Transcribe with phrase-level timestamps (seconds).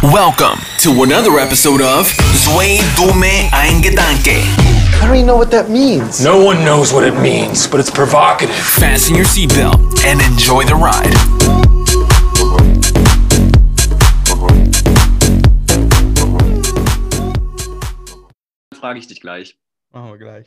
[0.00, 4.38] Welcome to another episode of Zwei Dumme Ein Gedanke.
[4.38, 6.22] I don't even know what that means.
[6.22, 8.54] No one knows what it means, but it's provocative.
[8.54, 11.12] Fasten your seatbelt and enjoy the ride.
[18.78, 19.58] frage ich dich gleich.
[19.90, 20.46] Machen wir gleich.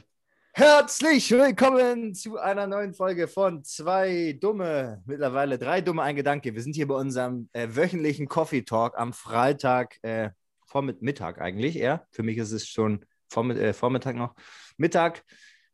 [0.54, 6.54] Herzlich willkommen zu einer neuen Folge von Zwei Dumme, mittlerweile drei Dumme, ein Gedanke.
[6.54, 10.32] Wir sind hier bei unserem äh, wöchentlichen Coffee Talk am Freitag, äh,
[10.66, 12.06] Vormitt Mittag eigentlich eher.
[12.12, 14.36] Für mich ist es schon Vormitt äh, Vormittag noch.
[14.76, 15.24] Mittag.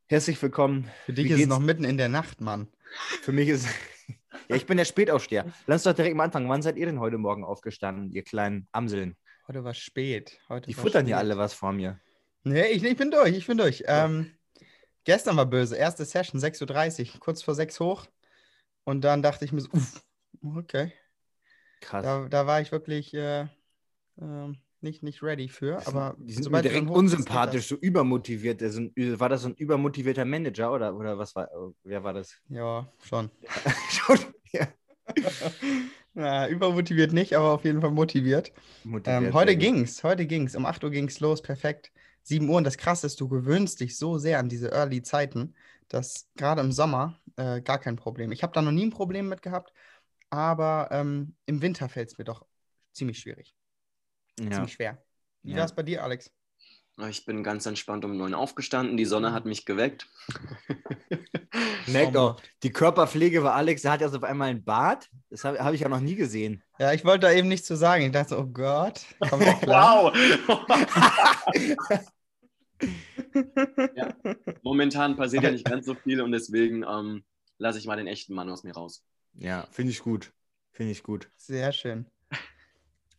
[0.06, 0.88] Herzlich willkommen.
[1.08, 2.68] Für dich Wie ist es noch mitten in der Nacht, Mann.
[3.24, 3.68] Für mich ist.
[4.48, 5.46] ja, ich bin der Spätaufsteher.
[5.66, 6.50] Lass uns doch direkt mal anfangen.
[6.50, 9.18] Wann seid ihr denn heute Morgen aufgestanden, ihr kleinen Amseln?
[9.48, 10.40] Heute war spät.
[10.50, 11.08] Heute Die war futtern spät.
[11.08, 12.00] hier alle was vor mir.
[12.44, 13.84] Nee, ich, ich bin durch, ich bin durch.
[13.88, 14.37] Ähm,
[15.08, 15.76] gestern war böse.
[15.78, 18.06] Erste Session, 6.30 Uhr, kurz vor 6 hoch.
[18.84, 20.04] Und dann dachte ich mir so, uff,
[20.56, 20.92] okay.
[21.82, 22.04] Krass.
[22.04, 23.48] Da, da war ich wirklich äh,
[24.22, 25.86] ähm, nicht, nicht ready für.
[25.88, 28.62] Aber die sind mir direkt unsympathisch, so übermotiviert.
[28.62, 31.48] Der sind- war das so ein übermotivierter Manager oder, oder was war,
[31.84, 32.30] wer war das?
[32.30, 32.42] das.
[32.50, 33.32] Ja, schon.
[33.90, 34.20] Schon
[34.52, 34.68] ja.
[36.14, 38.52] Na, übermotiviert nicht, aber auf jeden Fall motiviert.
[38.84, 39.62] motiviert, Ähm, heute gut.
[39.62, 40.56] ging's, heute ging's.
[40.56, 41.92] Um 8 Uhr ging's los, perfekt.
[42.28, 45.56] 7 Uhr und das Krasse ist, du gewöhnst dich so sehr an diese Early-Zeiten,
[45.88, 48.32] dass gerade im Sommer äh, gar kein Problem.
[48.32, 49.72] Ich habe da noch nie ein Problem mit gehabt,
[50.30, 52.46] aber ähm, im Winter fällt es mir doch
[52.92, 53.56] ziemlich schwierig,
[54.40, 54.52] Ja.
[54.52, 55.02] ziemlich schwer.
[55.44, 55.60] Wie Ja.
[55.60, 56.32] war es bei dir, Alex?
[57.10, 58.98] Ich bin ganz entspannt um neun aufgestanden.
[58.98, 60.08] Die Sonne hat mich geweckt.
[61.88, 65.08] Merkt auch, die Körperpflege war Alex, der hat ja so auf einmal ein Bart.
[65.30, 66.64] Das habe hab ich ja noch nie gesehen.
[66.80, 68.04] Ja, ich wollte da eben nichts zu sagen.
[68.06, 69.02] Ich dachte, so, oh Gott,
[69.62, 70.12] klar?
[70.12, 72.02] wow!
[73.96, 74.16] ja.
[74.64, 77.24] Momentan passiert ja nicht ganz so viel und deswegen ähm,
[77.58, 79.04] lasse ich mal den echten Mann aus mir raus.
[79.34, 80.32] Ja, finde ich gut.
[80.72, 81.30] Finde ich gut.
[81.36, 82.06] Sehr schön.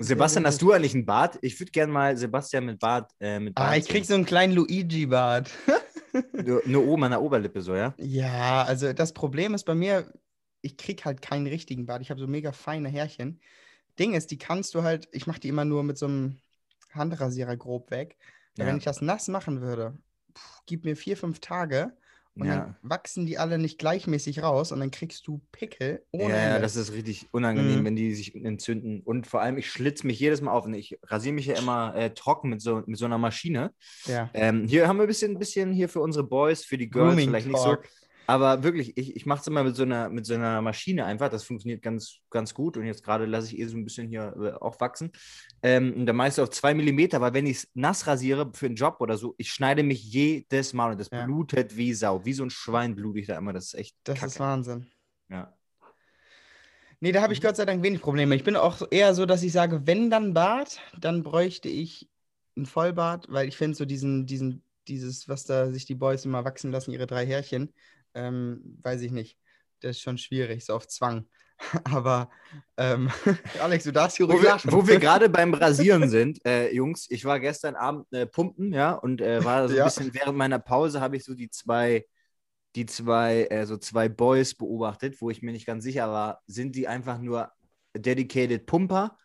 [0.01, 1.39] Sebastian, hast du eigentlich einen Bart?
[1.43, 3.11] Ich würde gerne mal Sebastian mit Bart.
[3.19, 5.51] Äh, mit Bart Ah, ich krieg so einen kleinen Luigi-Bart.
[6.45, 7.95] Nur, nur oben an der Oberlippe so, ja?
[7.99, 10.11] Ja, also das Problem ist bei mir,
[10.63, 12.01] ich krieg halt keinen richtigen Bart.
[12.01, 13.41] Ich habe so mega feine Härchen.
[13.99, 16.39] Ding ist, die kannst du halt, ich mache die immer nur mit so einem
[16.93, 18.17] Handrasierer grob weg.
[18.59, 18.67] Ja.
[18.67, 19.97] Wenn ich das nass machen würde,
[20.37, 21.93] pff, gib mir vier, fünf Tage
[22.35, 22.57] und Ja.
[22.57, 26.61] dann wachsen die alle nicht gleichmäßig raus und dann kriegst du Pickel ohne Ja, Ende.
[26.61, 27.85] das ist richtig unangenehm, Mhm.
[27.85, 29.01] wenn die sich entzünden.
[29.01, 30.65] Und vor allem, ich schlitze mich jedes Mal auf.
[30.67, 33.73] Und ich rasiere mich ja immer äh, trocken mit so, mit so einer Maschine.
[34.07, 34.31] ja.
[34.35, 37.29] Ähm, hier haben wir ein bisschen, bisschen hier für unsere Boys, für die Girls Grooming
[37.31, 37.77] vielleicht nicht so.
[38.31, 41.31] Aber wirklich, ich, ich mache es immer mit so, einer, mit so einer Maschine einfach.
[41.31, 42.77] Das funktioniert ganz, ganz gut.
[42.77, 45.13] Und jetzt gerade lasse ich eh so ein bisschen hier äh, auch wachsen.
[45.63, 48.75] Ähm, und dann meist auf zwei Millimeter, weil wenn ich es nass rasiere für einen
[48.77, 51.25] Job oder so, ich schneide mich jedes Mal und das Ja.
[51.25, 52.23] blutet wie Sau.
[52.27, 53.55] Wie so ein Schwein blute ich da immer.
[53.55, 54.33] Das ist echt Das kacke.
[54.33, 54.87] ist Wahnsinn.
[55.31, 55.55] ja.
[57.01, 57.33] Nee, da habe Mhm.
[57.33, 58.35] ich Gott sei Dank wenig Probleme.
[58.35, 62.09] Ich bin auch eher so, dass ich sage, wenn dann Bart, dann bräuchte ich
[62.57, 66.45] ein Vollbart, weil ich finde so diesen, diesen, dieses, was da sich die Boys immer
[66.45, 67.73] wachsen lassen, ihre drei Härchen,
[68.19, 69.39] ähm, weiß ich nicht.
[69.81, 71.29] Das ist schon schwierig, so auf Zwang.
[71.85, 72.31] Aber
[72.77, 73.11] ähm,
[73.61, 77.07] Alex, du darfst hier Wo ruhig wir, wo wir gerade beim Rasieren sind, äh, Jungs,
[77.11, 79.85] ich war gestern Abend äh, pumpen, ja, und äh, war so ein Ja.
[79.85, 82.05] bisschen während meiner Pause habe ich so die zwei,
[82.77, 86.77] die zwei, äh, so zwei Boys beobachtet, wo ich mir nicht ganz sicher war, sind
[86.77, 87.51] die einfach nur
[87.97, 89.17] dedicated Pumper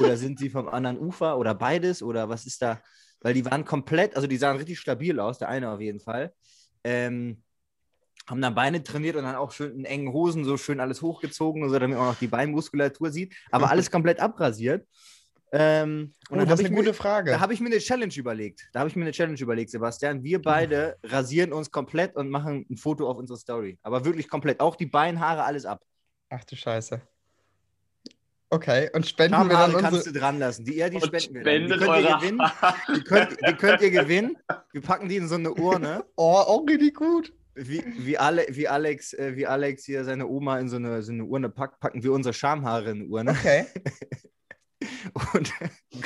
[0.00, 2.80] oder sind sie vom anderen Ufer oder beides oder was ist da?
[3.20, 6.32] Weil die waren komplett, also die sahen richtig stabil aus, der eine auf jeden Fall.
[6.84, 7.42] Ähm,
[8.28, 11.68] haben dann Beine trainiert und dann auch schön in engen Hosen so schön alles hochgezogen,
[11.68, 14.86] so, damit man auch die Beinmuskulatur sieht, aber alles komplett abrasiert.
[15.52, 17.30] Ähm, Oh, und dann das habe ist ich, eine mir- gute Frage.
[17.30, 18.68] da hab ich mir eine Challenge überlegt.
[18.72, 20.24] Da habe ich mir eine Challenge überlegt, Sebastian.
[20.24, 23.78] Wir beide rasieren uns komplett und machen ein Foto auf unsere Story.
[23.82, 24.58] Aber wirklich komplett.
[24.58, 25.84] Auch die Beinhaare, alles ab.
[26.30, 27.00] Ach du Scheiße.
[28.50, 30.12] Okay, und spenden wir dann Schamhaare kannst unsere...
[30.14, 30.64] du dran lassen.
[30.64, 31.44] Die, ja, die Und spenden wir.
[31.44, 31.66] Dann.
[31.66, 32.42] Die spendet könnt, ihr gewinnen.
[32.96, 34.38] Die, könnt, die könnt ihr gewinnen.
[34.72, 36.04] Wir packen die in so eine Urne.
[36.16, 37.32] Oh, auch richtig gut.
[37.56, 41.10] Wie, wie, Ale, wie, Alex, äh, wie Alex hier seine Oma in so eine, so
[41.10, 43.30] eine Urne packt, packen wir unsere Schamhaare in eine Urne.
[43.30, 43.66] Okay.
[45.32, 45.52] Und,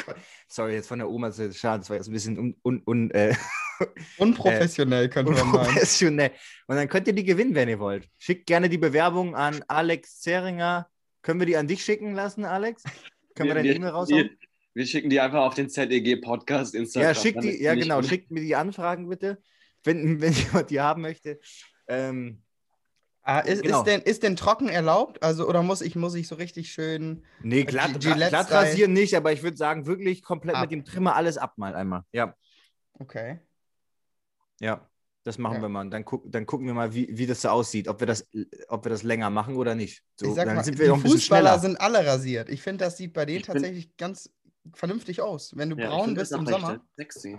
[0.06, 0.14] Gott,
[0.46, 2.82] sorry, jetzt von der Oma, das ist schade, das war jetzt ein bisschen un, un,
[2.86, 3.34] un, äh,
[4.18, 5.66] Unprofessionell könnte man meinen.
[5.66, 6.30] unprofessionell.
[6.66, 8.08] Und dann könnt ihr die gewinnen, wenn ihr wollt.
[8.18, 10.88] Schickt gerne die Bewerbung an Alex Zeringer.
[11.22, 12.84] Können wir die an dich schicken lassen, Alex?
[13.34, 14.24] Können wir, deine E-Mail raushauen?
[14.24, 14.30] Wir,
[14.74, 17.08] wir schicken die einfach auf den ZEG-Podcast Instagram.
[17.08, 19.42] Ja, schickt die, ja genau, schickt mir die Anfragen bitte,
[19.84, 21.40] wenn, wenn jemand die haben möchte.
[21.88, 22.42] Ähm,
[23.22, 23.80] Ah, ist, Genau.
[23.80, 25.22] ist, denn, ist denn trocken erlaubt?
[25.22, 27.22] Also, oder muss ich, muss ich so richtig schön.
[27.42, 30.62] nee, glatt, glatt rasieren nicht, aber ich würde sagen, wirklich komplett Ab.
[30.62, 32.02] mit dem Trimmer alles ab mal einmal.
[32.12, 32.34] Ja,
[32.98, 33.40] Okay.
[34.60, 34.86] ja.
[35.22, 35.62] Das machen Ja.
[35.62, 35.82] wir mal.
[35.82, 38.26] Und dann, guck, dann gucken wir mal, wie, wie das so aussieht, ob wir das,
[38.68, 40.02] ob wir das länger machen oder nicht.
[40.18, 41.58] So, ich sag dann mal, sind wir die bisschen Fußballer schneller.
[41.60, 42.48] sind alle rasiert.
[42.48, 44.32] Ich finde, das sieht bei denen Ich tatsächlich ganz
[44.72, 45.54] vernünftig aus.
[45.54, 46.80] Wenn du Ja, braun bist im Sommer.
[46.96, 47.38] Sexy.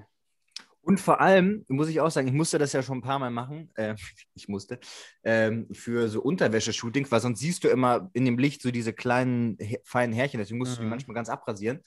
[0.83, 3.30] Und vor allem muss ich auch sagen, ich musste das ja schon ein paar Mal
[3.30, 3.69] machen.
[3.75, 3.95] Äh,
[4.36, 4.80] ich musste.
[5.24, 9.57] Ähm, für so Unterwäsche-Shootings, weil sonst siehst du immer in dem Licht so diese kleinen,
[9.83, 10.39] feinen Härchen.
[10.39, 10.89] Deswegen musst du die Mhm.
[10.89, 11.80] manchmal ganz abrasieren.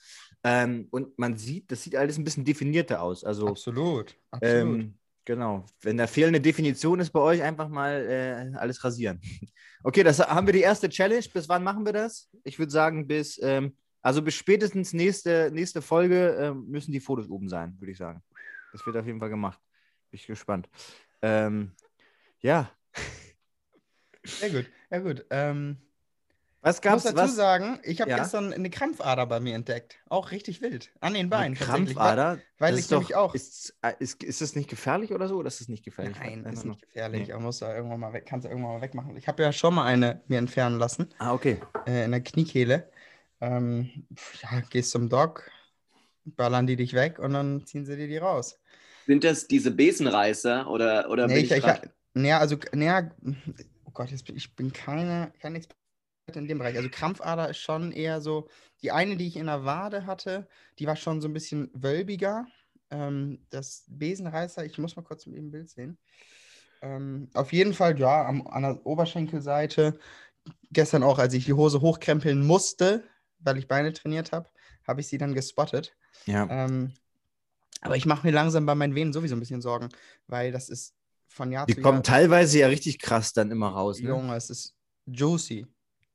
[0.43, 3.23] Ähm, und man sieht, das sieht alles ein bisschen definierter aus.
[3.23, 4.15] Also, Absolut.
[4.31, 4.79] Absolut.
[4.79, 5.65] ähm, genau.
[5.81, 8.05] Wenn da fehlende Definition ist bei euch, einfach mal
[8.53, 9.19] äh, alles rasieren.
[9.87, 11.23] Okay, das haben wir die erste Challenge.
[11.31, 12.27] Bis wann machen wir das?
[12.43, 17.29] Ich würde sagen, bis, ähm, also bis spätestens nächste, nächste Folge ähm, müssen die Fotos
[17.29, 18.23] oben sein, würde ich sagen.
[18.75, 19.57] Das wird auf jeden Fall gemacht.
[20.11, 20.67] Bin ich gespannt.
[21.21, 21.71] Ähm,
[22.41, 22.69] ja,
[24.25, 24.65] Sehr gut.
[24.91, 25.25] Ja, gut.
[25.29, 25.77] Ähm,
[26.61, 27.03] was ich muss gab's?
[27.03, 27.35] dazu Was?
[27.35, 28.17] sagen, ich habe Ja?
[28.17, 29.97] gestern eine Krampfader bei mir entdeckt.
[30.09, 30.91] Auch richtig wild.
[30.99, 31.55] An den Eine Beinen.
[31.55, 31.95] tatsächlich.
[31.95, 32.39] Krampfader?
[32.57, 35.37] weil Das ich doch, nämlich auch- Ist, äh, ist, ist das nicht gefährlich oder so?
[35.37, 36.17] Oder ist das nicht gefährlich?
[36.19, 37.27] Nein, ist man nicht gefährlich.
[37.27, 37.33] Nee.
[37.33, 39.15] Aber muss da irgendwann mal weg, kannst du irgendwann mal wegmachen.
[39.15, 41.13] Ich habe ja schon mal eine mir entfernen lassen.
[41.19, 41.61] Ah, okay.
[41.87, 42.91] äh, in der Kniekehle.
[43.41, 44.07] Ähm,
[44.41, 45.49] ja, gehst zum Doc,
[46.25, 48.59] ballern die dich weg und dann ziehen sie dir die raus.
[49.05, 53.11] Sind das diese Besenreißer oder, oder Nee, bin ich, ich, ich, naja, also, naja,
[53.85, 55.75] oh Gott, jetzt bin, ich bin keine, kein Experte
[56.33, 56.75] in dem Bereich.
[56.77, 58.49] Also Krampfader ist schon eher so,
[58.81, 60.47] die eine, die ich in der Wade hatte,
[60.79, 62.47] die war schon so ein bisschen wölbiger.
[62.89, 65.97] Ähm, das Besenreißer, ich muss mal kurz im Bild sehen.
[66.81, 69.99] Ähm, auf jeden Fall, ja, am, an der Oberschenkelseite.
[70.71, 73.03] Gestern auch, als ich die Hose hochkrempeln musste,
[73.39, 74.49] weil ich Beine trainiert habe,
[74.87, 75.95] habe ich sie dann gespottet.
[76.25, 76.47] Ja.
[76.49, 76.93] Ähm,
[77.85, 79.89] aber ich mache mir langsam bei meinen Venen sowieso ein bisschen Sorgen,
[80.27, 80.93] weil das ist
[81.27, 82.03] von Jahr Die zu kommen Jahr.
[82.03, 83.99] teilweise ja richtig krass dann immer raus.
[83.99, 84.09] Ne?
[84.09, 85.67] Junge, es ist juicy.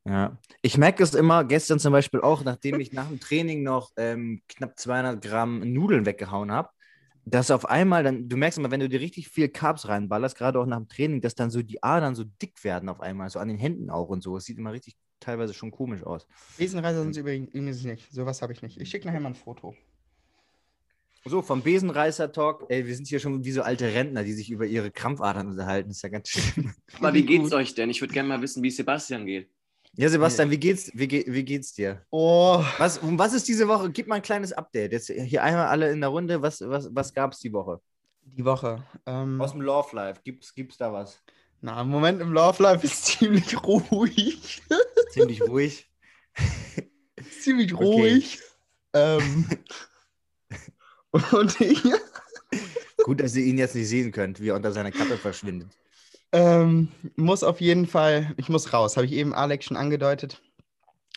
[0.05, 0.39] Ja.
[0.63, 4.43] Ich merke es immer, gestern zum Beispiel auch, nachdem ich nach dem Training noch ähm,
[4.49, 6.71] knapp 200 Gramm Nudeln weggehauen habe,
[7.25, 10.59] dass auf einmal dann, du merkst immer, wenn du dir richtig viel Carbs reinballerst, gerade
[10.59, 13.39] auch nach dem Training, dass dann so die Adern so dick werden auf einmal, so
[13.39, 14.37] an den Händen auch und so.
[14.37, 16.27] Es sieht immer richtig teilweise schon komisch aus.
[16.57, 18.11] Besenreiser sind es übrigens übrigens nicht.
[18.11, 18.81] Sowas habe ich nicht.
[18.81, 19.77] Ich schicke nachher mal ein Foto.
[21.27, 24.65] So, vom Besenreißer-Talk, ey, wir sind hier schon wie so alte Rentner, die sich über
[24.65, 25.91] ihre Krampfadern unterhalten.
[25.91, 26.75] ist ja ganz schlimm.
[26.99, 27.91] Aber wie geht's euch denn?
[27.91, 29.51] Ich würde gerne mal wissen, wie Sebastian geht.
[29.97, 32.07] Ja, Sebastian, wie geht's, wie, ge- wie geht's dir?
[32.11, 33.91] Oh, Was, um was ist diese Woche?
[33.91, 34.93] Gib mal ein kleines Update.
[34.93, 36.41] Jetzt hier einmal alle in der Runde.
[36.41, 37.81] Was, was, was gab es die Woche?
[38.23, 38.83] die Woche.
[39.07, 40.21] Ähm, Aus dem Love Life.
[40.25, 41.21] Gibt's, gibt's da was?
[41.61, 44.63] na, im Moment im Love Life ist ziemlich ruhig.
[45.11, 45.91] Ziemlich ruhig.
[47.43, 47.85] ziemlich Okay.
[47.85, 48.39] ruhig.
[48.95, 49.47] Ähm,
[51.33, 51.83] und ich
[53.03, 55.69] Gut, dass ihr ihn jetzt nicht sehen könnt, wie er unter seiner Kappe verschwindet.
[56.33, 60.43] ähm, muss auf jeden Fall, ich muss raus, habe ich eben Alex schon angedeutet.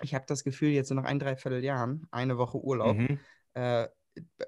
[0.01, 3.19] Ich habe das Gefühl, jetzt so nach ein, dreiviertel Jahren, eine Woche Urlaub, Mhm.
[3.53, 3.87] äh,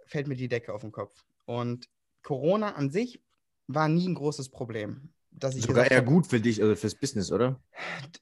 [0.07, 1.23] fällt mir die Decke auf den Kopf.
[1.45, 1.87] Und
[2.23, 3.21] Corona an sich
[3.67, 5.13] war nie ein großes Problem.
[5.39, 7.59] Dass ich Sogar eher gut für dich, also fürs Business, oder?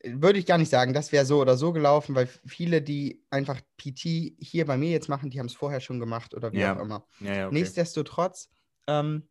[0.04, 3.62] würde ich gar nicht sagen, das wäre so oder so gelaufen, weil viele, die einfach
[3.78, 6.76] PT hier bei mir jetzt machen, die haben es vorher schon gemacht oder wie Ja.
[6.76, 7.06] auch immer.
[7.20, 8.50] Ja, ja, Nichtsdestotrotz
[8.88, 9.30] ähm,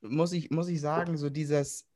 [0.00, 1.86] muss, ich, muss ich sagen, so dieses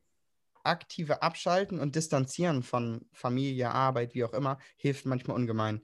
[0.64, 5.82] aktive Abschalten und Distanzieren von Familie, Arbeit, wie auch immer, hilft manchmal ungemein.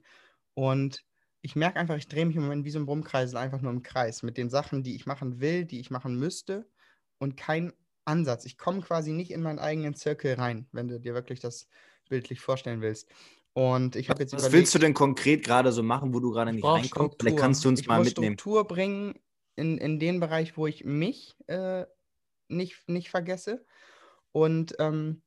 [0.53, 1.03] Und
[1.41, 3.83] ich merke einfach, ich drehe mich im Moment wie so ein Brummkreisel einfach nur im
[3.83, 6.67] Kreis mit den Sachen, die ich machen will, die ich machen müsste
[7.19, 7.71] und kein
[8.05, 8.45] Ansatz.
[8.45, 11.67] Ich komme quasi nicht in meinen eigenen Zirkel rein, wenn du dir wirklich das
[12.09, 13.09] bildlich vorstellen willst.
[13.53, 16.31] Und ich habe jetzt Was überlegt, willst du denn konkret gerade so machen, wo du
[16.31, 16.91] gerade ich nicht reinkommst?
[16.91, 17.37] Vielleicht Struktur.
[17.37, 18.37] kannst du uns ich mal muss mitnehmen.
[18.37, 19.15] Struktur bringen
[19.55, 21.85] in, in den Bereich, wo ich mich äh,
[22.49, 23.65] nicht, nicht vergesse
[24.31, 25.21] und ähm,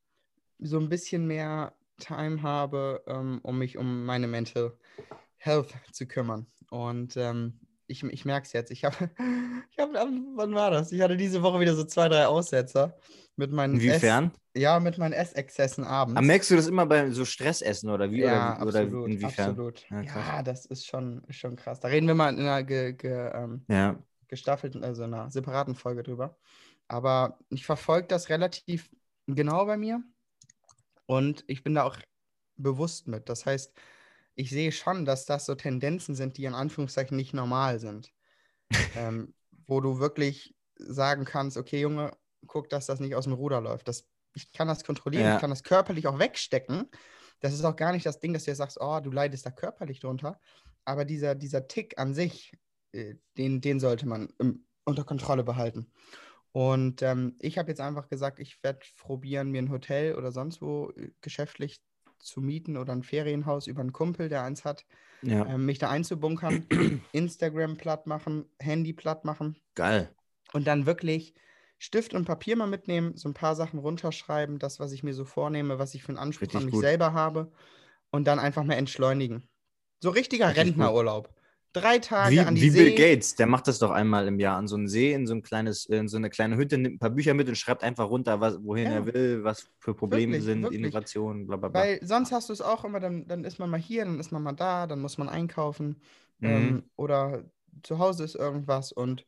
[0.58, 4.76] so ein bisschen mehr Time habe, ähm, um mich um meine Mental
[5.36, 6.46] Health zu kümmern.
[6.70, 7.58] Und ähm,
[7.88, 8.70] ich, ich merke es jetzt.
[8.70, 8.96] Ich habe,
[9.70, 10.92] ich hab, wann war das?
[10.92, 12.96] Ich hatte diese Woche wieder so zwei, drei Aussetzer
[13.36, 14.26] mit meinen Inwiefern?
[14.26, 16.18] Ess, ja, mit meinen Essexzessen abends.
[16.18, 18.22] Aber merkst du das immer bei so Stressessen oder wie?
[18.22, 19.50] Ja, oder, absolut, oder inwiefern?
[19.50, 19.84] absolut.
[19.90, 21.80] Ja, Ja, das ist schon, schon krass.
[21.80, 23.96] Da reden wir mal in einer ge, ge, ähm, Ja.
[24.28, 26.36] gestaffelten, also einer separaten Folge drüber.
[26.88, 28.90] Aber ich verfolge das relativ
[29.26, 30.02] genau bei mir
[31.06, 31.96] und ich bin da auch
[32.56, 33.28] bewusst mit.
[33.28, 33.72] Das heißt,
[34.38, 38.12] ich sehe schon, dass das so Tendenzen sind, die in Anführungszeichen nicht normal sind.
[38.96, 39.34] ähm,
[39.66, 42.16] wo du wirklich sagen kannst, okay, Junge,
[42.46, 43.88] guck, dass das nicht aus dem Ruder läuft.
[43.88, 45.34] Das, ich kann das kontrollieren, Ja.
[45.34, 46.88] ich kann das körperlich auch wegstecken.
[47.40, 49.50] Das ist auch gar nicht das Ding, dass du jetzt sagst, oh, du leidest da
[49.50, 50.40] körperlich drunter.
[50.84, 52.52] Aber dieser, dieser Tick an sich,
[52.92, 55.90] äh, den, den sollte man im, unter Kontrolle behalten.
[56.52, 60.62] Und ähm, ich habe jetzt einfach gesagt, ich werde probieren, mir ein Hotel oder sonst
[60.62, 61.82] wo äh, geschäftlich
[62.18, 64.84] zu mieten oder ein Ferienhaus über einen Kumpel, der eins hat,
[65.22, 65.46] ja.
[65.46, 66.66] ähm, mich da einzubunkern,
[67.12, 70.10] Instagram platt machen, Handy platt machen Geil.
[70.52, 71.34] und dann wirklich
[71.78, 75.24] Stift und Papier mal mitnehmen, so ein paar Sachen runterschreiben, das, was ich mir so
[75.24, 76.82] vornehme, was ich für einen Anspruch Richtig an mich gut.
[76.82, 77.52] selber habe
[78.10, 79.48] und dann einfach mal entschleunigen.
[80.00, 80.66] So richtiger Richtig.
[80.66, 81.32] Rentnerurlaub.
[81.72, 82.72] Drei Tage Wie, an die wie See.
[82.72, 85.34] Bill Gates, der macht das doch einmal im Jahr an so einen See, in so
[85.34, 88.08] ein kleines, in so eine kleine Hütte, nimmt ein paar Bücher mit und schreibt einfach
[88.10, 88.90] runter, was, wohin Ja.
[88.90, 90.72] er will, was für Probleme Wirklich, sind, wirklich.
[90.72, 91.86] Innovationen, bla bla bla.
[91.86, 94.32] Weil sonst hast du es auch immer, dann, dann ist man mal hier, dann ist
[94.32, 96.02] man mal da, dann muss man einkaufen
[96.40, 96.78] Mhm.
[96.78, 97.44] ähm, oder
[97.82, 99.26] zu Hause ist irgendwas und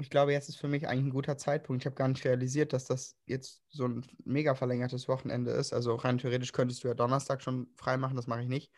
[0.00, 1.82] ich glaube, jetzt ist für mich eigentlich ein guter Zeitpunkt.
[1.82, 5.72] Ich habe gar nicht realisiert, dass das jetzt so ein mega verlängertes Wochenende ist.
[5.72, 8.72] Also rein theoretisch könntest du ja Donnerstag schon frei machen, das mache ich nicht.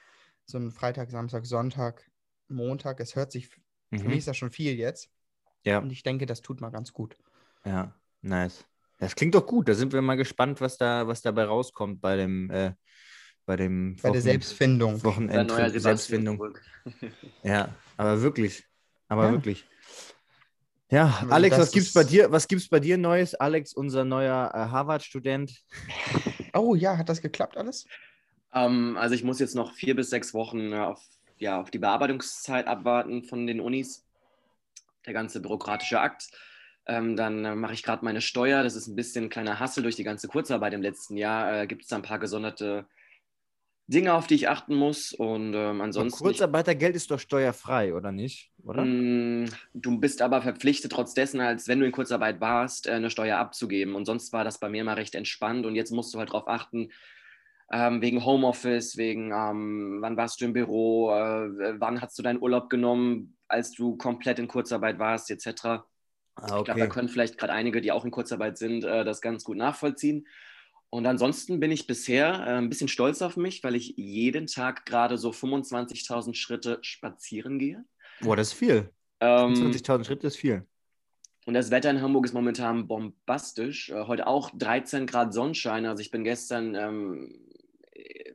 [0.46, 2.10] So ein Freitag, Samstag, Sonntag,
[2.50, 4.08] Montag, es hört sich, für Mhm.
[4.08, 5.10] mich ist das schon viel jetzt.
[5.64, 7.16] Ja, Und ich denke, das tut mal ganz gut.
[7.64, 8.64] ja, nice.
[8.98, 9.68] Das klingt doch gut.
[9.68, 12.72] Da sind wir mal gespannt, was da, was dabei rauskommt bei dem, äh,
[13.46, 14.92] bei dem Bei der Wochen- Selbstfindung.
[14.94, 16.54] Neuer Wochenendtrip, Sebastian Selbstfindung.
[17.42, 18.64] Ja, aber wirklich.
[19.08, 19.32] Aber Ja.
[19.32, 19.64] wirklich.
[20.90, 22.30] Ja, Also Alex, was gibt's bei dir?
[22.32, 23.34] Was gibt's bei dir Neues?
[23.34, 25.52] Alex, unser neuer äh, Harvard-Student.
[26.52, 27.86] Oh ja, hat das geklappt alles?
[28.52, 31.00] Ähm, also ich muss jetzt noch vier bis sechs Wochen äh, auf,
[31.40, 34.06] ja, auf die Bearbeitungszeit abwarten von den Unis.
[35.06, 36.30] Der ganze bürokratische Akt.
[36.86, 38.62] Ähm, dann äh, mache ich gerade meine Steuer.
[38.62, 41.62] Das ist ein bisschen ein kleiner Hassel durch die ganze Kurzarbeit im letzten Jahr.
[41.62, 42.86] Äh, Gibt es da ein paar gesonderte
[43.86, 45.12] Dinge, auf die ich achten muss.
[45.12, 46.22] Und ähm, ansonsten.
[46.22, 48.52] Kurzarbeitergeld ist doch steuerfrei, oder nicht?
[48.62, 48.84] Oder?
[48.84, 53.10] Mm, Du bist aber verpflichtet, trotz dessen, als wenn du in Kurzarbeit warst, äh, eine
[53.10, 53.94] Steuer abzugeben.
[53.94, 55.64] Und sonst war das bei mir mal recht entspannt.
[55.64, 56.90] Und jetzt musst du halt darauf achten,
[57.72, 62.42] ähm, wegen Homeoffice, wegen ähm, wann warst du im Büro, äh, wann hast du deinen
[62.42, 65.86] Urlaub genommen, als du komplett in Kurzarbeit warst, etc.
[66.34, 66.88] Ah, Ich glaube, da okay.
[66.88, 70.26] können vielleicht gerade einige, die auch in Kurzarbeit sind, äh, das ganz gut nachvollziehen.
[70.90, 74.86] Und ansonsten bin ich bisher äh, ein bisschen stolz auf mich, weil ich jeden Tag
[74.86, 77.84] gerade so 25.000 Schritte spazieren gehe.
[78.20, 78.92] Boah, das ist viel.
[79.20, 80.66] Ähm, 20.000 Schritte ist viel.
[81.46, 83.90] und das Wetter in Hamburg ist momentan bombastisch.
[83.90, 85.86] Äh, heute auch 13 Grad Sonnenschein.
[85.86, 87.59] Also ich bin gestern ähm, äh,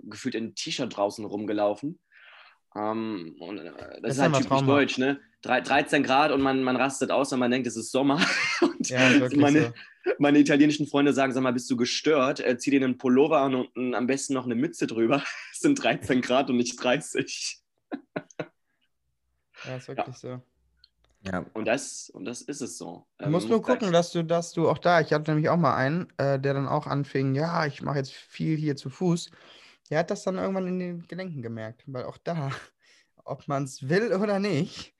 [0.10, 2.00] gefühlt in T-Shirt draußen rumgelaufen.
[2.76, 4.70] Ähm, und äh, das, Das ist halt typisch traumhaft.
[4.70, 5.20] deutsch, ne?
[5.42, 8.20] Drei- 13 Grad und man, man rastet aus und man denkt, es ist Sommer.
[8.62, 10.12] und Ja, wirklich meine, so.
[10.18, 12.40] meine italienischen Freunde sagen, sag mal, bist du gestört?
[12.40, 15.24] Äh, zieh dir einen Pullover an und n- am besten noch eine Mütze drüber.
[15.54, 17.62] Es sind 13 Grad und nicht 30.
[19.66, 20.42] Ja, ist wirklich so.
[21.22, 21.44] Ja.
[21.54, 23.08] Und das, und das ist es so.
[23.18, 25.58] Du musst Ähm, nur gucken, dass du, dass du auch da, ich hatte nämlich auch
[25.58, 29.32] mal einen, äh, der dann auch anfing, ja, ich mache jetzt viel hier zu Fuß.
[29.90, 32.52] Der hat das dann irgendwann in den Gelenken gemerkt, weil auch da,
[33.24, 34.94] ob man es will oder nicht,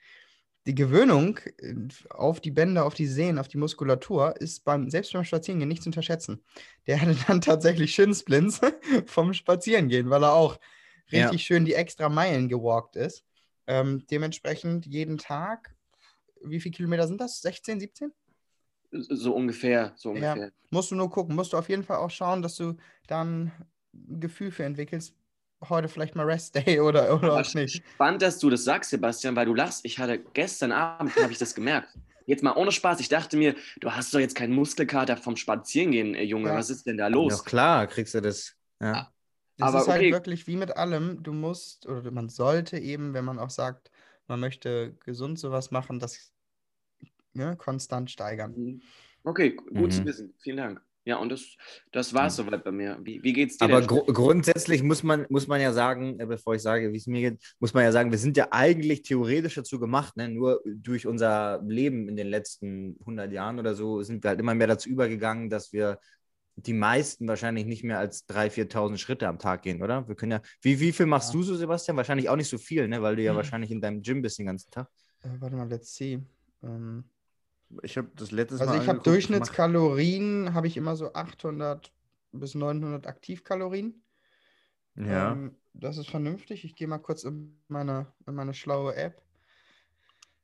[0.68, 1.76] die Gewöhnung äh,
[2.10, 5.84] auf die Bänder, auf die Sehnen, auf die Muskulatur ist beim, selbst beim Spazierengehen nicht
[5.84, 6.44] zu unterschätzen.
[6.88, 8.62] Der hatte dann tatsächlich Schinssplints
[9.06, 10.60] vom Spazierengehen, weil er auch
[11.10, 11.26] Ja.
[11.28, 13.24] richtig schön die extra Meilen gewalkt ist.
[13.68, 15.76] Ähm, dementsprechend jeden Tag,
[16.44, 17.42] wie viele Kilometer sind das?
[17.42, 18.12] 16, 17?
[18.92, 20.34] So ungefähr, so Ja.
[20.34, 20.52] ungefähr.
[20.72, 21.36] Musst du nur gucken.
[21.36, 22.76] Musst du auf jeden Fall auch schauen, dass du
[23.08, 23.52] dann
[24.10, 25.16] ein Gefühl für entwickelst.
[25.70, 27.84] Heute vielleicht mal Rest Day oder, oder auch nicht.
[27.86, 29.86] Spannend, dass du das sagst, Sebastian, weil du lachst.
[29.86, 31.90] Ich hatte gestern Abend, habe ich das gemerkt.
[32.28, 33.00] Jetzt mal ohne Spaß.
[33.00, 36.50] Ich dachte mir, du hast doch jetzt keinen Muskelkater vom Spazierengehen, äh, Junge.
[36.50, 36.56] Ja.
[36.56, 37.44] Was ist denn da Ja, los?
[37.46, 38.56] klar, kriegst du das.
[38.82, 39.12] Ja.
[39.58, 40.12] Das Aber ist halt okay.
[40.12, 41.24] wirklich wie mit allem.
[41.24, 43.92] Du musst oder man sollte eben, wenn man auch sagt,
[44.28, 46.34] man möchte gesund sowas machen, das
[47.34, 48.54] ne, konstant steigern.
[48.56, 48.82] Mhm.
[49.24, 49.92] Okay, gut Mhm.
[49.92, 50.34] zu wissen.
[50.40, 50.82] Vielen Dank.
[51.06, 51.56] Ja, und das,
[51.92, 52.98] das war es soweit bei mir.
[53.04, 53.66] Wie, wie geht's dir?
[53.66, 57.06] Aber gru grundsätzlich muss man, muss man ja sagen, äh, bevor ich sage, wie es
[57.06, 60.30] mir geht, muss man ja sagen, wir sind ja eigentlich theoretisch dazu gemacht, ne?
[60.30, 64.56] nur durch unser Leben in den letzten 100 Jahren oder so sind wir halt immer
[64.56, 66.00] mehr dazu übergegangen, dass wir
[66.56, 70.08] die meisten wahrscheinlich nicht mehr als 3.000, 4.000 Schritte am Tag gehen, oder?
[70.08, 71.40] Wir können ja, wie, wie viel machst Ja.
[71.40, 71.98] du so, Sebastian?
[71.98, 73.02] Wahrscheinlich auch nicht so viel, ne?
[73.04, 73.38] weil du ja Mhm.
[73.38, 74.88] wahrscheinlich in deinem Gym bist den ganzen Tag.
[75.22, 76.20] Äh, warte mal, let's see.
[76.64, 77.04] Ähm,
[77.82, 81.92] Ich habe das letztes also Mal ich habe Durchschnittskalorien, habe ich immer so 800
[82.32, 84.04] bis 900 Aktivkalorien.
[84.96, 85.32] Ja.
[85.34, 86.64] Ähm, das ist vernünftig.
[86.64, 89.22] Ich gehe mal kurz in meine, in meine schlaue App.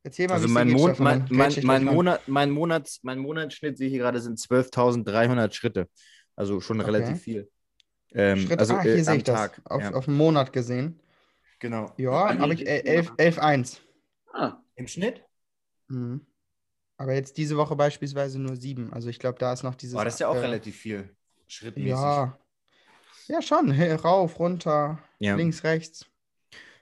[0.04, 1.86] Erzähl mal, Also mein, Mon mein, mein, mein.
[1.86, 5.88] Monat, mein, Monats, mein Monatsschnitt sehe ich hier gerade sind 12.300 Schritte.
[6.36, 6.90] Also schon Okay.
[6.90, 7.50] relativ viel.
[8.13, 9.36] Ähm, Schritt, also ah, hier äh, sehe ich das.
[9.36, 9.62] Tag.
[9.66, 9.94] Auf, ja.
[9.94, 11.00] auf einen Monat gesehen.
[11.60, 11.94] Genau.
[11.98, 13.80] Ja, habe ich 11 11,1.
[14.34, 15.24] Ah, Im Schnitt?
[15.88, 16.25] Mhm.
[17.01, 18.93] Aber jetzt diese Woche beispielsweise nur 7.
[18.93, 19.96] Also ich glaube, da ist noch dieses.
[19.96, 21.10] Boah, das ist ja auch äh, relativ viel.
[21.48, 21.89] Schrittmäßig.
[21.89, 22.38] Ja.
[23.27, 23.72] Ja, schon.
[23.72, 25.36] Rauf, runter, Ja.
[25.36, 26.05] links, rechts.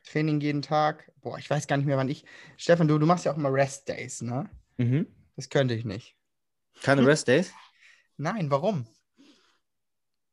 [0.03, 1.09] Training jeden Tag.
[1.21, 2.25] Boah, ich weiß gar nicht mehr, wann ich.
[2.57, 4.49] Stefan, du, du machst ja auch immer Rest Days, ne?
[4.77, 5.07] Mhm.
[5.37, 6.17] Das könnte ich nicht.
[6.83, 7.53] Keine Rest Days?
[8.17, 8.87] Nein, warum?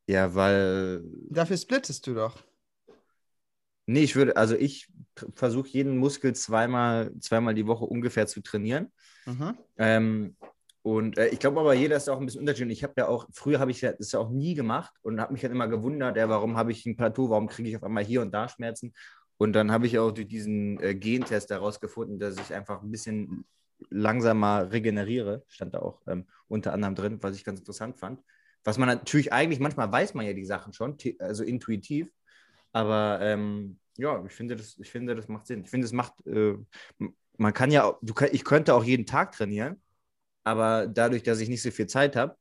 [0.05, 1.01] Ja, weil.
[1.29, 2.43] Dafür splittest du doch.
[3.85, 4.89] Nee, ich würde, also ich
[5.33, 8.91] versuche jeden Muskel zweimal, zweimal die Woche ungefähr zu trainieren.
[9.25, 9.57] Mhm.
[9.77, 10.35] Ähm,
[10.81, 12.77] und äh, ich glaube aber, jeder ist auch ein bisschen unterschiedlich.
[12.77, 15.43] Ich habe ja auch, früher habe ich das ja auch nie gemacht und habe mich
[15.43, 18.21] halt immer gewundert, ja, warum habe ich ein Plateau, warum kriege ich auf einmal hier
[18.21, 18.93] und da Schmerzen?
[19.37, 23.45] Und dann habe ich auch durch diesen äh, Gentest herausgefunden, dass ich einfach ein bisschen
[23.89, 25.43] langsamer regeneriere.
[25.47, 28.21] Stand da auch ähm, unter anderem drin, was ich ganz interessant fand.
[28.63, 32.09] Was man natürlich eigentlich, manchmal weiß man ja die Sachen schon, also intuitiv.
[32.71, 35.63] Aber ähm, ja, ich finde, das, ich finde, das macht Sinn.
[35.63, 36.55] Ich finde, es macht, äh,
[37.37, 39.81] man kann ja, du, ich könnte auch jeden Tag trainieren,
[40.43, 42.35] aber dadurch, dass ich nicht so viel Zeit habe,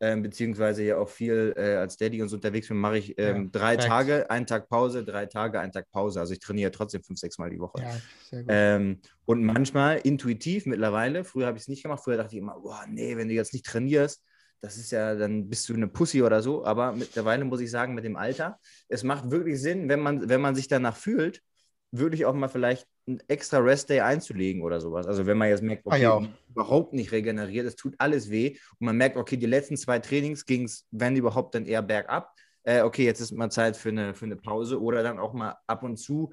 [0.00, 3.44] ähm, beziehungsweise ja auch viel äh, als Daddy und so unterwegs bin, mache ich ähm,
[3.44, 3.88] Ja, drei korrekt.
[3.88, 6.18] Tage, einen Tag Pause, drei Tage, einen Tag Pause.
[6.20, 7.82] Also ich trainiere trotzdem fünf, sechs Mal die Woche.
[8.32, 8.42] Ja.
[8.48, 12.58] Ähm, und manchmal intuitiv mittlerweile, früher habe ich es nicht gemacht, früher dachte ich immer,
[12.60, 14.22] boah, nee, wenn du jetzt nicht trainierst,
[14.62, 16.64] das ist ja, dann bist du eine Pussy oder so.
[16.64, 20.40] Aber mittlerweile muss ich sagen, mit dem Alter, es macht wirklich Sinn, wenn man, wenn
[20.40, 21.42] man sich danach fühlt,
[21.90, 25.06] wirklich auch mal vielleicht einen extra Rest-Day einzulegen oder sowas.
[25.06, 26.26] Also wenn man jetzt merkt, Ah, okay, ja auch.
[26.48, 30.46] überhaupt nicht regeneriert, es tut alles weh und man merkt, okay, die letzten zwei Trainings
[30.46, 32.32] ging es, wenn überhaupt, dann eher bergab.
[32.62, 35.56] Äh, okay, jetzt ist mal Zeit für eine, für eine Pause oder dann auch mal
[35.66, 36.32] ab und zu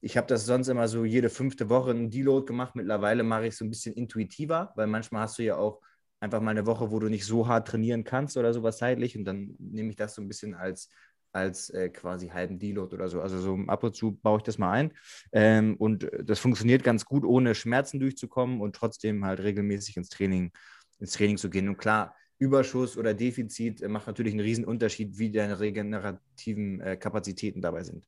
[0.00, 2.76] ich habe das sonst immer so jede fünfte Woche einen Deload gemacht.
[2.76, 5.80] Mittlerweile mache ich es so ein bisschen intuitiver, weil manchmal hast du ja auch
[6.20, 9.16] einfach mal eine Woche, wo du nicht so hart trainieren kannst oder sowas zeitlich.
[9.16, 10.88] Und dann nehme ich das so ein bisschen als,
[11.32, 13.20] als äh, quasi halben Deload oder so.
[13.20, 14.92] Also so ab und zu baue ich das mal ein.
[15.32, 20.52] Ähm, und das funktioniert ganz gut, ohne Schmerzen durchzukommen und trotzdem halt regelmäßig ins Training,
[20.98, 21.68] ins Training zu gehen.
[21.68, 26.96] Und klar, Überschuss oder Defizit äh, macht natürlich einen riesen Unterschied, wie deine regenerativen äh,
[26.96, 28.04] Kapazitäten dabei sind.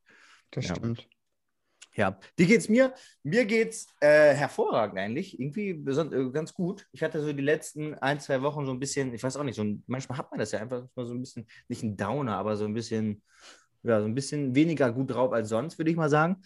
[0.50, 0.74] Das ja.
[0.74, 1.08] stimmt.
[1.96, 2.94] Ja, wie geht's mir?
[3.22, 5.38] Mir geht's äh, hervorragend eigentlich.
[5.38, 6.86] Irgendwie äh, ganz gut.
[6.92, 9.56] Ich hatte so die letzten ein, zwei Wochen so ein bisschen, ich weiß auch nicht,
[9.56, 12.36] so ein, manchmal hat man das ja einfach mal so ein bisschen, nicht ein Downer,
[12.36, 13.22] aber so ein bisschen,
[13.82, 16.36] ja, so ein bisschen weniger gut drauf als sonst, würde ich mal sagen.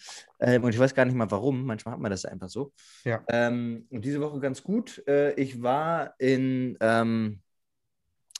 [0.40, 1.64] Ähm, und ich weiß gar nicht mal warum.
[1.66, 2.72] Manchmal hat man das ja einfach so.
[3.04, 3.22] Ja.
[3.28, 5.02] Ähm, und diese Woche ganz gut.
[5.06, 7.40] Äh, ich war in, ähm,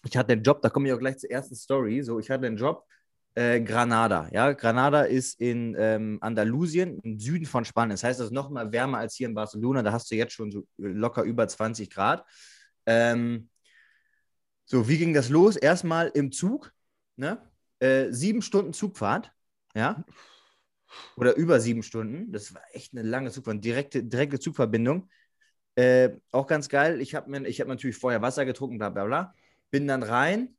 [0.07, 2.03] ich hatte einen Job, da komme ich auch gleich zur ersten Story.
[2.03, 2.87] So, ich hatte einen Job
[3.35, 4.29] äh, Granada.
[4.33, 7.91] Ja, Granada ist in ähm, Andalusien, im Süden von Spanien.
[7.91, 9.83] Das heißt, es ist noch mal wärmer als hier in Barcelona.
[9.83, 12.25] Da hast du jetzt schon so locker über 20 Grad.
[12.87, 13.49] Ähm,
[14.67, 15.57] so, wie ging das los?
[15.57, 16.73] Erstmal im Zug,
[17.17, 17.39] ne?
[17.81, 19.33] Äh, sieben Stunden Zugfahrt,
[19.75, 20.05] ja?
[21.17, 22.33] Oder über sieben Stunden.
[22.33, 25.09] Das war echt eine lange Zugfahrt, direkte, direkte Zugverbindung.
[25.75, 27.01] Äh, auch ganz geil.
[27.01, 29.35] Ich habe hab natürlich vorher Wasser getrunken, bla bla bla.
[29.71, 30.57] Bin dann rein,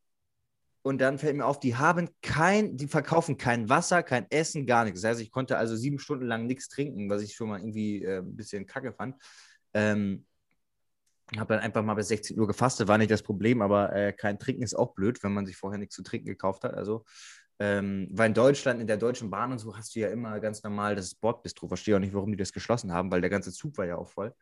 [0.85, 4.83] und dann fällt mir auf, die haben kein, die verkaufen kein Wasser, kein Essen, gar
[4.83, 5.01] nichts.
[5.01, 8.03] Das heißt, ich konnte also sieben Stunden lang nichts trinken, was ich schon mal irgendwie
[8.03, 9.15] äh, ein bisschen kacke fand.
[9.73, 10.27] Ähm,
[11.35, 14.37] habe dann einfach mal bis 16 Uhr gefastet, war nicht das Problem, aber äh, kein
[14.37, 16.75] Trinken ist auch blöd, wenn man sich vorher nichts zu trinken gekauft hat.
[16.75, 17.03] Also,
[17.59, 20.61] ähm, weil in Deutschland, in der Deutschen Bahn und so, hast du ja immer ganz
[20.63, 21.67] normal das Bordbistro.
[21.67, 24.09] Verstehe auch nicht, warum die das geschlossen haben, weil der ganze Zug war ja auch
[24.09, 24.33] voll.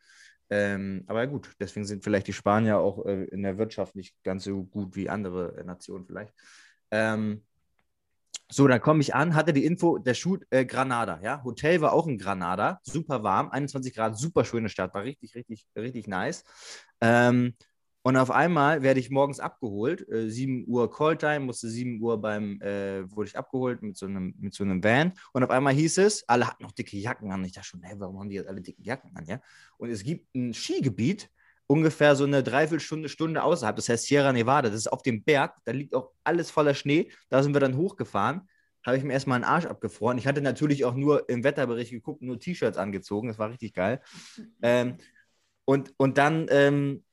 [0.49, 4.43] Ähm, aber gut, deswegen sind vielleicht die Spanier auch äh, in der Wirtschaft nicht ganz
[4.43, 6.33] so gut wie andere äh, Nationen vielleicht.
[6.91, 7.43] Ähm,
[8.51, 11.43] so, dann komme ich an, hatte die Info, der Shoot äh, Granada, ja.
[11.43, 15.65] Hotel war auch in Granada, super warm, 21 Grad, super schöne Stadt, war richtig, richtig,
[15.75, 16.43] richtig nice.
[17.01, 17.55] Ähm,
[18.03, 22.61] und auf einmal werde ich morgens abgeholt, äh, 7 Uhr Calltime, musste 7 Uhr beim,
[22.61, 25.13] äh, wurde ich abgeholt mit so, einem, mit so einem Van.
[25.31, 27.45] Und auf einmal hieß es, alle hatten noch dicke Jacken an.
[27.45, 29.39] Ich dachte schon, hey, warum haben die jetzt alle dicke Jacken an, ja?
[29.77, 31.29] Und es gibt ein Skigebiet,
[31.65, 33.77] ungefähr so eine Dreiviertelstunde, Stunde außerhalb.
[33.77, 34.69] Das heißt Sierra Nevada.
[34.69, 35.55] Das ist auf dem Berg.
[35.63, 37.09] Da liegt auch alles voller Schnee.
[37.29, 38.49] Da sind wir dann hochgefahren.
[38.85, 40.17] Habe ich mir erstmal einen Arsch abgefroren.
[40.17, 43.29] Ich hatte natürlich auch nur im Wetterbericht geguckt, nur T-Shirts angezogen.
[43.29, 44.01] Das war richtig geil.
[44.61, 44.97] Ähm,
[45.65, 47.03] und, und dann ähm,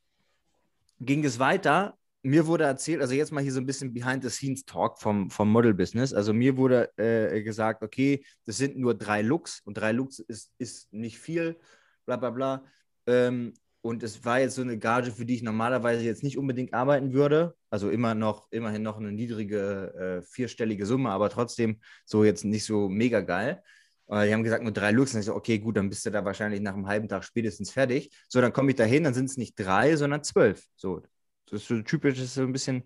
[1.00, 1.96] ging es weiter.
[2.22, 6.12] Mir wurde erzählt, also jetzt mal hier so ein bisschen Behind-the-Scenes-Talk vom, vom Model-Business.
[6.12, 10.52] Also mir wurde äh, gesagt, okay, das sind nur drei Looks und drei Looks ist,
[10.58, 11.58] ist nicht viel,
[12.04, 12.64] bla bla bla.
[13.06, 16.74] Ähm, und es war jetzt so eine Gage, für die ich normalerweise jetzt nicht unbedingt
[16.74, 17.56] arbeiten würde.
[17.70, 22.66] Also immer noch, immerhin noch eine niedrige äh, vierstellige Summe, aber trotzdem so jetzt nicht
[22.66, 23.62] so mega geil.
[24.10, 25.14] Äh, die haben gesagt, nur drei Looks.
[25.14, 27.70] Und ich so, okay, gut, dann bist du da wahrscheinlich nach einem halben Tag spätestens
[27.70, 28.10] fertig.
[28.28, 30.64] So, dann komme ich da hin, dann sind es nicht drei, sondern zwölf.
[30.76, 31.02] So,
[31.46, 32.84] das ist so typisch, das ist so ein bisschen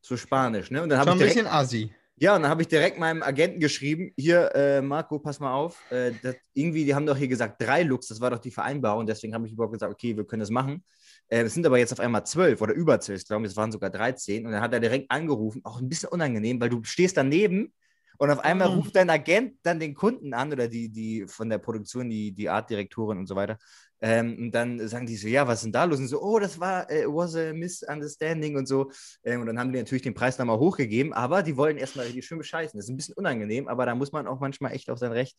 [0.00, 0.70] so spanisch.
[0.70, 0.82] Ne?
[0.82, 1.94] Und dann Schon ich ein direkt, bisschen assi.
[2.16, 5.80] ja, und dann habe ich direkt meinem Agenten geschrieben, hier, äh, Marco, pass mal auf,
[5.90, 9.06] äh, das, irgendwie, die haben doch hier gesagt drei Looks, das war doch die Vereinbarung,
[9.06, 10.84] deswegen habe ich überhaupt gesagt, okay, wir können das machen.
[11.28, 13.72] Äh, es sind aber jetzt auf einmal zwölf oder über zwölf, ich glaube, es waren
[13.72, 14.46] sogar 13.
[14.46, 17.72] Und dann hat er direkt angerufen, auch ein bisschen unangenehm, weil du stehst daneben
[18.18, 18.74] und auf einmal Mhm.
[18.76, 22.48] ruft dein Agent dann den Kunden an oder die, die von der Produktion, die, die
[22.48, 23.58] Artdirektorin und so weiter.
[24.00, 25.98] Ähm, und dann sagen die so, ja, was ist denn da los?
[25.98, 28.90] Und so, oh, das war, äh, was a misunderstanding und so.
[29.24, 32.26] Ähm, und dann haben die natürlich den Preis nochmal hochgegeben, aber die wollen erstmal richtig
[32.26, 32.76] schön bescheißen.
[32.76, 35.38] Das ist ein bisschen unangenehm, aber da muss man auch manchmal echt auf sein Recht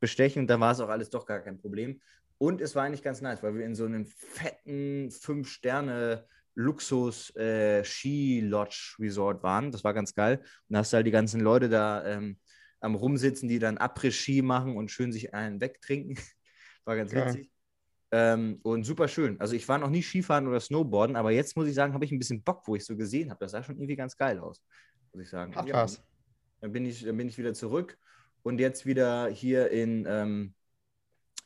[0.00, 0.42] bestechen.
[0.42, 2.00] Und da war es auch alles doch gar kein Problem.
[2.38, 7.84] Und es war eigentlich ganz nice, weil wir in so einem fetten Fünf-Sterne- Luxus äh,
[7.84, 9.72] Ski Lodge Resort waren.
[9.72, 10.38] Das war ganz geil.
[10.38, 12.38] Und da hast du halt die ganzen Leute da ähm,
[12.80, 16.16] am Rumsitzen, die dann Après-Ski machen und schön sich einen wegtrinken.
[16.84, 17.26] War ganz Geil.
[17.26, 17.50] witzig.
[18.12, 19.40] Ähm, und super schön.
[19.40, 22.10] Also ich war noch nie Skifahren oder Snowboarden, aber jetzt muss ich sagen, habe ich
[22.10, 23.38] ein bisschen Bock, wo ich so gesehen habe.
[23.40, 24.60] Das sah schon irgendwie ganz geil aus,
[25.12, 25.54] muss ich sagen.
[25.54, 25.86] Hat Ja.
[26.60, 27.96] Dann bin ich, dann bin ich wieder zurück
[28.42, 30.54] und jetzt wieder hier in, ähm,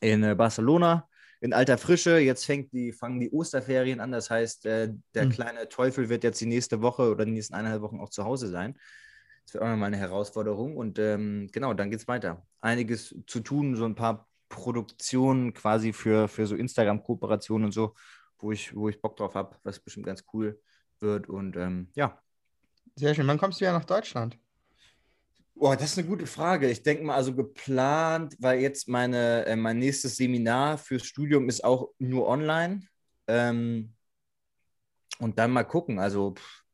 [0.01, 1.07] in äh, Barcelona
[1.45, 2.17] in alter Frische.
[2.19, 4.11] Jetzt fängt die, fangen die Osterferien an.
[4.11, 5.29] Das heißt, äh, der Mhm.
[5.29, 8.47] kleine Teufel wird jetzt die nächste Woche oder die nächsten eineinhalb Wochen auch zu Hause
[8.49, 8.77] sein.
[9.45, 10.75] Das wird auch nochmal eine Herausforderung.
[10.77, 12.45] Und ähm, genau, dann geht es weiter.
[12.61, 17.93] Einiges zu tun, so ein paar Produktionen quasi für, für so Instagram-Kooperationen und so,
[18.39, 20.59] wo ich, wo ich Bock drauf habe, was bestimmt ganz cool
[20.99, 21.29] wird.
[21.29, 22.21] Und ähm, ja,
[22.95, 23.27] Sehr schön.
[23.27, 24.37] Wann kommst du wieder nach Deutschland?
[25.55, 26.69] Boah, das ist eine gute Frage.
[26.69, 31.63] Ich denke mal, also geplant, weil jetzt meine, äh, mein nächstes Seminar fürs Studium ist
[31.63, 32.81] auch nur online.
[33.27, 33.93] Ähm,
[35.19, 35.97] und dann mal gucken.
[35.97, 36.65] Also, pff,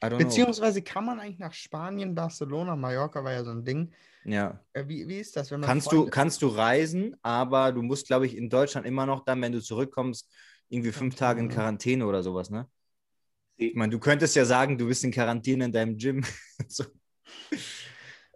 [0.00, 3.92] Beziehungsweise kann man eigentlich nach Spanien, Barcelona, Mallorca war ja so ein Ding.
[4.22, 4.32] know.
[4.32, 4.64] Ja.
[4.72, 8.06] Äh, Wie, wie ist das, wenn man Kannst du, kannst du reisen, aber du musst,
[8.06, 10.28] glaube ich, in Deutschland immer noch dann, wenn du zurückkommst,
[10.68, 12.00] irgendwie fünf Tage in Quarantäne.
[12.00, 12.68] Quarantäne oder sowas, ne?
[13.56, 16.24] Ich meine, du könntest ja sagen, du bist in Quarantäne in deinem Gym.
[16.68, 16.84] so.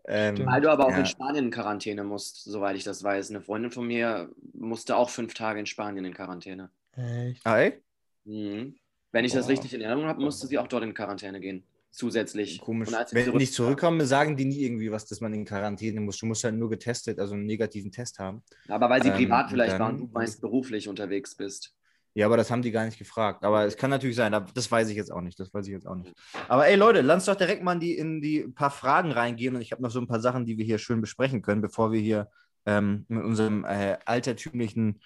[0.07, 0.47] Ähm.
[0.47, 0.99] Weil du aber auch Ja.
[0.99, 3.31] in Spanien in Quarantäne musst, soweit ich das weiß.
[3.31, 6.71] Eine Freundin von mir musste auch fünf Tage in Spanien in Quarantäne.
[6.97, 7.45] Echt?
[7.47, 7.83] ah, ey?
[8.25, 8.75] Mhm.
[9.13, 9.53] Wenn ich das Boah.
[9.53, 11.65] richtig in Erinnerung habe, musste sie auch dort in Quarantäne gehen.
[11.91, 12.61] Zusätzlich.
[12.61, 12.89] Komisch.
[12.89, 16.01] Und als sie Wenn ich zurückkomme, sagen die nie irgendwie was, dass man in Quarantäne
[16.01, 16.19] muss.
[16.19, 18.43] Du musst halt nur getestet, also einen negativen Test haben.
[18.69, 21.73] Aber weil sie Ähm, privat vielleicht war dann- und du meist beruflich unterwegs bist.
[22.15, 23.45] Ja, aber das haben die gar nicht gefragt.
[23.45, 25.41] Aber es kann natürlich sein, das weiß ich jetzt auch nicht.
[25.41, 26.15] Das weiß ich jetzt auch nicht.
[26.49, 29.57] Aber ey Leute, lass doch direkt mal in die, in die paar Fragen reingehen.
[29.57, 31.91] Und ich habe noch so ein paar Sachen, die wir hier schön besprechen können, bevor
[31.91, 32.31] wir hier
[32.67, 35.01] ähm, mit unserem äh, altertümlichen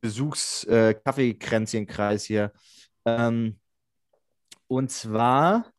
[0.00, 2.52] Besuchs-Kaffeekränzchenkreis hier.
[3.04, 3.60] Ähm,
[4.66, 5.70] und zwar,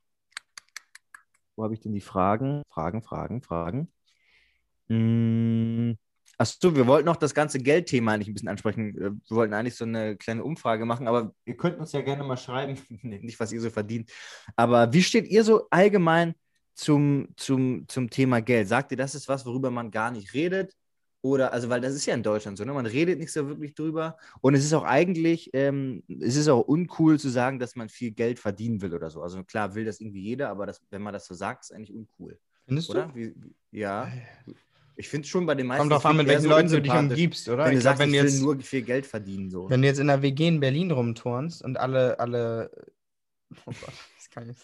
[1.56, 2.62] wo habe ich denn die Fragen?
[2.70, 3.92] Fragen, Fragen, Fragen.
[4.90, 5.98] Hm,
[6.38, 8.95] Achso, wir wollten noch das ganze Geldthema eigentlich ein bisschen ansprechen.
[8.97, 12.23] Äh, Wir wollten eigentlich so eine kleine Umfrage machen, aber ihr könnt uns ja gerne
[12.23, 14.12] mal schreiben, nicht was ihr so verdient,
[14.56, 16.36] aber wie steht ihr so allgemein
[16.76, 18.67] zum, zum, zum Thema Geld?
[18.67, 20.73] Sagt ihr, das ist was, worüber man gar nicht redet?
[21.21, 22.71] Oder, also, weil das ist ja in Deutschland so, ne?
[22.71, 24.17] Man redet nicht so wirklich drüber.
[24.39, 28.12] Und es ist auch eigentlich, ähm, es ist auch uncool zu sagen, dass man viel
[28.12, 29.23] Geld verdienen will oder so.
[29.23, 31.93] Also klar will das irgendwie jeder, aber das, wenn man das so sagt, ist eigentlich
[31.93, 32.39] uncool.
[32.65, 33.08] Findest Oder?
[33.08, 33.15] du?
[33.15, 34.12] Wie, wie, ja.
[34.97, 35.81] Ich finde es schon bei den meisten.
[35.81, 37.65] Kommt drauf an, mit welchen so Leuten du dich umgibst, oder?
[37.65, 39.69] Wenn du Ich glaub, sagst, wenn, ich will jetzt, nur viel Geld verdienen, so.
[39.69, 42.71] wenn du jetzt in der WG in Berlin rumturnst und alle, alle,
[43.65, 44.57] oh Gott, das kann ich,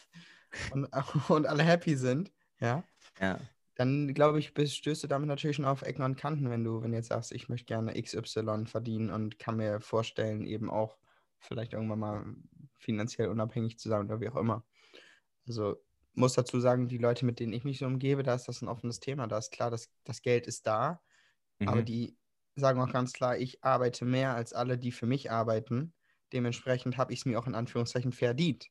[0.71, 0.87] und,
[1.29, 2.83] und alle happy sind, ja,
[3.21, 3.39] Ja.
[3.75, 6.81] dann glaube ich, bist, stößt du damit natürlich schon auf Ecken und Kanten, wenn du,
[6.81, 10.97] wenn du jetzt sagst, ich möchte gerne XY verdienen und kann mir vorstellen, eben auch
[11.39, 12.25] vielleicht irgendwann mal
[12.79, 14.63] finanziell unabhängig zu sein oder wie auch immer.
[15.47, 15.77] Also
[16.15, 18.67] muss dazu sagen, die Leute, mit denen ich mich so umgebe, da ist das ein
[18.69, 19.28] offenes Thema.
[19.28, 21.02] Da ist klar, dass das Geld ist da,
[21.65, 21.84] aber Mhm.
[21.84, 22.17] die
[22.56, 25.93] sagen auch ganz klar, ich arbeite mehr als alle, die für mich arbeiten.
[26.34, 28.69] Dementsprechend habe ich es mir auch in Anführungszeichen verdient.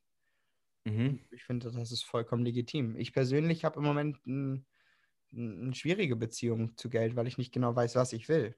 [0.85, 1.19] Mhm.
[1.31, 2.95] Ich finde, das ist vollkommen legitim.
[2.95, 4.65] Ich persönlich habe im Moment ein,
[5.33, 8.57] ein, eine schwierige Beziehung zu Geld, weil ich nicht genau weiß, was ich will.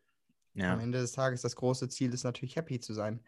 [0.67, 0.81] Am Ja.
[0.81, 3.23] Ende des Tages, das große Ziel ist natürlich, happy zu sein.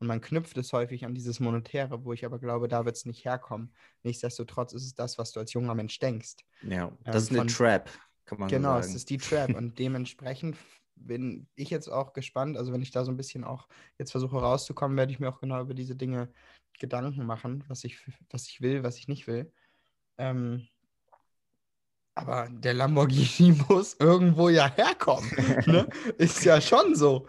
[0.00, 3.04] Und man knüpft es häufig an dieses Monetäre, wo ich aber glaube, da wird es
[3.04, 3.74] nicht herkommen.
[4.04, 6.36] Nichtsdestotrotz ist es das, was du als junger Mensch denkst.
[6.62, 6.92] ja.
[7.04, 7.90] Das Ähm, ist eine von- Trap,
[8.24, 8.96] kann man Genau, so es sagen.
[8.96, 9.48] ist die Trap.
[9.56, 10.56] Und dementsprechend
[10.94, 12.56] bin ich jetzt auch gespannt.
[12.56, 15.40] Also, wenn ich da so ein bisschen auch jetzt versuche rauszukommen, werde ich mir auch
[15.40, 16.32] genau über diese Dinge
[16.78, 17.98] Gedanken machen, was ich,
[18.30, 19.52] was ich will, was ich nicht will.
[20.16, 20.68] Ähm,
[22.14, 25.28] aber der Lamborghini muss irgendwo ja herkommen.
[25.66, 25.88] ne?
[26.18, 27.26] Ist ja schon so.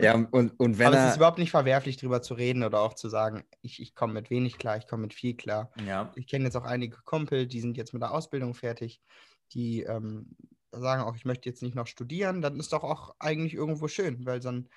[0.00, 1.16] Ja, und, und wenn Aber es ist er.
[1.16, 4.58] überhaupt nicht verwerflich, darüber zu reden oder auch zu sagen, ich, ich komme mit wenig
[4.58, 5.70] klar, ich komme mit viel klar.
[5.86, 6.12] Ja.
[6.16, 9.02] Ich kenne jetzt auch einige Kumpel, die sind jetzt mit der Ausbildung fertig,
[9.52, 10.36] die ähm,
[10.72, 14.24] sagen auch, ich möchte jetzt nicht noch studieren, dann ist doch auch eigentlich irgendwo schön,
[14.24, 14.68] weil dann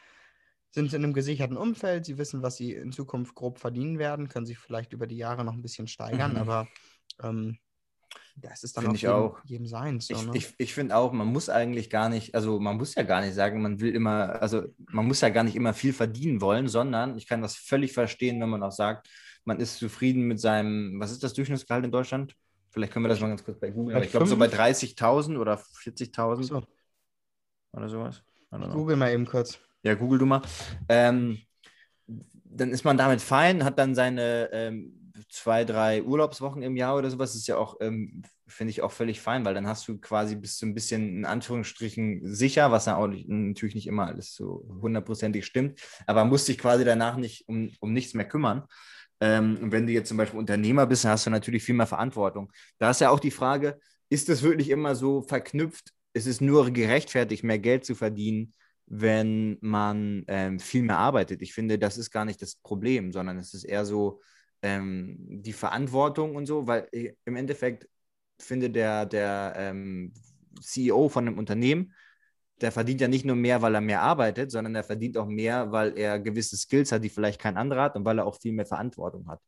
[0.71, 4.27] sind sie in einem gesicherten Umfeld, sie wissen, was sie in Zukunft grob verdienen werden,
[4.27, 6.37] können sich vielleicht über die Jahre noch ein bisschen steigern, Mhm.
[6.37, 6.67] aber
[7.23, 7.57] ähm,
[8.35, 9.39] das ist dann auch ich jedem, auch.
[9.45, 10.07] jedem seins.
[10.07, 10.31] So, Ich, ne?
[10.35, 13.33] ich, ich finde auch, man muss eigentlich gar nicht, also man muss ja gar nicht
[13.33, 17.17] sagen, man will immer, also man muss ja gar nicht immer viel verdienen wollen, sondern
[17.17, 19.07] ich kann das völlig verstehen, wenn man auch sagt,
[19.45, 22.35] man ist zufrieden mit seinem, was ist das Durchschnittsgehalt in Deutschland?
[22.71, 25.37] Vielleicht können wir das mal ganz kurz bei Google, aber ich glaube so bei 30.000
[25.39, 26.63] oder 40.000 so,
[27.71, 28.21] oder sowas.
[28.51, 29.59] Google mal eben kurz.
[29.83, 30.41] Ja, google du mal.
[30.89, 31.39] Ähm,
[32.07, 37.09] dann ist man damit fein, hat dann seine ähm, zwei, drei Urlaubswochen im Jahr oder
[37.09, 37.31] sowas.
[37.31, 40.35] Das ist ja auch, ähm, finde ich, auch völlig fein, weil dann hast du quasi
[40.35, 44.35] bist du ein bisschen in Anführungsstrichen sicher, was ja auch nicht, natürlich nicht immer alles
[44.35, 48.63] so hundertprozentig stimmt, aber musst dich quasi danach nicht um, um nichts mehr kümmern.
[49.21, 51.87] Ähm, und wenn du jetzt zum Beispiel Unternehmer bist, dann hast du natürlich viel mehr
[51.87, 52.51] Verantwortung.
[52.77, 56.71] Da ist ja auch die Frage, ist es wirklich immer so verknüpft, es ist nur
[56.71, 58.53] gerechtfertigt, mehr Geld zu verdienen,
[58.87, 61.41] wenn man ähm, viel mehr arbeitet.
[61.41, 64.21] Ich finde, das ist gar nicht das Problem, sondern es ist eher so
[64.65, 67.87] ähm, die Verantwortung und so, weil ich, im Endeffekt
[68.39, 70.11] finde der, der ähm,
[70.59, 71.93] CEO von einem Unternehmen,
[72.61, 75.71] der verdient ja nicht nur mehr, weil er mehr arbeitet, sondern er verdient auch mehr,
[75.71, 78.53] weil er gewisse Skills hat, die vielleicht kein anderer hat und weil er auch viel
[78.53, 79.39] mehr Verantwortung hat,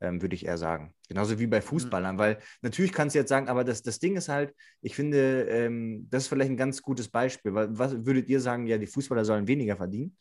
[0.00, 0.94] ähm, würde ich eher sagen.
[1.08, 2.18] Genauso wie bei Fußballern, mhm.
[2.18, 6.08] weil natürlich kannst du jetzt sagen, aber das, das Ding ist halt, ich finde, ähm,
[6.10, 9.24] das ist vielleicht ein ganz gutes Beispiel, weil was würdet ihr sagen, ja, die Fußballer
[9.24, 10.16] sollen weniger verdienen?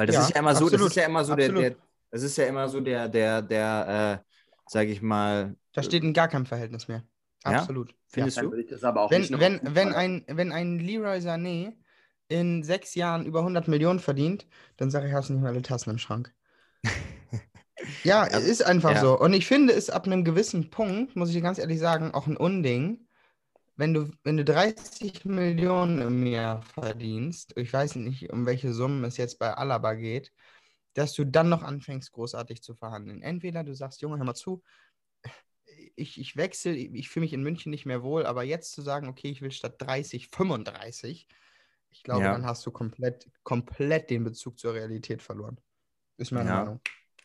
[0.00, 1.62] Weil das Ja, ist ja immer so, das absolut, ist ja immer so der, absolut.
[1.62, 1.76] der,
[2.10, 4.32] das ist ja immer so der, der, der, äh,
[4.66, 7.04] sage ich mal, Da steht in gar keinem Verhältnis mehr.
[7.44, 7.50] Ja?
[7.50, 7.94] Absolut.
[8.08, 8.56] findest Dann du?
[9.10, 11.74] Wenn, wenn, wenn, ein, wenn ein Leroy Sané
[12.28, 14.46] in sechs Jahren über 100 Millionen verdient,
[14.78, 16.32] dann sage ich, hast du nicht mehr alle Tassen im Schrank.
[18.02, 19.00] ja, es ist einfach ja.
[19.02, 19.20] so.
[19.20, 22.26] Und ich finde es ab einem gewissen Punkt, muss ich dir ganz ehrlich sagen, auch
[22.26, 23.06] ein Unding,
[23.80, 29.02] wenn du, wenn du 30 Millionen im Jahr verdienst, ich weiß nicht, um welche Summen
[29.04, 30.34] es jetzt bei Alaba geht,
[30.92, 33.22] dass du dann noch anfängst, großartig zu verhandeln.
[33.22, 34.62] Entweder du sagst, Junge, hör mal zu,
[35.96, 39.08] ich, ich wechsle, ich fühle mich in München nicht mehr wohl, aber jetzt zu sagen,
[39.08, 41.26] okay, ich will statt 30 35,
[41.90, 42.32] ich glaube, Ja.
[42.32, 45.58] dann hast du komplett, komplett den Bezug zur Realität verloren.
[46.18, 46.58] Ist meine Ja.
[46.58, 46.80] Meinung.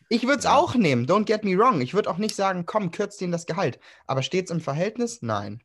[0.08, 0.56] Ich würde es Ja.
[0.56, 1.82] auch nehmen, don't get me wrong.
[1.82, 3.78] Ich würde auch nicht sagen, komm, kürzt denen das Gehalt.
[4.06, 5.20] Aber steht es im Verhältnis?
[5.20, 5.60] Nein.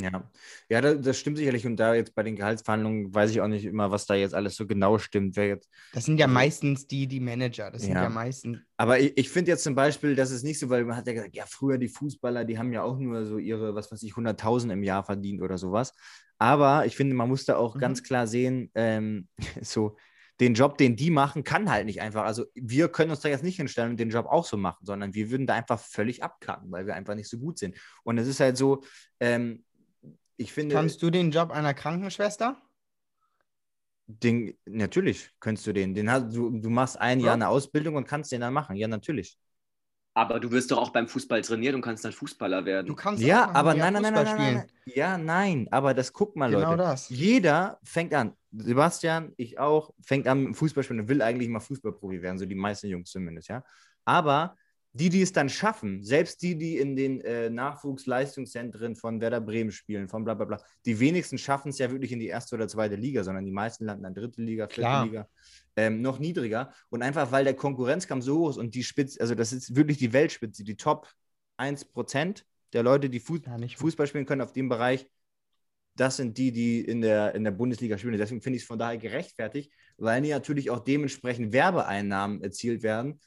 [0.00, 0.30] Ja,
[0.68, 1.66] ja, das, das stimmt sicherlich.
[1.66, 4.54] Und da jetzt bei den Gehaltsverhandlungen weiß ich auch nicht immer, was da jetzt alles
[4.54, 5.34] so genau stimmt.
[5.36, 7.70] Wer jetzt, Das sind ja Also- meistens die, die Manager.
[7.72, 8.04] Das sind Ja.
[8.04, 8.58] ja meistens.
[8.76, 11.12] aber ich, ich finde jetzt zum Beispiel, das ist nicht so, weil man hat ja
[11.14, 14.14] gesagt, ja, früher die Fußballer, die haben ja auch nur so ihre, was weiß ich,
[14.14, 15.92] 100.000 im Jahr verdient oder sowas.
[16.38, 17.80] Aber ich finde, man muss da auch Mhm.
[17.80, 19.26] ganz klar sehen, ähm,
[19.60, 19.96] so
[20.38, 22.22] den Job, den die machen, kann halt nicht einfach.
[22.24, 25.12] Also wir können uns da jetzt nicht hinstellen und den Job auch so machen, sondern
[25.14, 27.76] wir würden da einfach völlig abkacken, weil wir einfach nicht so gut sind.
[28.04, 28.82] Und es ist halt so,
[29.18, 29.64] ähm,
[30.40, 30.74] ich finde.
[30.74, 32.60] Kannst du den Job einer Krankenschwester?
[34.06, 35.94] Den, natürlich könntest du den.
[35.94, 37.26] den hast, du, du machst ein Ja.
[37.26, 38.74] Jahr eine Ausbildung und kannst den dann machen.
[38.76, 39.38] Ja, natürlich.
[40.14, 42.88] Aber du wirst doch auch beim Fußball trainiert und kannst dann Fußballer werden.
[42.88, 44.72] Du kannst Ja, aber nein, nein, nein, Fußball nein, nein, nein.
[44.86, 45.68] Ja, nein.
[45.70, 46.82] Aber das guck mal, Genau Leute.
[46.82, 47.08] das.
[47.08, 48.32] Jeder fängt an.
[48.50, 52.46] Sebastian, ich auch, fängt an mit dem Fußballspielen und will eigentlich mal Fußballprofi werden, so
[52.46, 53.62] die meisten Jungs zumindest, ja.
[54.04, 54.56] Aber
[54.92, 59.70] die, die es dann schaffen, selbst die, die in den äh, Nachwuchsleistungszentren von Werder Bremen
[59.70, 62.66] spielen, von bla bla bla, die wenigsten schaffen es ja wirklich in die erste oder
[62.66, 65.04] zweite Liga, sondern die meisten landen dann dritte Liga, vierte Klar.
[65.04, 65.28] Liga,
[65.76, 66.72] ähm, noch niedriger.
[66.88, 69.98] Und einfach, weil der Konkurrenzkampf so hoch ist und die Spitze, also das ist wirklich
[69.98, 71.08] die Weltspitze, die Top
[71.56, 75.08] 1% der Leute, die Fuß Ja, nicht Fußball spielen können auf dem Bereich,
[75.94, 78.16] das sind die, die in der, in der Bundesliga spielen.
[78.16, 83.20] Deswegen finde ich es von daher gerechtfertigt, weil die natürlich auch dementsprechend Werbeeinnahmen erzielt werden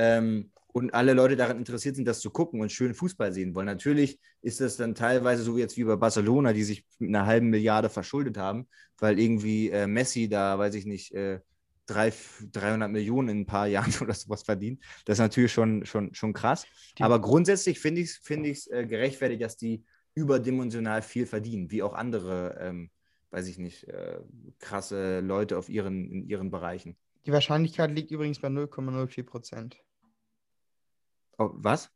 [0.00, 3.66] ähm, und alle Leute daran interessiert sind, das zu gucken und schön Fußball sehen wollen.
[3.66, 7.50] Natürlich ist das dann teilweise so jetzt wie bei Barcelona, die sich mit einer halben
[7.50, 11.40] Milliarde verschuldet haben, weil irgendwie äh, Messi da, weiß ich nicht, äh,
[11.86, 12.12] drei,
[12.52, 14.80] 300 Millionen in ein paar Jahren oder sowas verdient.
[15.04, 16.66] Das ist natürlich schon, schon, schon krass.
[16.98, 19.84] Die- Aber grundsätzlich finde ich es find ich's, äh, gerechtfertigt, dass die
[20.14, 22.90] überdimensional viel verdienen, wie auch andere, ähm,
[23.30, 24.20] weiß ich nicht, äh,
[24.60, 26.96] krasse Leute auf ihren, in ihren Bereichen.
[27.26, 29.76] Die Wahrscheinlichkeit liegt übrigens bei 0,04 Prozent.
[31.40, 31.90] Oh, was?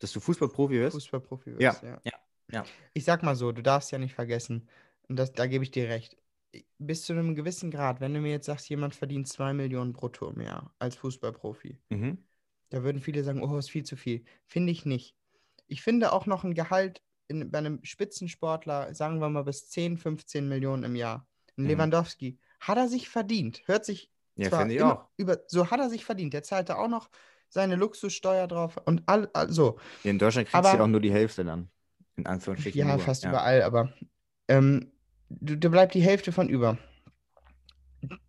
[0.00, 0.96] Dass du Fußballprofi wirst?
[0.96, 1.82] Fußballprofi Ja, wirst.
[1.82, 2.00] Ja.
[2.04, 2.12] ja,
[2.50, 2.64] ja.
[2.94, 4.68] Ich sag mal so, du darfst ja nicht vergessen,
[5.08, 6.16] und das, da gebe ich dir recht,
[6.78, 10.28] bis zu einem gewissen Grad, wenn du mir jetzt sagst, jemand verdient 2 Millionen brutto
[10.30, 12.18] im Jahr als Fußballprofi, Mhm.
[12.70, 14.24] da würden viele sagen, oh, ist viel zu viel.
[14.46, 15.14] Finde ich nicht.
[15.68, 19.96] Ich finde auch noch ein Gehalt in, bei einem Spitzensportler, sagen wir mal bis 10,
[19.96, 21.26] 15 Millionen im Jahr.
[21.56, 21.68] Ein Mhm.
[21.68, 23.62] Lewandowski, hat er sich verdient.
[23.66, 25.08] Hört sich Ja, zwar finde ich immer auch.
[25.16, 26.32] Über, so hat er sich verdient.
[26.34, 27.10] Der zahlt da auch noch
[27.48, 29.78] seine Luxussteuer drauf und all, all so.
[30.04, 31.70] In Deutschland kriegst du Aber- ja auch nur die Hälfte dann.
[32.16, 32.78] In Anführungsstrichen.
[32.80, 33.30] Ja, fast ja.
[33.30, 33.92] überall, aber
[34.48, 34.90] ähm,
[35.28, 36.78] du, da bleibt die Hälfte von über.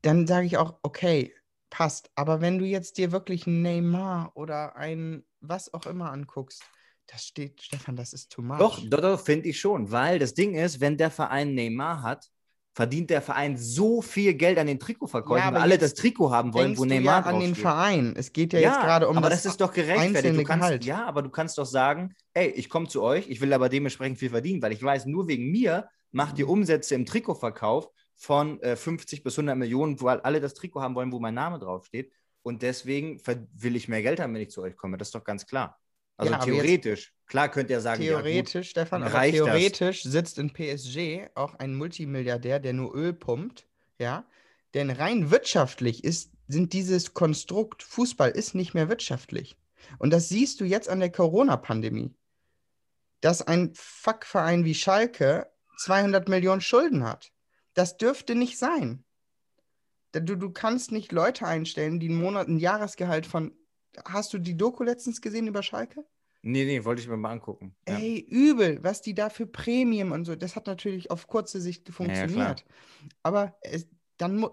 [0.02, 1.34] Dann sage ich auch, okay,
[1.70, 2.12] passt.
[2.16, 6.64] Aber wenn du jetzt dir wirklich einen Neymar oder ein was auch immer anguckst,
[7.08, 8.60] das steht, Stefan, das ist too much.
[8.60, 9.92] Doch, doch, doch finde ich schon.
[9.92, 12.30] Weil das Ding ist, wenn der Verein Neymar hat,
[12.80, 16.54] verdient der Verein so viel Geld an den Trikotverkäufen, Ja, weil alle das Trikot haben
[16.54, 17.54] wollen, wo Neymar ja an den.
[17.54, 18.14] Verein.
[18.16, 20.38] Es geht ja, jetzt gerade um aber das, das, ist doch gerechtfertigt.
[20.38, 20.86] Du kannst, Gehalt.
[20.86, 24.18] Ja, aber du kannst doch sagen, ey, ich komme zu euch, ich will aber dementsprechend
[24.18, 26.40] viel verdienen, weil ich weiß, nur wegen mir macht Mhm.
[26.40, 30.96] ihr Umsätze im Trikotverkauf von äh, 50 bis 100 Millionen, weil alle das Trikot haben
[30.96, 32.14] wollen, wo mein Name draufsteht.
[32.44, 33.20] Und deswegen
[33.56, 34.98] will ich mehr Geld haben, wenn ich zu euch komme.
[34.98, 35.78] Das ist doch ganz klar.
[36.20, 37.14] Also Ja, theoretisch.
[37.28, 39.46] Klar könnt ihr sagen, Theoretisch, Stefan, dann aber reicht das.
[39.46, 43.68] theoretisch sitzt in PSG auch ein Multimilliardär, der nur Öl pumpt,
[44.00, 44.26] ja.
[44.74, 49.58] Denn rein wirtschaftlich ist, sind dieses Konstrukt Fußball ist nicht mehr wirtschaftlich.
[49.98, 52.14] Und das siehst du jetzt an der Corona-Pandemie.
[53.22, 57.32] dass ein Fuckverein wie Schalke 200 Millionen Schulden hat.
[57.74, 59.04] Das dürfte nicht sein.
[60.14, 63.54] Du, du kannst nicht Leute einstellen, die einen Monat, ein Jahresgehalt von.
[64.06, 66.06] Hast du die Doku letztens gesehen über Schalke?
[66.42, 67.76] Nee, nee, wollte ich mir mal angucken.
[67.88, 67.98] Ja.
[67.98, 70.36] Ey, übel, was die da für Prämien und so.
[70.36, 72.64] Das hat natürlich auf kurze Sicht ja, funktioniert.
[73.24, 74.50] Aber es, dann,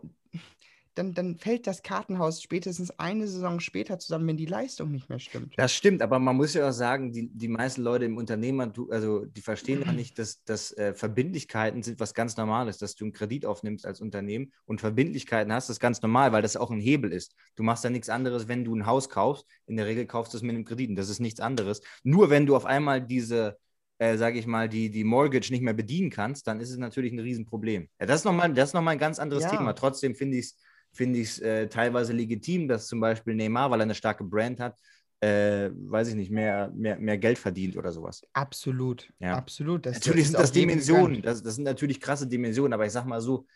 [0.96, 5.18] dann, dann fällt das Kartenhaus spätestens eine Saison später zusammen, wenn die Leistung nicht mehr
[5.18, 5.54] stimmt.
[5.56, 9.24] Das stimmt, aber man muss ja auch sagen, die, die meisten Leute im Unternehmertum, also
[9.26, 13.12] die verstehen ja nicht, dass, dass äh, Verbindlichkeiten sind was ganz Normales, dass du einen
[13.12, 16.80] Kredit aufnimmst als Unternehmen und Verbindlichkeiten hast, das ist ganz normal, weil das auch ein
[16.80, 17.34] Hebel ist.
[17.56, 19.46] Du machst ja nichts anderes, wenn du ein Haus kaufst.
[19.66, 21.82] In der Regel kaufst du es mit einem Kredit und das ist nichts anderes.
[22.02, 23.58] Nur wenn du auf einmal diese,
[23.98, 27.12] äh, sage ich mal, die, die Mortgage nicht mehr bedienen kannst, dann ist es natürlich
[27.12, 27.88] ein Riesenproblem.
[28.00, 29.50] Ja, das ist nochmal noch mal ein ganz anderes Ja.
[29.50, 29.74] Thema.
[29.74, 30.56] Trotzdem finde ich es
[30.96, 34.60] finde ich es äh, teilweise legitim, dass zum Beispiel Neymar, weil er eine starke Brand
[34.60, 34.78] hat,
[35.20, 38.22] äh, weiß ich nicht, mehr, mehr, mehr Geld verdient oder sowas.
[38.32, 39.34] Absolut, Ja.
[39.36, 39.86] absolut.
[39.86, 43.20] Das, natürlich sind das Dimensionen, das, das sind natürlich krasse Dimensionen, aber ich sag mal
[43.20, 43.46] so,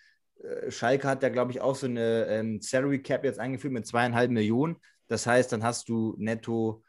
[0.43, 3.87] äh, Schalke hat ja, glaube ich, auch so eine ähm, Salary Cap jetzt eingeführt mit
[3.87, 4.77] zweieinhalb Millionen.
[5.09, 6.83] Das heißt, dann hast du netto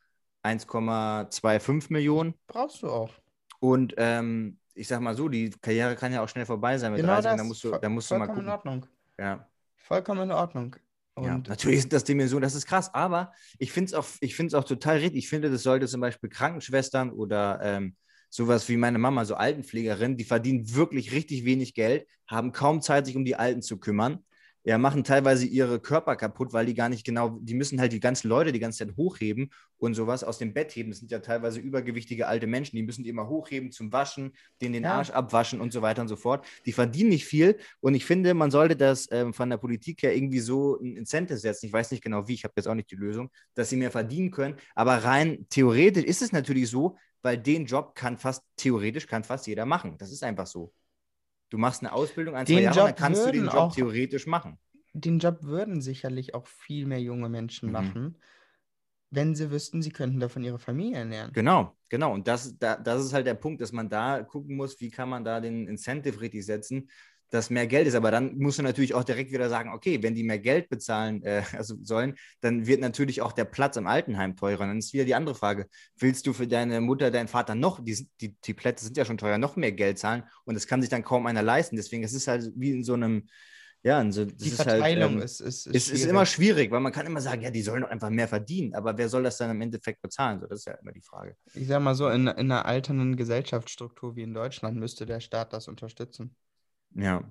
[0.44, 2.34] 1,25 Millionen.
[2.48, 3.12] Brauchst du auch.
[3.60, 7.02] Und ähm, ich sag mal so, die Karriere kann ja auch schnell vorbei sein mit
[7.02, 7.38] Genau 30, das.
[7.38, 8.72] da musst du, da musst du mal vollkommen in gucken.
[8.72, 8.86] Ordnung.
[9.20, 9.48] Ja.
[9.84, 10.76] Vollkommen in Ordnung.
[11.20, 14.36] Ja, Und natürlich sind das Dimensionen, das ist krass, aber ich finde es auch, ich
[14.36, 15.20] find's auch total richtig.
[15.20, 17.96] Ich finde, das sollte zum Beispiel Krankenschwestern oder ähm,
[18.30, 23.06] sowas wie meine Mama, so Altenpflegerin, die verdienen wirklich richtig wenig Geld, haben kaum Zeit,
[23.06, 24.24] sich um die Alten zu kümmern.
[24.64, 28.00] Ja, machen teilweise ihre Körper kaputt, weil die gar nicht genau, die müssen halt die
[28.00, 30.92] ganzen Leute die ganze Zeit hochheben und sowas aus dem Bett heben.
[30.92, 34.74] Das sind ja teilweise übergewichtige alte Menschen, die müssen die immer hochheben zum Waschen, denen
[34.74, 34.98] den Ja.
[34.98, 36.46] Arsch abwaschen und so weiter und so fort.
[36.68, 40.16] Die verdienen nicht viel und ich finde, man sollte das ähm, von der Politik her
[40.16, 41.66] irgendwie so ein Incentive setzen.
[41.66, 43.92] Ich weiß nicht genau wie, ich habe jetzt auch nicht die Lösung, dass sie mehr
[43.92, 44.58] verdienen können.
[44.76, 49.48] Aber rein theoretisch ist es natürlich so, weil den Job kann fast, theoretisch kann fast
[49.48, 49.98] jeder machen.
[49.98, 50.72] Das ist einfach so.
[51.52, 53.76] Du machst eine Ausbildung, ein, zwei Den Jahre, dann Job kannst du den Job auch-
[53.76, 54.58] theoretisch machen.
[54.94, 57.74] den Job würden sicherlich auch viel mehr junge Menschen Mhm.
[57.74, 58.18] machen,
[59.10, 61.32] wenn sie wüssten, sie könnten davon ihre Familie ernähren.
[61.34, 62.14] Genau, genau.
[62.14, 65.10] Und das, da, das ist halt der Punkt, dass man da gucken muss, wie kann
[65.10, 66.90] man da den Incentive richtig setzen,
[67.32, 67.96] dass mehr Geld ist.
[67.96, 71.24] Aber dann musst du natürlich auch direkt wieder sagen, okay, wenn die mehr Geld bezahlen
[71.24, 74.62] äh, also sollen, dann wird natürlich auch der Platz im Altenheim teurer.
[74.62, 75.68] Und dann ist wieder die andere Frage,
[75.98, 79.18] willst du für deine Mutter, deinen Vater noch, die, die, die Plätze sind ja schon
[79.18, 81.76] teuer, noch mehr Geld zahlen und das kann sich dann kaum einer leisten.
[81.76, 83.28] Deswegen, es ist halt wie in so einem,
[83.84, 86.70] ja, in so, das Die ist Verteilung halt, ähm, ist, ist, es ist immer schwierig,
[86.70, 89.24] weil man kann immer sagen, ja, die sollen doch einfach mehr verdienen, aber wer soll
[89.24, 90.40] das dann im Endeffekt bezahlen?
[90.40, 91.36] So, das ist ja immer die Frage.
[91.54, 95.54] Ich sag mal so, in, in einer alternden Gesellschaftsstruktur wie in Deutschland müsste der Staat
[95.54, 96.36] das unterstützen.
[96.96, 97.24] Ja.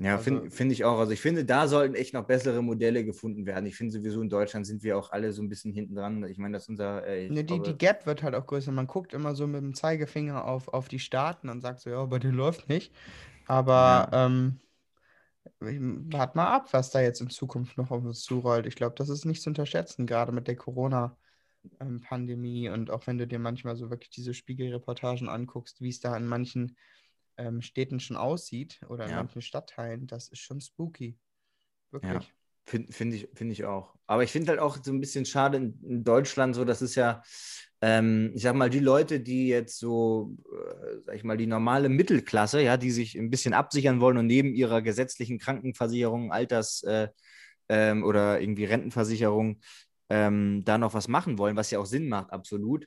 [0.00, 0.98] Ja, Also- finde find ich auch.
[1.00, 3.66] Also ich finde, da sollten echt noch bessere Modelle gefunden werden.
[3.66, 6.22] Ich finde sowieso in Deutschland sind wir auch alle so ein bisschen hinten dran.
[6.24, 7.04] Ich meine, das ist unser.
[7.04, 8.70] Äh, Ne, die, glaube- die Gap wird halt auch größer.
[8.70, 12.04] Man guckt immer so mit dem Zeigefinger auf, auf die Staaten und sagt so, ja,
[12.04, 12.94] bei denen läuft nicht.
[13.46, 14.60] Aber ähm,
[15.60, 18.66] wart mal ab, was da jetzt in Zukunft noch auf uns zurollt.
[18.66, 23.26] Ich glaube, das ist nicht zu unterschätzen, gerade mit der Corona-Pandemie und auch wenn du
[23.26, 26.76] dir manchmal so wirklich diese Spiegelreportagen anguckst, wie es da in manchen
[27.38, 29.16] ähm, Städten schon aussieht oder in Ja.
[29.16, 31.18] manchen Stadtteilen, das ist schon spooky.
[31.90, 32.34] Wirklich.
[32.66, 33.94] Finde find ich, find ich auch.
[34.06, 36.96] Aber ich finde halt auch so ein bisschen schade in, in Deutschland so, das ist
[36.96, 37.22] ja,
[37.80, 41.88] ähm, ich sag mal, die Leute, die jetzt so, äh, sag ich mal, die normale
[41.88, 47.08] Mittelklasse, ja, die sich ein bisschen absichern wollen und neben ihrer gesetzlichen Krankenversicherung, Alters- äh,
[47.70, 49.60] ähm, oder irgendwie Rentenversicherung
[50.10, 52.86] ähm, da noch was machen wollen, was ja auch Sinn macht, absolut.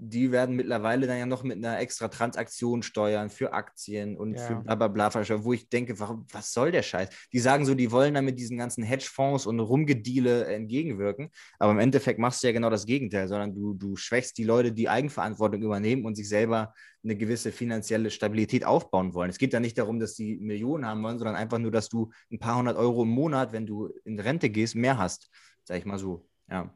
[0.00, 4.46] Die werden mittlerweile dann ja noch mit einer extra Transaktion steuern für Aktien und Ja.
[4.46, 5.10] für bla bla bla,
[5.44, 7.08] wo ich denke, warum, was soll der Scheiß?
[7.32, 12.20] Die sagen so, die wollen damit diesen ganzen Hedgefonds und Rumgedeale entgegenwirken, aber im Endeffekt
[12.20, 16.04] machst du ja genau das Gegenteil, sondern du, du schwächst die Leute, die Eigenverantwortung übernehmen
[16.06, 19.30] und sich selber eine gewisse finanzielle Stabilität aufbauen wollen.
[19.30, 22.10] Es geht da nicht darum, dass die Millionen haben wollen, sondern einfach nur, dass du
[22.30, 25.30] ein paar hundert Euro im Monat, wenn du in Rente gehst, mehr hast,
[25.64, 26.28] sag ich mal so.
[26.50, 26.72] Ja.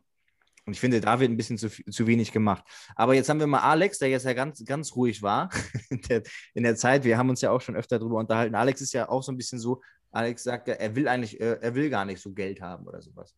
[0.65, 2.65] Und ich finde, da wird ein bisschen zu, zu wenig gemacht.
[2.95, 5.51] Aber jetzt haben wir mal Alex, der jetzt ja ganz, ganz ruhig war
[5.91, 6.23] in der,
[6.55, 7.05] in der Zeit.
[7.05, 8.55] Wir haben uns ja auch schon öfter darüber unterhalten.
[8.55, 9.83] Alex ist ja auch so ein bisschen so,
[10.13, 13.03] Alex sagt ja, er will eigentlich, äh, er will gar nicht so Geld haben oder
[13.03, 13.35] sowas.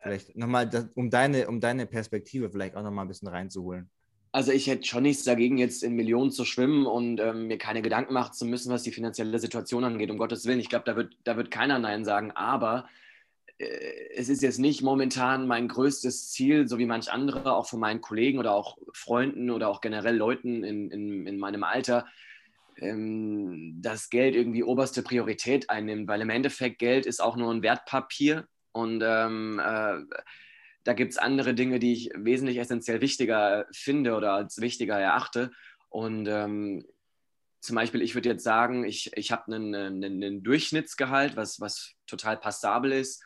[0.00, 3.90] Vielleicht nochmal, um deine, um deine Perspektive vielleicht auch nochmal ein bisschen reinzuholen.
[4.32, 7.82] Also ich hätte schon nichts dagegen, jetzt in Millionen zu schwimmen und ähm, mir keine
[7.82, 10.10] Gedanken machen zu müssen, was die finanzielle Situation angeht.
[10.10, 12.30] Um Gottes Willen, ich glaube, da wird, da wird keiner Nein sagen.
[12.30, 12.88] Aber
[13.58, 18.00] es ist jetzt nicht momentan mein größtes Ziel, so wie manch andere, auch von meinen
[18.00, 22.06] Kollegen oder auch Freunden oder auch generell Leuten in, in, in meinem Alter,
[22.78, 27.62] ähm, dass Geld irgendwie oberste Priorität einnimmt, weil im Endeffekt Geld ist auch nur ein
[27.62, 30.00] Wertpapier und ähm, äh,
[30.84, 35.52] da gibt es andere Dinge, die ich wesentlich essentiell wichtiger finde oder als wichtiger erachte.
[35.90, 36.84] Und ähm,
[37.60, 41.92] zum Beispiel, ich würde jetzt sagen, ich, ich habe einen, einen, einen Durchschnittsgehalt, was, was
[42.06, 43.22] total passabel ist.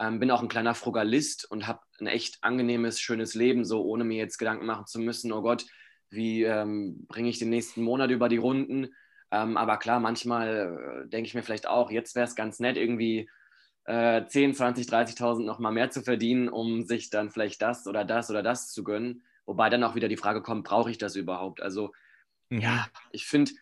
[0.00, 4.04] Ähm, bin auch ein kleiner Frugalist und habe ein echt angenehmes, schönes Leben, so ohne
[4.04, 5.66] mir jetzt Gedanken machen zu müssen, oh Gott,
[6.10, 8.88] wie ähm, bringe ich den nächsten Monat über die Runden.
[9.30, 12.76] Ähm, aber klar, manchmal äh, denke ich mir vielleicht auch, jetzt wäre es ganz nett,
[12.76, 13.28] irgendwie
[13.84, 18.30] äh, 10, 20, 30.000 nochmal mehr zu verdienen, um sich dann vielleicht das oder das
[18.30, 19.22] oder das zu gönnen.
[19.46, 21.62] Wobei dann auch wieder die Frage kommt, brauche ich das überhaupt?
[21.62, 21.92] Also
[22.50, 22.60] Mhm.
[22.60, 23.52] ja, ich finde,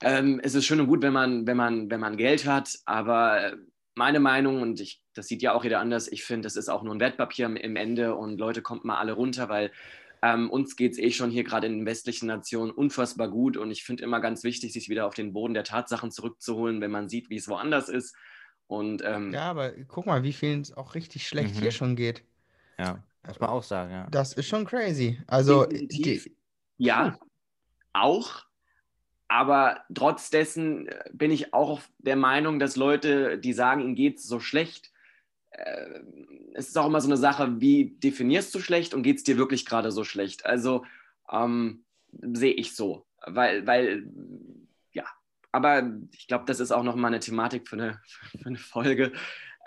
[0.00, 3.52] ähm, es ist schön und gut, wenn man, wenn man, wenn man Geld hat, aber
[3.52, 3.56] äh,
[3.96, 6.82] meine Meinung, und ich, das sieht ja auch jeder anders, ich finde, das ist auch
[6.82, 9.72] nur ein Wertpapier im, Ende und Leute, kommt mal alle runter, weil
[10.22, 13.70] ähm, uns geht es eh schon hier gerade in den westlichen Nationen unfassbar gut und
[13.70, 17.08] ich finde immer ganz wichtig, sich wieder auf den Boden der Tatsachen zurückzuholen, wenn man
[17.08, 18.14] sieht, wie es woanders ist.
[18.66, 21.60] Und ähm, Ja, aber guck mal, wie vielen es auch richtig schlecht Mhm.
[21.60, 22.22] hier schon geht.
[22.78, 24.06] Ja, muss man auch sagen, ja.
[24.10, 25.18] Das ist schon crazy.
[25.26, 26.24] Also, Definitiv.
[26.24, 26.36] die,
[26.78, 27.18] Ja,
[27.94, 28.44] auch.
[29.28, 34.18] Aber trotz dessen äh, bin ich auch der Meinung, dass Leute, die sagen, ihnen geht
[34.18, 34.92] es so schlecht,
[35.50, 36.00] äh,
[36.54, 39.36] es ist auch immer so eine Sache, wie definierst du schlecht und geht es dir
[39.36, 40.46] wirklich gerade so schlecht?
[40.46, 40.84] Also
[41.30, 43.06] ähm, sehe ich so.
[43.26, 44.06] Weil, weil,
[44.92, 45.04] ja,
[45.52, 48.00] aber ich glaube, das ist auch nochmal eine Thematik für eine,
[48.40, 49.12] für eine Folge.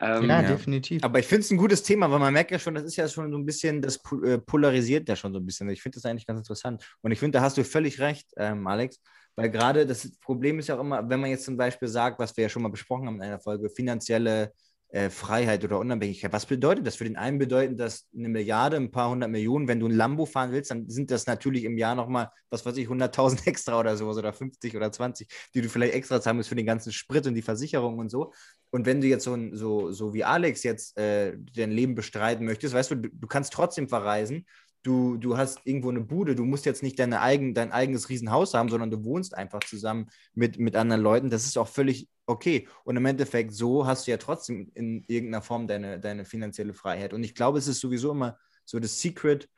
[0.01, 0.47] Ähm, ja, ja.
[0.47, 1.03] definitiv.
[1.03, 3.07] Aber ich finde es ein gutes Thema, weil man merkt ja schon, das ist ja
[3.07, 5.69] schon so ein bisschen, das äh, polarisiert ja schon so ein bisschen.
[5.69, 6.83] Ich finde das eigentlich ganz interessant.
[7.01, 9.01] Und ich finde, da hast du völlig recht, ähm, Alex,
[9.39, 12.35] weil gerade das Problem ist ja auch immer, wenn man jetzt zum Beispiel sagt, was
[12.35, 14.51] wir ja schon mal besprochen haben in einer Folge, finanzielle
[14.89, 16.33] äh, Freiheit oder Unabhängigkeit.
[16.33, 16.95] Was bedeutet das?
[16.95, 19.67] Für den einen bedeutet das eine Milliarde, ein paar hundert Millionen.
[19.67, 22.75] Wenn du ein Lambo fahren willst, dann sind das natürlich im Jahr nochmal, was weiß
[22.75, 26.49] ich, 100.000 extra oder sowas oder 50 oder 20, die du vielleicht extra zahlen musst
[26.49, 28.33] für den ganzen Sprit und die Versicherung und so.
[28.71, 32.73] Und wenn du jetzt so, so, so wie Alex jetzt äh, dein Leben bestreiten möchtest,
[32.73, 34.45] weißt du, du kannst trotzdem verreisen.
[34.83, 38.53] Du, du hast irgendwo eine Bude, du musst jetzt nicht deine eigen, dein eigenes Riesenhaus
[38.53, 41.29] haben, sondern du wohnst einfach zusammen mit, mit anderen Leuten.
[41.29, 42.67] Das ist auch völlig okay.
[42.85, 47.13] Und im Endeffekt, so hast du ja trotzdem in irgendeiner Form deine, deine finanzielle Freiheit.
[47.13, 49.49] Und ich glaube, es ist sowieso immer so das Secret,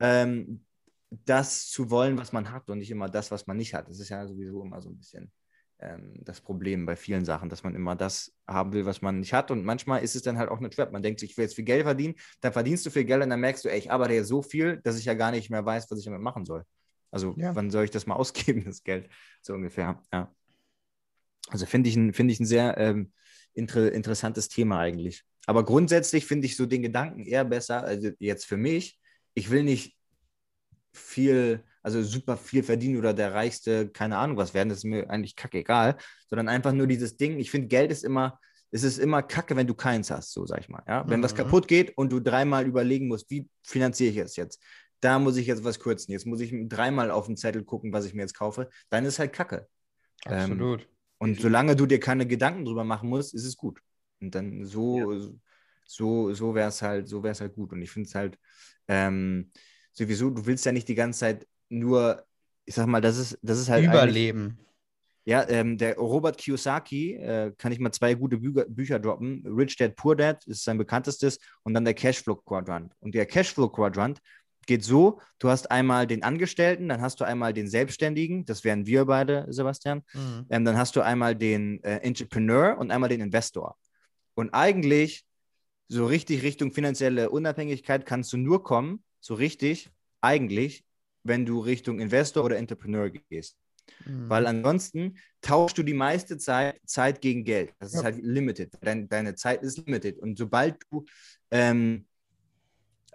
[0.00, 0.64] ähm,
[1.10, 3.88] das zu wollen, was man hat und nicht immer das, was man nicht hat.
[3.88, 5.32] Das ist ja sowieso immer so ein bisschen
[5.80, 9.32] ähm, das Problem bei vielen Sachen, dass man immer das haben will, was man nicht
[9.32, 9.50] hat.
[9.50, 10.92] Und manchmal ist es dann halt auch eine Trap.
[10.92, 13.30] Man denkt sich, ich will jetzt viel Geld verdienen, dann verdienst du viel Geld und
[13.30, 15.64] dann merkst du, ey, ich arbeite ja so viel, dass ich ja gar nicht mehr
[15.64, 16.64] weiß, was ich damit machen soll.
[17.10, 17.54] Also, Ja.
[17.54, 19.08] wann soll ich das mal ausgeben, das Geld?
[19.42, 20.32] So ungefähr, ja.
[21.48, 23.12] Also finde ich, ein- finde ich ein sehr ähm,
[23.54, 25.24] inter interessantes Thema eigentlich.
[25.46, 28.98] Aber grundsätzlich finde ich so den Gedanken eher besser, also jetzt für mich,
[29.34, 29.96] ich will nicht
[30.92, 35.08] viel, also super viel verdienen oder der reichste, keine Ahnung was werden, das ist mir
[35.08, 35.96] eigentlich kackegal,
[36.28, 38.40] sondern einfach nur dieses Ding, ich finde, Geld ist immer,
[38.72, 40.82] es ist immer kacke, wenn du keins hast, so sag ich mal.
[40.88, 41.08] Ja?
[41.08, 41.36] Wenn was Mhm.
[41.36, 44.60] kaputt geht und du dreimal überlegen musst, wie finanziere ich es jetzt?
[44.98, 46.10] Da muss ich jetzt was kürzen.
[46.10, 48.68] Jetzt muss ich dreimal auf den Zettel gucken, was ich mir jetzt kaufe.
[48.90, 49.68] Dann ist halt kacke.
[50.24, 50.88] Ähm, Absolut.
[51.18, 53.80] Und solange du dir keine Gedanken drüber machen musst, ist es gut.
[54.20, 55.30] Und dann so,
[55.86, 57.72] so, so wäre es halt, so wäre es halt gut.
[57.72, 58.38] Und ich finde es halt
[58.88, 59.52] ähm,
[59.92, 62.24] sowieso, du willst ja nicht die ganze Zeit nur,
[62.64, 64.58] ich sag mal, das ist, das ist halt Überleben.
[65.24, 69.44] ja, ähm, der Robert Kiyosaki, äh, kann ich mal zwei gute Bücher, Bücher droppen.
[69.46, 72.92] Rich Dad, Poor Dad ist sein bekanntestes und dann der Cashflow Quadrant.
[73.00, 74.20] Und der Cashflow Quadrant
[74.66, 78.86] geht so, du hast einmal den Angestellten, dann hast du einmal den Selbstständigen, das wären
[78.86, 80.02] wir beide, Sebastian.
[80.12, 80.46] Mhm.
[80.50, 83.76] Ähm, dann hast du einmal den äh, Entrepreneur und einmal den Investor.
[84.34, 85.24] Und eigentlich,
[85.88, 89.88] so richtig Richtung finanzielle Unabhängigkeit kannst du nur kommen, so richtig,
[90.20, 90.84] eigentlich,
[91.28, 93.56] wenn du Richtung Investor oder Entrepreneur gehst.
[94.04, 94.28] Mhm.
[94.28, 97.72] Weil ansonsten tauschst du die meiste Zeit, Zeit gegen Geld.
[97.78, 98.04] Das ist Ja.
[98.04, 98.72] halt limited.
[98.80, 100.18] Dein, deine Zeit ist limited.
[100.18, 101.04] Und sobald du
[101.50, 102.06] ähm,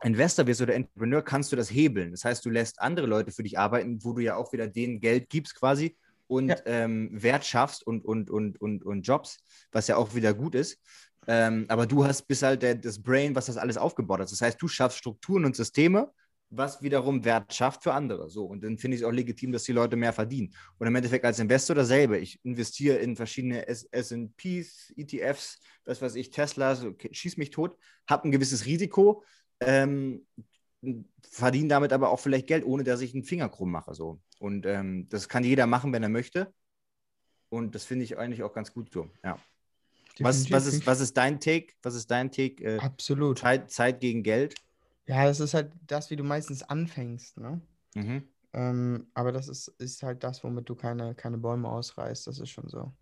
[0.03, 2.12] Investor wirst oder Entrepreneur, kannst du das hebeln.
[2.12, 4.99] Das heißt, du lässt andere Leute für dich arbeiten, wo du ja auch wieder denen
[4.99, 5.95] Geld gibst quasi
[6.28, 6.57] und Ja.
[6.66, 9.38] ähm, Wert schaffst und, und, und, und, und Jobs,
[9.72, 10.80] was ja auch wieder gut ist.
[11.28, 14.32] Ähm, aber du hast bis halt der, das Brain, was das alles aufgebaut hat.
[14.32, 16.12] Das heißt, du schaffst Strukturen und Systeme,
[16.52, 18.30] was wiederum Wert schafft für andere.
[18.30, 20.54] So, und dann finde ich es auch legitim, dass die Leute mehr verdienen.
[20.78, 22.20] Und im Endeffekt als Investor dasselbe.
[22.20, 27.78] Ich investiere in verschiedene S&Ps, ETFs, was weiß ich, Teslas, okay, schieß mich tot,
[28.08, 29.24] habe ein gewisses Risiko,
[29.62, 30.28] ähm,
[31.24, 33.95] verdiene damit aber auch vielleicht Geld, ohne dass ich einen Finger krumm mache.
[33.95, 34.20] So.
[34.39, 36.54] Und ähm, das kann jeder machen, wenn er möchte.
[37.49, 39.10] Und das finde ich eigentlich auch ganz gut so.
[39.24, 39.39] Ja.
[40.20, 41.74] Was, was, ist, was ist dein Take?
[41.82, 42.62] Was ist dein Take?
[42.64, 43.39] Äh, Absolut.
[43.39, 44.56] Zeit, Zeit gegen Geld?
[45.12, 47.59] Ja, das ist halt das, wie du meistens anfängst, ne?
[47.95, 48.24] Mhm.
[48.53, 52.28] Ähm, aber das ist, ist halt das, womit du keine, keine Bäume ausreißt.
[52.28, 52.93] Das ist schon so.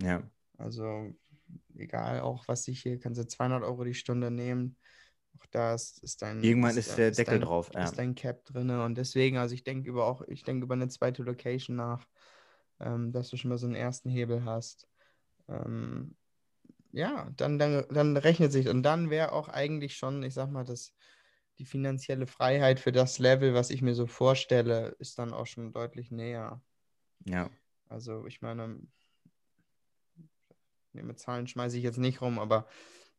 [0.00, 0.22] Ja.
[0.56, 1.14] Also,
[1.76, 4.78] egal auch, was ich hier, kannst du 200 Euro die Stunde nehmen.
[5.38, 6.42] Auch da ist, ist dein.
[6.42, 7.84] Irgendwann ist da- der Deckel dein, drauf, ja.
[7.84, 8.70] Ist dein Cap drin.
[8.70, 12.06] Und deswegen, also ich denke über auch, ich denke über eine zweite Location nach,
[12.78, 14.88] ähm, dass du schon mal so einen ersten Hebel hast.
[15.46, 16.16] Ähm,
[16.92, 18.68] ja, dann, dann, dann rechnet sich.
[18.68, 20.94] Und dann wäre auch eigentlich schon, ich sag mal, das,
[21.60, 25.72] die finanzielle Freiheit für das Level, was ich mir so vorstelle, ist dann auch schon
[25.72, 26.62] deutlich näher.
[27.26, 27.50] Ja.
[27.90, 28.80] Also ich meine,
[30.94, 32.66] nee, mit Zahlen schmeiße ich jetzt nicht rum, aber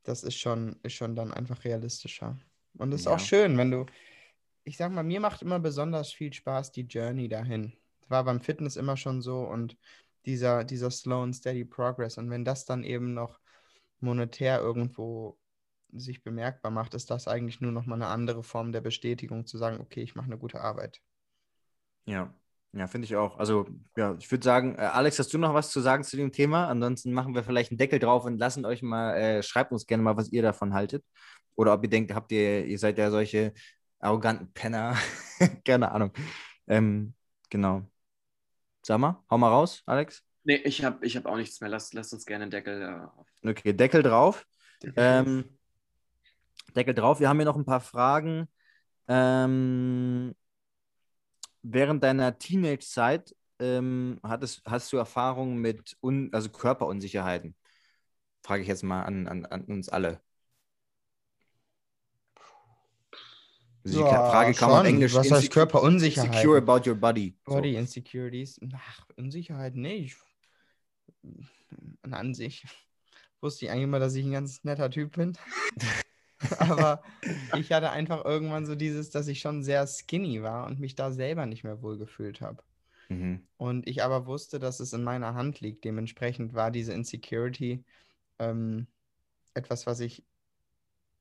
[0.01, 2.39] das ist schon, ist schon dann einfach realistischer.
[2.79, 3.13] Und es ist Ja.
[3.13, 3.85] auch schön, wenn du,
[4.63, 7.73] ich sag mal, mir macht immer besonders viel Spaß die Journey dahin.
[7.99, 9.77] Das war beim Fitness immer schon so und
[10.25, 12.17] dieser, dieser slow and steady progress.
[12.17, 13.39] Und wenn das dann eben noch
[13.99, 15.37] monetär irgendwo
[15.93, 19.57] sich bemerkbar macht, ist das eigentlich nur noch mal eine andere Form der Bestätigung, zu
[19.57, 21.01] sagen, okay, ich mache eine gute Arbeit.
[22.05, 22.33] Ja,
[22.73, 23.37] ja, finde ich auch.
[23.37, 23.67] Also,
[23.97, 26.67] ja, ich würde sagen, äh, Alex, hast du noch was zu sagen zu dem Thema?
[26.67, 30.03] Ansonsten machen wir vielleicht einen Deckel drauf und lassen euch mal, äh, schreibt uns gerne
[30.03, 31.03] mal, was ihr davon haltet.
[31.55, 33.53] Oder ob ihr denkt, habt ihr, ihr seid ja solche
[33.99, 34.95] arroganten Penner.
[35.65, 36.13] Keine Ahnung.
[36.67, 37.13] Ähm,
[37.49, 37.81] genau.
[38.83, 40.23] Sag mal, hau mal raus, Alex.
[40.43, 41.69] Nee, ich habe ich hab auch nichts mehr.
[41.69, 43.27] Lasst, lasst uns gerne einen Deckel äh, auf.
[43.43, 44.47] Okay, Deckel drauf.
[44.95, 45.45] Ähm,
[46.75, 47.19] Deckel drauf.
[47.19, 48.47] Wir haben hier noch ein paar Fragen.
[49.07, 50.33] Ähm,
[51.63, 57.55] während deiner Teenage-Zeit ähm, hattest, hast du Erfahrungen mit un, also Körperunsicherheiten?
[58.43, 60.21] Frage ich jetzt mal an, an, an uns alle.
[63.83, 64.85] Also die Ja, Frage kam auf.
[64.85, 65.13] Englisch.
[65.13, 66.33] Was heißt Körperunsicherheiten?
[66.33, 67.35] Insecure about your body.
[67.45, 67.55] So.
[67.55, 68.59] Body Insecurities.
[68.73, 70.17] Ach, Unsicherheit nicht.
[72.03, 72.65] An sich
[73.41, 75.37] wusste ich eigentlich immer, dass ich ein ganz netter Typ bin.
[76.59, 77.03] Aber
[77.57, 81.11] ich hatte einfach irgendwann so dieses, dass ich schon sehr skinny war und mich da
[81.11, 82.63] selber nicht mehr wohl gefühlt habe.
[83.09, 83.47] Mhm.
[83.57, 85.83] Und ich aber wusste, dass es in meiner Hand liegt.
[85.85, 87.85] Dementsprechend war diese Insecurity
[88.39, 88.87] ähm,
[89.53, 90.25] etwas, was ich,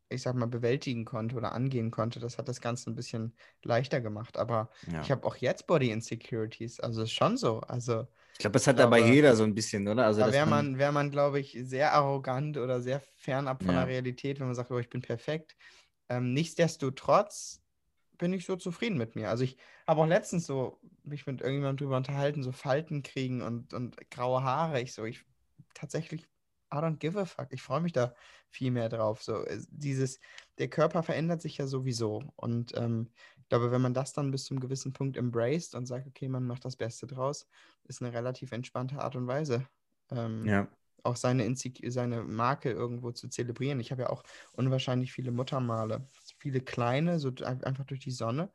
[0.09, 2.19] ich sag mal, bewältigen konnte oder angehen konnte.
[2.21, 4.37] Das hat das Ganze ein bisschen leichter gemacht.
[4.39, 5.01] Aber Ja.
[5.03, 6.81] ich habe auch jetzt Body Insecurities.
[6.81, 7.61] Also ist schon so.
[7.61, 10.07] Also Ich glaube, das hat dabei jeder so ein bisschen, oder?
[10.07, 13.81] Also, da wäre man, wär man glaube ich, sehr arrogant oder sehr fernab von Ja.
[13.81, 15.57] der Realität, wenn man sagt, oh, ich bin perfekt.
[16.09, 17.61] Ähm, nichtsdestotrotz
[18.19, 19.31] bin ich so zufrieden mit mir.
[19.31, 19.57] Also ich
[19.87, 24.43] habe auch letztens so mich mit irgendjemandem drüber unterhalten, so Falten kriegen und, und graue
[24.43, 24.81] Haare.
[24.81, 25.25] Ich so, ich
[25.75, 26.27] tatsächlich,
[26.73, 27.49] I don't give a fuck.
[27.53, 28.15] Ich freue mich da
[28.49, 29.23] viel mehr drauf.
[29.23, 30.21] So, es- dieses,
[30.59, 32.23] der Körper verändert sich ja sowieso.
[32.37, 33.11] Und ähm,
[33.43, 36.47] ich glaube, wenn man das dann bis zum gewissen Punkt embraced und sagt, okay, man
[36.47, 37.49] macht das Beste draus,
[37.85, 39.67] ist eine relativ entspannte Art und Weise.
[40.11, 40.69] Ähm, ja.
[41.03, 41.55] auch seine,
[41.89, 43.81] seine Marke irgendwo zu zelebrieren.
[43.81, 46.07] Ich habe ja auch unwahrscheinlich viele Muttermale,
[46.39, 48.53] viele kleine, so einfach durch die Sonne.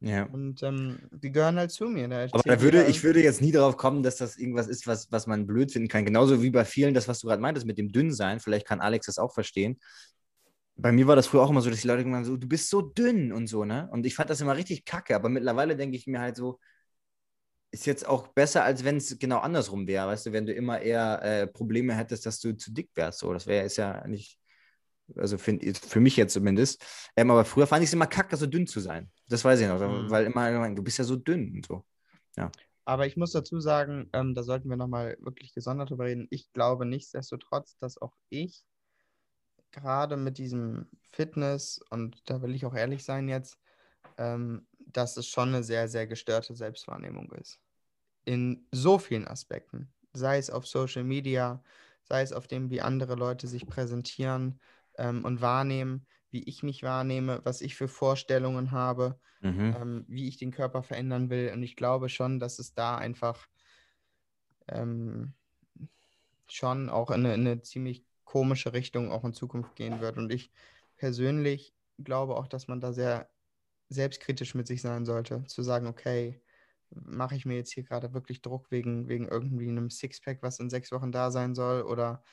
[0.00, 0.24] Ja.
[0.24, 2.06] Und ähm, die gehören halt zu mir.
[2.08, 5.10] Da Aber da würde, ich würde jetzt nie darauf kommen, dass das irgendwas ist, was,
[5.10, 6.04] was man blöd finden kann.
[6.04, 8.40] Genauso wie bei vielen, das, was du gerade meintest mit dem Dünnsein.
[8.40, 9.80] Vielleicht kann Alex das auch verstehen.
[10.76, 12.68] Bei mir war das früher auch immer so, dass die Leute immer so, du bist
[12.68, 13.88] so dünn und so, ne?
[13.90, 15.16] Und ich fand das immer richtig kacke.
[15.16, 16.60] Aber mittlerweile denke ich mir halt so,
[17.70, 20.08] ist jetzt auch besser, als wenn es genau andersrum wäre.
[20.08, 23.20] Weißt du, wenn du immer eher äh, Probleme hättest, dass du zu dick wärst.
[23.20, 24.38] So, das wäre ist ja nicht,
[25.16, 26.84] also find, für mich jetzt zumindest.
[27.16, 29.10] Ähm, aber früher fand ich es immer kacke, so dünn zu sein.
[29.28, 30.10] Das weiß ich noch, Mhm.
[30.10, 31.84] weil immer, du bist ja so dünn und so.
[32.84, 36.28] Aber ich muss dazu sagen, ähm, da sollten wir nochmal wirklich gesondert drüber reden.
[36.30, 38.64] Ich glaube nichtsdestotrotz, dass auch ich
[39.72, 43.58] gerade mit diesem Fitness, und da will ich auch ehrlich sein jetzt,
[44.18, 47.58] ähm, dass es schon eine sehr, sehr gestörte Selbstwahrnehmung ist.
[48.24, 49.92] In so vielen Aspekten.
[50.12, 51.62] Sei es auf Social Media,
[52.04, 54.60] sei es auf dem, wie andere Leute sich präsentieren
[54.96, 56.06] ähm, und wahrnehmen,
[56.36, 59.76] wie ich mich wahrnehme, was ich für Vorstellungen habe Mhm.
[59.76, 61.50] ähm, wie ich den Körper verändern will.
[61.54, 63.48] Und ich glaube schon, dass es da einfach
[64.68, 65.34] ähm,
[66.46, 70.16] schon auch in eine, in eine ziemlich komische Richtung auch in Zukunft gehen wird.
[70.18, 70.52] Und ich
[70.96, 73.30] persönlich glaube auch, dass man da sehr
[73.88, 76.42] selbstkritisch mit sich sein sollte, zu sagen, okay,
[76.90, 80.70] mache ich mir jetzt hier gerade wirklich Druck wegen, wegen irgendwie einem Sixpack, was in
[80.70, 82.24] sechs Wochen da sein soll, oder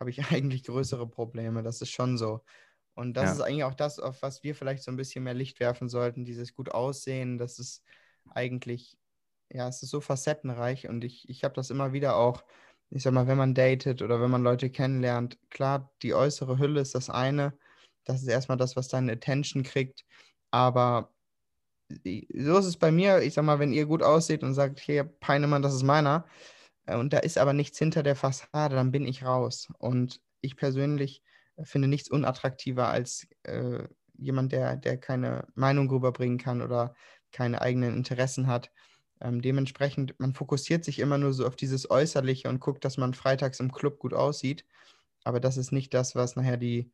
[0.00, 1.62] habe ich eigentlich größere Probleme?
[1.62, 2.44] Das ist schon so.
[2.94, 3.32] Und das Ja.
[3.32, 6.24] ist eigentlich auch das, auf was wir vielleicht so ein bisschen mehr Licht werfen sollten,
[6.24, 7.82] dieses gut aussehen, das ist
[8.30, 8.98] eigentlich,
[9.50, 12.44] ja, es ist so facettenreich und ich, ich habe das immer wieder auch,
[12.90, 16.80] ich sag mal, wenn man datet oder wenn man Leute kennenlernt, klar, die äußere Hülle
[16.80, 17.58] ist das eine,
[18.04, 20.04] das ist erstmal das, was deine Attention kriegt,
[20.50, 21.14] aber
[22.04, 25.04] so ist es bei mir, ich sag mal, wenn ihr gut aussieht und sagt, hier,
[25.04, 26.26] Peinemann, das ist meiner,
[26.86, 29.68] äh, und da ist aber nichts hinter der Fassade, dann bin ich raus.
[29.78, 31.22] Und ich persönlich
[31.62, 33.86] finde nichts unattraktiver als äh,
[34.16, 36.94] jemand, der, der keine Meinung rüberbringen kann oder
[37.32, 38.70] keine eigenen Interessen hat.
[39.20, 43.14] Ähm, dementsprechend, man fokussiert sich immer nur so auf dieses Äußerliche und guckt, dass man
[43.14, 44.64] freitags im Club gut aussieht.
[45.24, 46.90] Aber das ist nicht das, was nachher die,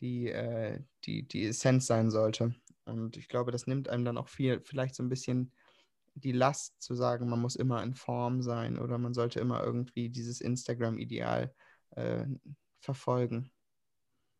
[0.00, 2.54] die, äh, die, die Essenz sein sollte.
[2.84, 5.52] Und ich glaube, das nimmt einem dann auch viel, vielleicht so ein bisschen
[6.14, 10.08] die Last zu sagen, man muss immer in Form sein oder man sollte immer irgendwie
[10.08, 11.54] dieses Instagram-Ideal
[11.90, 12.24] äh,
[12.80, 13.50] verfolgen.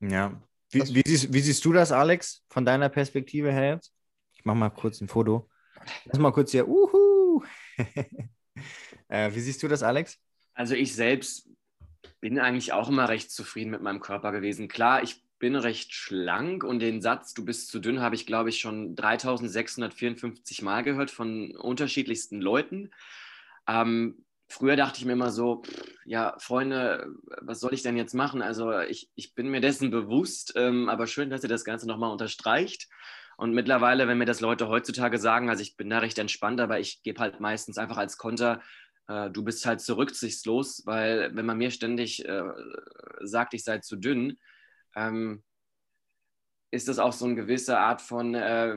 [0.01, 0.41] Ja.
[0.71, 3.93] Wie, wie, siehst, wie siehst du das, Alex, von deiner Perspektive her jetzt?
[4.35, 5.49] Ich mach mal kurz ein Foto.
[6.05, 6.69] Lass mal kurz hier.
[6.69, 7.43] Uhu.
[9.09, 10.19] äh, wie siehst du das, Alex?
[10.55, 11.49] Also ich selbst
[12.21, 14.69] bin eigentlich auch immer recht zufrieden mit meinem Körper gewesen.
[14.69, 18.49] Klar, ich bin recht schlank und den Satz, du bist zu dünn, habe ich, glaube
[18.49, 22.91] ich, schon 3654 Mal gehört von unterschiedlichsten Leuten.
[23.69, 25.63] Ähm, früher dachte ich mir immer so,
[26.05, 27.09] ja, Freunde,
[27.41, 28.43] was soll ich denn jetzt machen?
[28.43, 32.13] Also ich, ich bin mir dessen bewusst, ähm, aber schön, dass ihr das Ganze nochmal
[32.13, 32.89] unterstreicht.
[33.37, 36.81] Und mittlerweile, wenn mir das Leute heutzutage sagen, also ich bin da recht entspannt, aber
[36.81, 38.63] ich gebe halt meistens einfach als Konter,
[39.09, 42.43] äh, du bist halt zu rücksichtslos, weil wenn man mir ständig äh,
[43.21, 44.39] sagt, ich sei zu dünn,
[44.95, 45.43] ähm,
[46.71, 48.77] ist das auch so eine gewisse Art von äh,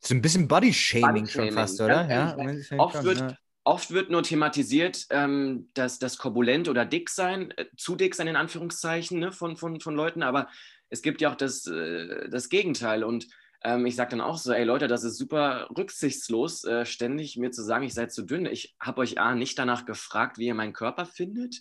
[0.00, 2.08] So ein bisschen Body-Shaming schon Body-Shaming, fast, oder?
[2.10, 3.36] Ja, ich oft schon, wird, ja.
[3.68, 8.26] Oft wird nur thematisiert, ähm, dass das korpulent oder dick sein, äh, zu dick sein
[8.26, 10.48] in Anführungszeichen ne, von, von, von Leuten, aber
[10.88, 13.28] es gibt ja auch das, äh, das Gegenteil und
[13.62, 17.50] ähm, ich sage dann auch so, ey Leute, das ist super rücksichtslos, äh, ständig mir
[17.50, 18.46] zu sagen, ich sei zu dünn.
[18.46, 21.60] Ich habe euch A, nicht danach gefragt, wie ihr meinen Körper findet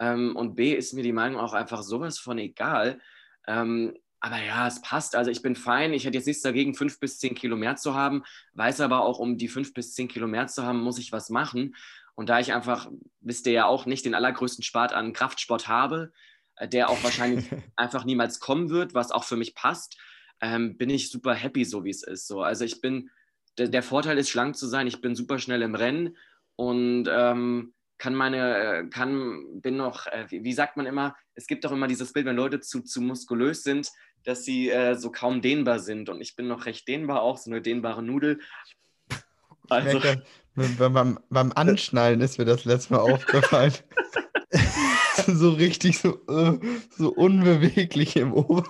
[0.00, 3.00] ähm, und B, ist mir die Meinung auch einfach sowas von egal.
[3.46, 3.94] Ähm,
[4.26, 5.14] aber ja, es passt.
[5.14, 5.92] Also ich bin fein.
[5.92, 8.24] Ich hätte jetzt nichts dagegen, fünf bis zehn Kilo mehr zu haben.
[8.54, 11.30] Weiß aber auch, um die fünf bis zehn Kilo mehr zu haben, muss ich was
[11.30, 11.76] machen.
[12.16, 16.10] Und da ich einfach, wisst ihr ja auch, nicht den allergrößten Spart an Kraftsport habe,
[16.56, 17.46] äh, der auch wahrscheinlich
[17.76, 19.96] einfach niemals kommen wird, was auch für mich passt,
[20.40, 22.26] ähm, bin ich super happy, so wie es ist.
[22.26, 22.42] So.
[22.42, 23.10] Also ich bin,
[23.58, 24.88] der, der Vorteil ist, schlank zu sein.
[24.88, 26.16] Ich bin super schnell im Rennen
[26.56, 31.46] und ähm, kann meine, äh, kann, bin noch, äh, wie, wie sagt man immer, es
[31.46, 33.90] gibt doch immer dieses Bild, wenn Leute zu, zu muskulös sind,
[34.26, 36.08] dass sie äh, so kaum dehnbar sind.
[36.08, 38.40] Und ich bin noch recht dehnbar, auch so eine dehnbare Nudel.
[39.68, 40.22] Also, merke,
[40.54, 43.72] beim, beim, beim Anschnallen ist mir das letzte Mal aufgefallen.
[45.26, 46.58] so richtig so, äh,
[46.96, 48.64] so unbeweglich im Ober.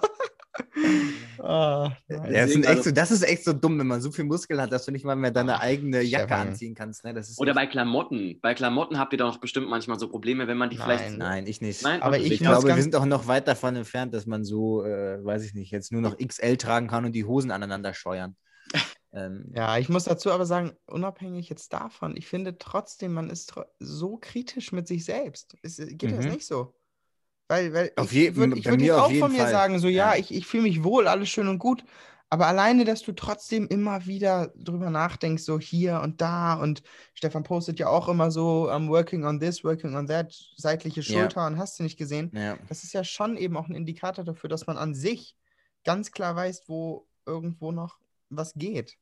[1.41, 2.32] Ah, nein.
[2.32, 4.61] das, sind also- echt so, das ist echt so dumm, wenn man so viel Muskeln
[4.61, 6.49] hat, dass du nicht mal mehr deine eigene Jacke Stefan.
[6.49, 7.05] anziehen kannst.
[7.05, 7.14] Ne?
[7.14, 8.39] Das ist oder bei Klamotten.
[8.41, 10.99] Bei Klamotten habt ihr doch bestimmt manchmal so Probleme, wenn man die Nein.
[10.99, 11.18] vielleicht.
[11.18, 11.82] Nein, ich nicht.
[11.82, 12.26] Nein, Aber okay.
[12.26, 15.55] ich glaube, wir sind auch noch weit davon entfernt, dass man so, äh, weiß ich
[15.55, 18.37] nicht, jetzt nur noch XL tragen kann und die Hosen aneinander scheuern.
[19.12, 23.53] ähm, Ja, ich muss dazu aber sagen, unabhängig jetzt davon, ich finde trotzdem, man ist
[23.53, 25.57] tro- so kritisch mit sich selbst.
[25.62, 26.32] Es, äh, geht das Mhm.
[26.32, 26.74] nicht so?
[27.49, 29.51] Weil, weil Auf ich je- würde würd jetzt auf auch jeden von mir Fall.
[29.51, 30.18] sagen, so ja, Ja.
[30.20, 31.84] ich, ich fühle mich wohl, alles schön und gut.
[32.28, 36.82] Aber alleine, dass du trotzdem immer wieder drüber nachdenkst, so hier und da und
[37.14, 41.20] Stefan postet ja auch immer so, I'm working on this, working on that, seitliche Ja.
[41.20, 42.32] Schulter und hast du nicht gesehen.
[42.34, 42.59] ja.
[42.68, 45.36] Das ist ja schon eben auch ein Indikator dafür, dass man an sich
[45.84, 48.97] ganz klar weiß, wo irgendwo noch was geht.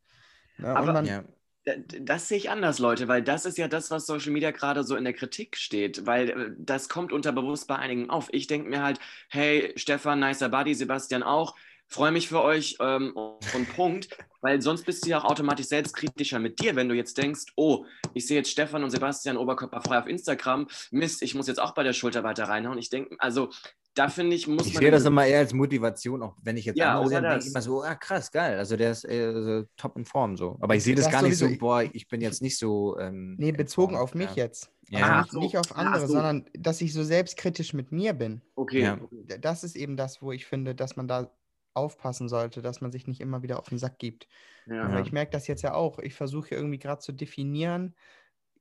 [0.59, 1.25] Ja, Aber- und man, ja.
[1.65, 4.97] Das sehe ich anders, Leute, weil das ist ja das, was Social Media gerade so
[4.97, 8.29] in der Kritik steht, weil äh, das kommt unterbewusst bei einigen auf.
[8.33, 9.01] Ich denke mir halt,
[9.31, 11.57] hey, Stefan, nicer Buddy, Sebastian auch,
[11.87, 14.09] freue mich für euch ähm, und Punkt,
[14.43, 17.87] weil sonst bist du ja auch automatisch selbstkritischer mit dir, wenn du jetzt denkst, oh,
[18.13, 21.83] ich sehe jetzt Stefan und Sebastian oberkörperfrei auf Instagram, Mist, ich muss jetzt auch bei
[21.83, 22.79] der Schulter weiter reinhauen.
[22.79, 23.51] Ich denke, also
[23.95, 24.83] da finde ich, muss Ich man...
[24.83, 27.63] sehe das immer eher als Motivation, auch wenn ich jetzt Ja, andere denke ich immer
[27.63, 28.59] so, ah krass, geil.
[28.59, 30.59] Also der ist äh, so top in Form so.
[30.61, 32.99] Aber ich sehe das Das gar nicht so, boah, ich bin jetzt nicht so.
[32.99, 34.03] Ähm, Nee, bezogen Form.
[34.03, 34.45] auf mich ja.
[34.45, 34.71] jetzt.
[34.89, 34.99] Ja.
[35.01, 35.41] Also nicht, so.
[35.41, 36.15] nicht auf andere, so.
[36.15, 38.43] sondern dass ich so selbstkritisch mit mir bin.
[38.57, 38.99] Okay, Ja.
[39.39, 41.31] Das ist eben das, wo ich finde, dass man da
[41.73, 44.29] aufpassen sollte, dass man sich nicht immer wieder auf den Sack gibt.
[44.67, 44.83] ja.
[44.83, 45.99] Aber ich merke das jetzt ja auch.
[46.01, 47.95] Ich versuche irgendwie gerade zu definieren,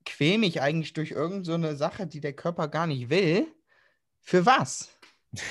[0.06, 3.48] quäl mich eigentlich durch irgendeine so eine Sache, die der Körper gar nicht will.
[4.20, 4.90] Für was?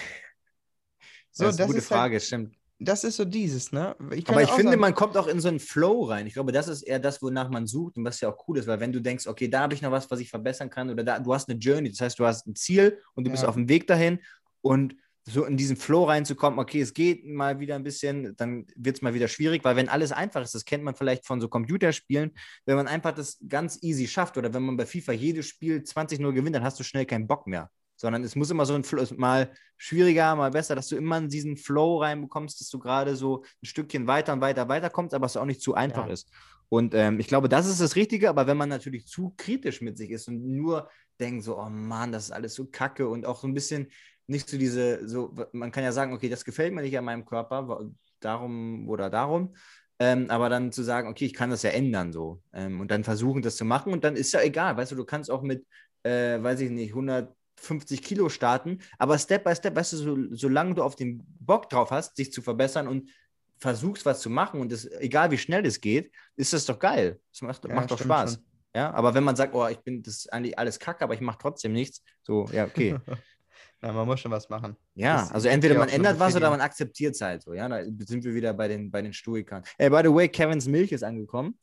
[1.34, 2.54] So, das ist eine gute halt- Frage, stimmt.
[2.78, 3.96] das ist so dieses, ne?
[4.14, 6.26] Ich Aber ich finde, sagen- man kommt auch in so einen Flow rein.
[6.26, 8.66] Ich glaube, das ist eher das, wonach man sucht und was ja auch cool ist,
[8.66, 11.02] weil wenn du denkst, okay, da habe ich noch was, was ich verbessern kann oder
[11.02, 13.48] da, du hast eine Journey, das heißt, du hast ein Ziel und du bist Ja.
[13.48, 14.18] auf dem Weg dahin
[14.60, 18.96] und so in diesen Flow reinzukommen, okay, es geht mal wieder ein bisschen, dann wird
[18.96, 21.48] es mal wieder schwierig, weil wenn alles einfach ist, das kennt man vielleicht von so
[21.48, 22.32] Computerspielen,
[22.66, 26.32] wenn man einfach das ganz easy schafft oder wenn man bei FIFA jedes Spiel 20-0
[26.34, 27.70] gewinnt, dann hast du schnell keinen Bock mehr.
[28.02, 31.28] Sondern es muss immer so ein Flow, mal schwieriger, mal besser, dass du immer in
[31.28, 35.26] diesen Flow reinbekommst, dass du gerade so ein Stückchen weiter und weiter, weiter kommst, aber
[35.26, 36.12] es auch nicht zu einfach Ja.
[36.12, 36.28] ist.
[36.68, 39.96] Und ähm, ich glaube, das ist das Richtige, aber wenn man natürlich zu kritisch mit
[39.98, 40.90] sich ist und nur
[41.20, 43.86] denkt so, oh Mann, das ist alles so kacke und auch so ein bisschen
[44.26, 47.24] nicht so diese, so, man kann ja sagen, okay, das gefällt mir nicht an meinem
[47.24, 47.78] Körper,
[48.18, 49.54] darum oder darum,
[50.00, 53.04] ähm, aber dann zu sagen, okay, ich kann das ja ändern so ähm, und dann
[53.04, 55.64] versuchen, das zu machen und dann ist ja egal, weißt du, du kannst auch mit,
[56.02, 57.32] äh, weiß ich nicht, 100
[57.62, 61.68] 50 Kilo starten, aber Step by Step, weißt du, so, solange du auf den Bock
[61.70, 63.10] drauf hast, dich zu verbessern und
[63.58, 67.20] versuchst, was zu machen und das, egal wie schnell das geht, ist das doch geil.
[67.30, 68.34] Das macht, Ja, macht doch Spaß.
[68.34, 68.44] schon.
[68.74, 71.20] Ja, aber wenn man sagt, oh, ich bin das ist eigentlich alles kacke, aber ich
[71.20, 72.96] mache trotzdem nichts, so, ja, okay.
[73.80, 74.76] Na, man muss schon was machen.
[74.94, 77.68] Ja, Das also entweder man ändert was oder man akzeptiert es halt so, ja.
[77.68, 79.62] Da sind wir wieder bei den, bei den Stoikern.
[79.76, 81.58] Ey, by the way, Kevins Milch ist angekommen.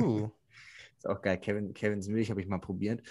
[0.00, 0.28] Uh,
[1.04, 1.36] Ist auch geil.
[1.38, 3.02] Kevin, Kevins Milch habe ich mal probiert.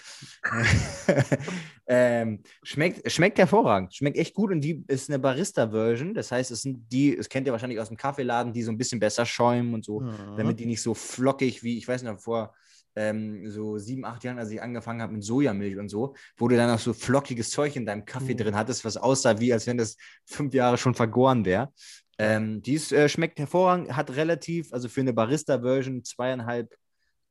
[1.86, 3.94] ähm, schmeckt, schmeckt hervorragend.
[3.94, 6.12] Schmeckt echt gut und die ist eine Barista-Version.
[6.14, 8.78] Das heißt, es sind die, das kennt ihr wahrscheinlich aus dem Kaffeeladen, die so ein
[8.78, 10.36] bisschen besser schäumen und so, Mhm.
[10.36, 12.52] damit die nicht so flockig wie, ich weiß noch, vor
[12.96, 16.56] ähm, so sieben, acht Jahren, als ich angefangen habe mit Sojamilch und so, wo du
[16.56, 18.38] dann auch so flockiges Zeug in deinem Kaffee Mhm.
[18.38, 21.72] drin hattest, was aussah, wie als wenn das fünf Jahre schon vergoren wäre.
[22.18, 26.72] Ähm, die ist, äh, schmeckt hervorragend, hat relativ, also für eine Barista-Version zweieinhalb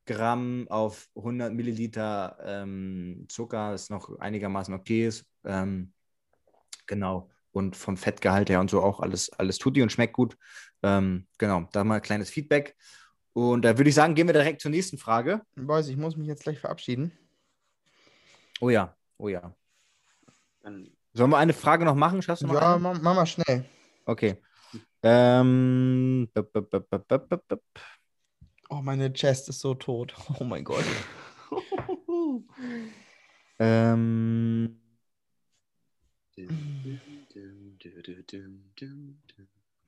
[0.06, 5.26] Gramm auf 100 Milliliter ähm, Zucker, ist noch einigermaßen okay ist.
[5.46, 5.94] Ähm,
[6.86, 7.30] genau.
[7.52, 10.38] Und vom Fettgehalt her und so auch alles, alles tut die und schmeckt gut.
[10.82, 12.76] Ähm, genau, da mal ein kleines Feedback.
[13.34, 15.42] Und da würde ich sagen, gehen wir direkt zur nächsten Frage.
[15.56, 17.12] Boys, ich muss mich jetzt gleich verabschieden.
[18.62, 19.56] Oh ja, oh ja.
[20.64, 22.22] Sollen wir eine Frage noch machen?
[22.22, 22.80] Schaffst du noch Ja, eine?
[22.80, 23.66] mach, mach mal schnell.
[24.06, 24.38] Okay.
[25.04, 27.63] Ähm, bup, bup, bup,
[28.74, 30.16] Oh, meine Chest ist so tot.
[30.40, 30.84] Oh mein Gott.
[33.60, 34.80] ähm,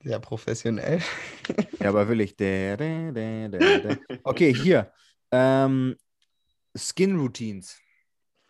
[0.04, 1.02] Sehr professionell.
[1.80, 2.36] ja, aber will ich.
[4.24, 4.94] Okay, hier.
[5.32, 5.96] Ähm,
[6.78, 7.80] Skin Routines.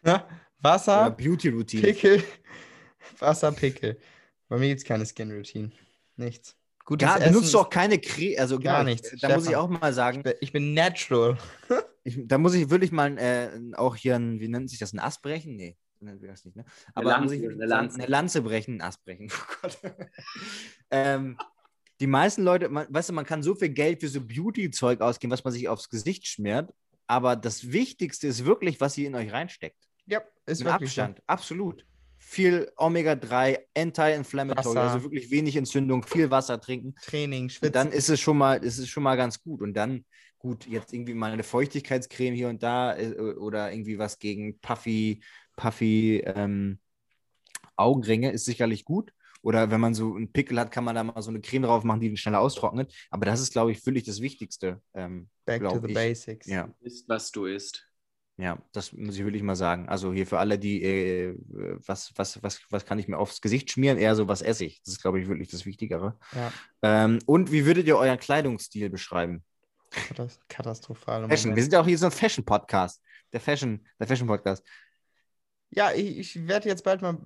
[0.03, 1.85] Ja, Oder Wasser, Beauty Routines.
[1.85, 2.21] Pickel.
[3.19, 3.97] Wasser, Pickel.
[4.49, 5.71] Bei mir gibt es keine Skin Routine.
[6.17, 6.57] Nichts.
[6.85, 9.67] Gutes Gar, Essen benutzt auch keine Creme, also Gar genau, nichts, Da muss ich auch
[9.67, 11.37] mal sagen, Ich bin, ich bin natural.
[12.03, 14.99] ich, da muss ich wirklich mal äh, auch hier ein, wie nennt sich das, ein
[14.99, 15.55] Ast brechen?
[15.55, 16.63] Nee, so nennt sich das nicht, ne?
[16.93, 17.97] Aber da muss Lanze, ich eine Lanze.
[17.97, 19.29] eine Lanze brechen, ein Ast brechen.
[19.31, 19.79] Oh Gott.
[20.91, 21.37] ähm,
[21.99, 25.31] die meisten Leute, man, weißt du, man kann so viel Geld für so Beauty-Zeug ausgeben,
[25.31, 26.71] was man sich aufs Gesicht schmiert,
[27.07, 29.87] aber das Wichtigste ist wirklich, was ihr in euch reinsteckt.
[30.05, 31.01] Ja, ist Mit wirklich so.
[31.01, 31.83] Abstand, absolut.
[32.27, 36.95] Viel Omega-3, Anti-Inflammatory, also wirklich wenig Entzündung, viel Wasser trinken.
[37.05, 37.71] Training, Schwitzen.
[37.71, 39.61] Dann ist es schon mal, ist es schon mal ganz gut.
[39.61, 40.05] Und dann,
[40.39, 45.21] gut, jetzt irgendwie mal eine Feuchtigkeitscreme hier und da äh, oder irgendwie was gegen Puffy,
[45.55, 46.79] Puffy ähm,
[47.77, 49.13] Augenringe ist sicherlich gut.
[49.43, 51.83] Oder wenn man so einen Pickel hat, kann man da mal so eine Creme drauf
[51.83, 52.91] machen, die den schneller austrocknet.
[53.11, 54.81] Aber das ist, glaube ich, wirklich das Wichtigste.
[54.95, 55.93] Ähm, Back to the ich.
[55.93, 56.47] basics.
[56.47, 57.87] ja, isst, was du isst.
[58.37, 59.87] Ja, das muss ich wirklich mal sagen.
[59.87, 61.35] Also hier für alle, die, äh,
[61.85, 63.97] was, was, was, was kann ich mir aufs Gesicht schmieren?
[63.97, 64.81] Eher so, was esse ich?
[64.83, 66.17] Das ist, glaube ich, wirklich das Wichtigere.
[66.33, 69.43] Ja, Ähm, und wie würdet ihr euren Kleidungsstil beschreiben?
[69.91, 71.27] katas- katastrophal.
[71.29, 71.55] Fashion.
[71.55, 73.01] Wir sind ja auch hier so ein Fashion-Podcast.
[73.31, 74.65] Der Fashion, der Fashion-Podcast.
[75.69, 77.17] Ja, ich, ich werde jetzt bald mal.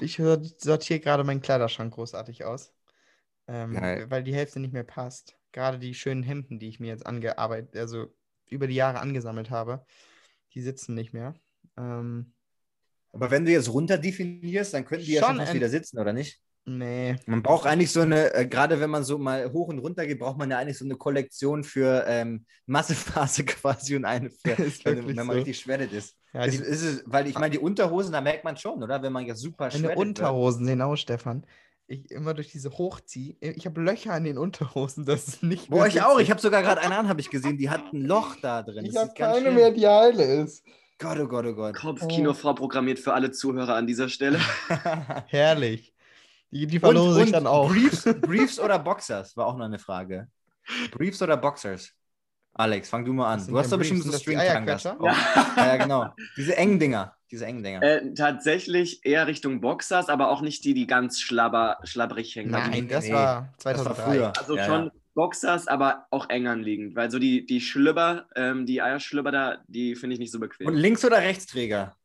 [0.00, 2.72] Ich sortiere gerade meinen Kleiderschrank großartig aus.
[3.48, 3.74] Ähm,
[4.08, 5.36] weil die Hälfte nicht mehr passt.
[5.52, 8.06] Gerade die schönen Hemden, die ich mir jetzt angearbeitet, also
[8.48, 9.84] über die Jahre angesammelt habe,
[10.54, 11.34] die sitzen nicht mehr.
[11.76, 12.32] Ähm,
[13.12, 16.12] Aber wenn du jetzt runterdefinierst, dann könnten die ja Schon schon fast wieder sitzen, oder
[16.12, 16.40] nicht?
[16.66, 17.16] nee.
[17.26, 20.18] Man braucht eigentlich so eine, äh, gerade wenn man so mal hoch und runter geht,
[20.18, 25.06] braucht man ja eigentlich so eine Kollektion für ähm, Massephase quasi und eine für, wenn,
[25.06, 25.32] wenn man so.
[25.32, 26.16] richtig shredded ist.
[26.32, 29.02] Ja, ist, die, ist es, weil ich meine, die Unterhosen, da merkt man schon, oder?
[29.02, 29.98] Wenn man jetzt super shredded wird.
[29.98, 31.44] Unterhosen sehen aus, Stefan.
[31.90, 33.34] Ich immer durch diese hochziehe.
[33.40, 36.20] Ich habe Löcher an den Unterhosen, das ist nicht Boah, ich auch.
[36.20, 38.84] Ich habe sogar gerade eine an, habe ich gesehen, die hat ein Loch da drin.
[38.84, 40.64] Ich habe keine schön- mehr, die heile ist.
[41.00, 41.74] Gott, oh Gott, oh Gott.
[41.74, 44.38] Kopfkinofrau programmiert für alle Zuhörer an dieser Stelle.
[45.26, 45.92] Herrlich.
[46.52, 47.68] Die, die verloren sich dann auch.
[47.70, 50.28] Briefs, Briefs oder Boxers war auch noch eine Frage.
[50.92, 51.90] Briefs oder Boxers?
[52.52, 53.44] Alex, fang du mal an.
[53.44, 54.84] Du hast doch bestimmt so Stringtangas.
[54.84, 54.96] Ja.
[55.56, 56.14] ja, genau.
[56.36, 57.16] Diese engen Dinger.
[57.30, 57.82] Diese engen Dinger.
[57.82, 62.52] Äh, tatsächlich eher Richtung Boxers, aber auch nicht die, die ganz schlabber, schlabbrig hängen.
[62.54, 64.02] Also Nein, die- das nee, war das war 2003.
[64.02, 64.32] früher.
[64.36, 64.92] Also Ja, schon ja.
[65.14, 66.96] Boxers, aber auch eng anliegend.
[66.96, 70.66] Weil so die, die Schlüpper, ähm, die Eierschlüpper da, die finde ich nicht so bequem.
[70.66, 71.96] Und links oder Rechtsträger?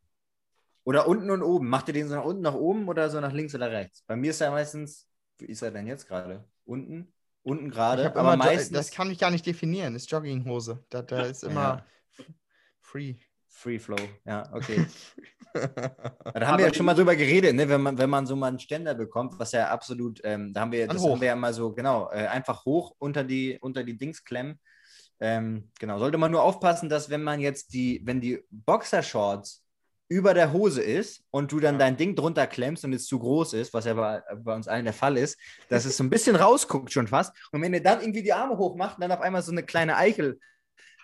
[0.83, 1.67] Oder unten und oben?
[1.69, 4.03] Macht ihr den so nach unten nach oben oder so nach links oder rechts?
[4.05, 5.07] Bei mir ist er meistens,
[5.39, 6.43] wie ist er denn jetzt gerade?
[6.65, 7.11] Unten?
[7.41, 9.95] Unten Ich gerade, aber meistens das kann ich gar nicht definieren.
[9.95, 10.83] Ist Jogginghose.
[10.89, 11.83] Da, da ist immer
[12.81, 13.15] free.
[13.55, 13.95] Free Flow.
[14.25, 14.85] Ja, okay.
[15.55, 17.69] Da haben wir ja schon mal drüber geredet, ne?
[17.69, 20.73] wenn, man, wenn man so mal einen Ständer bekommt, was ja absolut, ähm, da haben
[20.73, 23.97] wir, das haben wir ja mal so, genau, äh, einfach hoch unter die, unter die
[23.97, 24.59] Dings klemmen.
[25.21, 29.63] Ähm, genau, sollte man nur aufpassen, dass wenn man jetzt die, wenn die Boxershorts
[30.09, 31.79] über der Hose ist und du dann Ja.
[31.79, 34.83] dein Ding drunter klemmst und es zu groß ist, was ja bei, bei uns allen
[34.83, 35.39] der Fall ist,
[35.69, 37.33] dass es so ein bisschen rausguckt schon fast.
[37.53, 39.95] Und wenn ihr dann irgendwie die Arme hochmacht und dann auf einmal so eine kleine
[39.95, 40.37] Eichel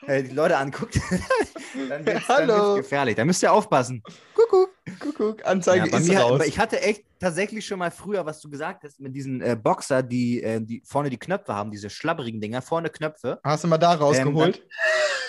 [0.07, 0.95] äh, die Leute anguckt,
[1.89, 3.15] dann wird es gefährlich.
[3.15, 4.03] Da müsst ihr aufpassen.
[4.33, 4.69] Kuckuck.
[4.99, 6.41] Kuckuck, Anzeige Ja, ist mir, raus.
[6.45, 10.03] ich hatte echt tatsächlich schon mal früher, was du gesagt hast, mit diesen äh, Boxer,
[10.03, 13.39] die, äh, die vorne die Knöpfe haben, diese schlabberigen Dinger, vorne Knöpfe.
[13.43, 14.63] Hast du mal da rausgeholt?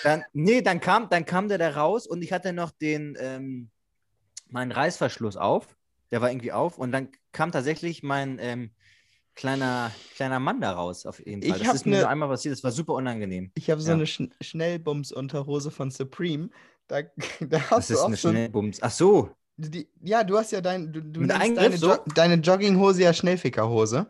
[0.03, 3.69] Dann, nee, dann kam, dann kam der da raus und ich hatte noch den, ähm,
[4.49, 5.67] meinen Reißverschluss auf.
[6.11, 8.71] Der war irgendwie auf und dann kam tatsächlich mein ähm,
[9.35, 11.57] kleiner, kleiner Mann da raus auf jeden Fall.
[11.57, 13.51] Ich das ist mir ne- nur einmal passiert, das war super unangenehm.
[13.55, 13.93] ich habe so ja.
[13.95, 16.49] eine Sch Schnellbums-Unterhose von Supreme.
[16.87, 17.01] Da,
[17.39, 18.79] da Das hast du ist auch eine so Schnellbums.
[18.81, 19.29] Ach so.
[19.55, 21.91] Die, ja, du hast ja dein, du, du deine, so?
[21.91, 24.07] jo deine Jogginghose ja Schnellfickerhose.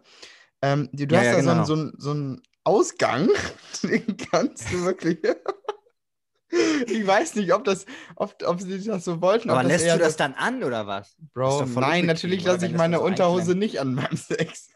[0.62, 1.64] Ähm, die, du Ja, hast ja, da genau.
[1.66, 3.28] so, einen, so, einen, Ausgang,
[3.84, 5.20] den kannst du wirklich.
[6.88, 9.50] ich weiß nicht, ob das, ob, ob sie das so wollten.
[9.50, 11.16] Aber das lässt du das so- dann an oder was?
[11.34, 14.70] Bro, nein, natürlich lasse ich das meine Unterhose nicht an beim Sex.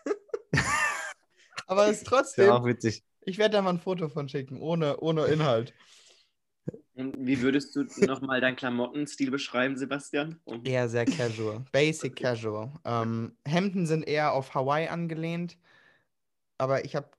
[1.67, 3.03] Aber es ist Ist ja trotzdem, auch witzig.
[3.21, 5.73] ich werde da mal ein Foto von schicken, ohne, ohne Inhalt.
[6.95, 10.39] Und wie würdest du nochmal deinen Klamottenstil beschreiben, Sebastian?
[10.45, 11.65] Um- Eher sehr casual.
[11.71, 12.71] Basic casual.
[12.83, 15.57] Ähm, Hemden sind eher auf Hawaii angelehnt,
[16.57, 17.09] aber ich habe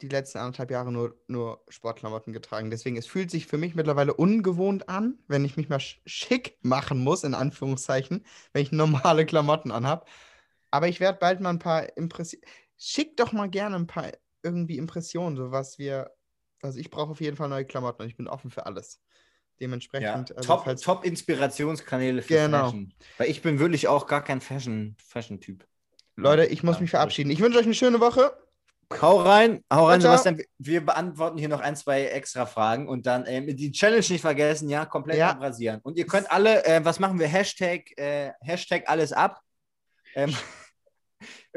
[0.00, 2.70] die letzten anderthalb Jahre nur, nur Sportklamotten getragen.
[2.70, 6.56] Deswegen, es fühlt sich für mich mittlerweile ungewohnt an, wenn ich mich mal sch- schick
[6.62, 10.08] machen muss, in Anführungszeichen, wenn ich normale Klamotten anhab.
[10.70, 12.44] Aber ich werde bald mal ein paar Impressionen.
[12.78, 14.10] Schick doch mal gerne ein paar
[14.42, 16.10] irgendwie Impressionen, so was wir.
[16.62, 19.00] Also ich brauche auf jeden Fall neue Klamotten und ich bin offen für alles.
[19.00, 20.36] Ja, Dementsprechend.
[20.36, 22.64] also top, falls- top Inspirationskanäle für Genau.
[22.66, 22.94] Fashion.
[23.16, 25.66] Weil ich bin wirklich auch gar kein Fashion- Fashion-Typ.
[26.16, 27.30] Leute, ich muss Ja, mich verabschieden.
[27.30, 28.32] Ich wünsche euch eine schöne Woche.
[29.02, 30.16] Hau rein, hau rein, ciao.
[30.16, 30.40] Sebastian.
[30.58, 34.68] Wir beantworten hier noch ein, zwei extra Fragen und dann ähm, die Challenge nicht vergessen,
[34.70, 35.30] ja, komplett Ja.
[35.30, 35.80] abrasieren.
[35.82, 37.26] Und ihr könnt alle, äh, was machen wir?
[37.28, 39.40] Hashtag, äh, Hashtag alles ab.
[40.14, 40.30] Ähm,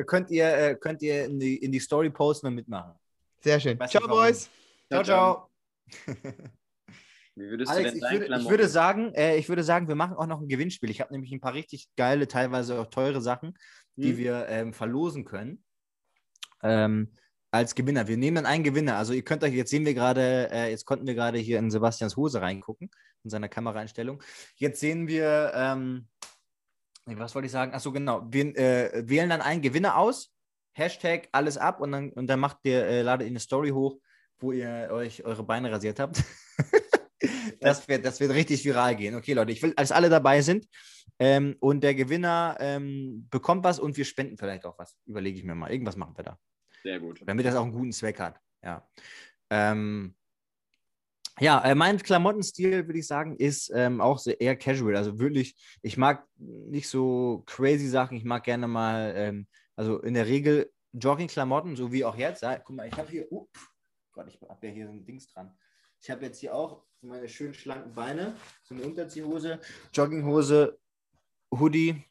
[0.06, 2.94] könnt ihr, äh, könnt ihr in die, in die Story posten und mitmachen.
[3.40, 3.80] Sehr schön.
[3.80, 4.08] Weiß Ciao.
[4.08, 4.50] Boys.
[4.90, 5.50] Ciao, ciao.
[7.36, 9.96] Wie würdest Alex, du denn ich würde, ich würde sagen, äh, ich würde sagen, wir
[9.96, 10.90] machen auch noch ein Gewinnspiel.
[10.90, 13.58] Ich habe nämlich ein paar richtig geile, teilweise auch teure Sachen,
[13.96, 14.18] die Hm.
[14.18, 15.64] wir ähm, verlosen können.
[16.62, 17.14] Ähm,
[17.52, 18.08] als Gewinner.
[18.08, 18.98] Wir nehmen dann einen Gewinner.
[18.98, 21.70] Also ihr könnt euch, jetzt sehen wir gerade, äh, jetzt konnten wir gerade hier in
[21.70, 22.90] Sebastians Hose reingucken,
[23.24, 24.24] in seiner Kameraeinstellung.
[24.56, 26.08] Jetzt sehen wir, ähm,
[27.06, 27.74] was wollte ich sagen?
[27.74, 28.26] Achso, genau.
[28.30, 30.34] Wir äh, wählen dann einen Gewinner aus,
[30.74, 34.00] Hashtag alles ab und dann, und dann macht ihr, äh, ladet ihr eine Story hoch,
[34.40, 36.24] wo ihr euch eure Beine rasiert habt.
[37.60, 39.16] das, wird, das wird richtig viral gehen.
[39.16, 40.68] Okay, Leute, ich will, dass alle dabei sind.
[41.20, 44.98] Ähm, und der Gewinner ähm, bekommt was und wir spenden vielleicht auch was.
[45.06, 45.72] Überlege ich mir mal.
[45.72, 46.40] Irgendwas machen wir da.
[46.84, 47.22] Sehr gut.
[47.26, 48.40] Damit das auch einen guten Zweck hat.
[48.64, 48.88] Ja.
[49.52, 50.16] Ähm,
[51.40, 54.96] ja, äh, mein Klamottenstil, würde ich sagen, ist ähm, auch sehr, eher casual.
[54.96, 58.18] Also wirklich, ich mag nicht so crazy Sachen.
[58.18, 62.44] Ich mag gerne mal, ähm, also in der Regel Jogging-Klamotten, so wie auch jetzt.
[62.44, 63.48] Ja, guck mal, ich habe hier, uh,
[64.12, 65.56] Gott, ich habe ja hier so ein Dings dran.
[66.02, 69.60] Ich habe jetzt hier auch meine schönen schlanken Beine so eine Unterziehhose,
[69.94, 70.78] Jogginghose,
[71.52, 72.04] Hoodie.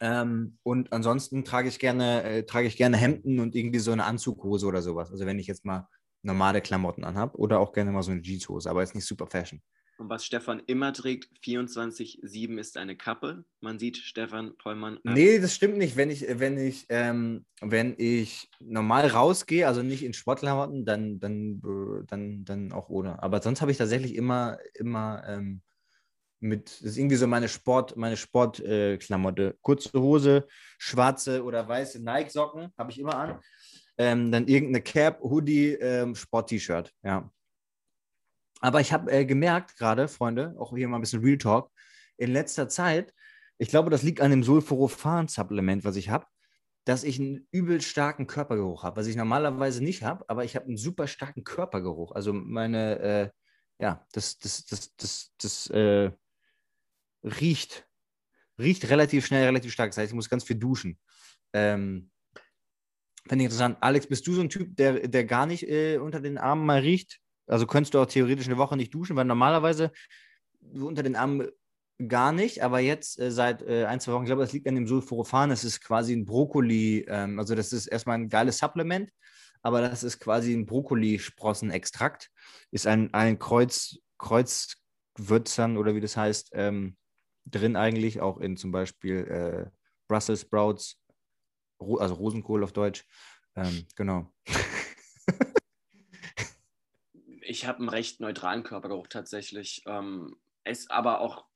[0.00, 4.04] Ähm, und ansonsten trage ich gerne, äh, trage ich gerne Hemden und irgendwie so eine
[4.04, 5.10] Anzughose oder sowas.
[5.10, 5.88] Also wenn ich jetzt mal
[6.22, 9.62] normale Klamotten anhab oder auch gerne mal so eine Jeanshose, aber jetzt nicht super Fashion.
[9.98, 13.44] Und was Stefan immer trägt, 24-7 ist eine Kappe.
[13.60, 14.98] Man sieht Stefan Pollmann.
[14.98, 15.96] äh, Nee, das stimmt nicht.
[15.96, 21.60] Wenn ich, wenn ich, ähm, wenn ich normal rausgehe, also nicht in Sportklamotten, dann, dann,
[21.64, 23.20] äh, dann, dann auch ohne.
[23.20, 25.62] Aber sonst habe ich tatsächlich immer, immer ähm,
[26.38, 29.48] mit, das ist irgendwie so meine Sport, meine Sportklamotte.
[29.48, 29.54] Äh.
[29.62, 30.46] Kurze Hose,
[30.78, 33.40] schwarze oder weiße Nike-Socken habe ich immer an.
[33.98, 37.30] Ähm, dann irgendeine Cap, Hoodie, ähm, Sport-T-Shirt, ja.
[38.60, 41.70] Aber ich habe äh, gemerkt gerade, Freunde, auch hier mal ein bisschen Real Talk,
[42.16, 43.12] in letzter Zeit,
[43.58, 46.26] ich glaube, das liegt an dem Sulforophan-Supplement, was ich habe,
[46.84, 50.66] dass ich einen übel starken Körpergeruch habe, was ich normalerweise nicht habe, aber ich habe
[50.66, 52.12] einen super starken Körpergeruch.
[52.12, 53.30] Also meine, äh,
[53.78, 56.10] ja, das, das, das, das, das äh,
[57.22, 57.86] riecht,
[58.58, 59.90] riecht relativ schnell, relativ stark.
[59.90, 60.98] Das heißt, ich muss ganz viel duschen.
[61.52, 62.10] Ähm,
[63.28, 63.76] Finde ich interessant.
[63.80, 66.80] Alex, bist du so ein Typ, der, der gar nicht äh, unter den Armen mal
[66.80, 67.20] riecht?
[67.46, 69.90] Also könntest du auch theoretisch eine Woche nicht duschen, weil normalerweise
[70.72, 71.48] so unter den Armen
[72.06, 74.76] gar nicht, aber jetzt äh, seit äh, ein, zwei Wochen, ich glaube, das liegt an
[74.76, 79.10] dem Sulforophan, das ist quasi ein Brokkoli, ähm, also das ist erstmal ein geiles Supplement,
[79.62, 82.30] aber das ist quasi ein Brokkolisprossenextrakt,
[82.70, 86.96] ist ein, ein Kreuz, Kreuzwürzern oder wie das heißt, ähm,
[87.46, 89.70] drin eigentlich, auch in zum Beispiel äh,
[90.06, 91.07] Brussels Sprouts, Ro
[91.78, 93.04] also Rosenkohl auf Deutsch,
[93.56, 94.32] ähm, genau.
[97.40, 99.82] Ich habe einen recht neutralen Körpergeruch tatsächlich.
[99.86, 101.46] Ähm, esse aber auch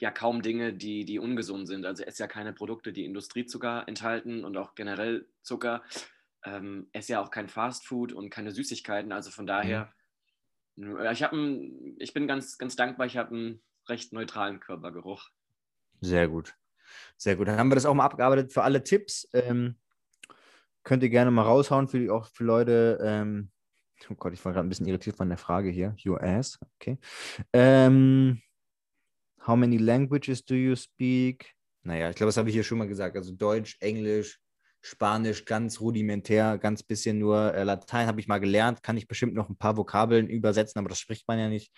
[0.00, 1.84] ja kaum Dinge, die, die ungesund sind.
[1.84, 5.82] Also esse ja keine Produkte, die Industriezucker enthalten und auch generell Zucker.
[6.42, 9.12] Ähm, esse ja auch kein Fastfood und keine Süßigkeiten.
[9.12, 9.92] Also von daher,
[10.76, 15.28] ja, ich, hab ein, ich bin ganz, ganz dankbar, ich habe einen recht neutralen Körpergeruch.
[16.00, 16.54] Sehr gut.
[17.16, 17.48] Sehr gut.
[17.48, 19.28] Dann haben wir das auch mal abgearbeitet für alle Tipps.
[19.32, 19.76] Ähm,
[20.82, 22.98] könnt ihr gerne mal raushauen, für auch für Leute.
[23.02, 23.50] Ähm,
[24.08, 25.94] oh Gott, ich war gerade ein bisschen irritiert von der Frage hier.
[26.04, 26.58] Your ass.
[26.76, 26.98] Okay.
[27.52, 28.40] Ähm,
[29.46, 31.54] how many languages do you speak?
[31.82, 33.16] Naja, ich glaube, das habe ich hier schon mal gesagt.
[33.16, 34.38] Also Deutsch, Englisch,
[34.82, 39.34] Spanisch ganz rudimentär, ganz bisschen nur äh, Latein habe ich mal gelernt, kann ich bestimmt
[39.34, 41.70] noch ein paar Vokabeln übersetzen, aber das spricht man ja nicht.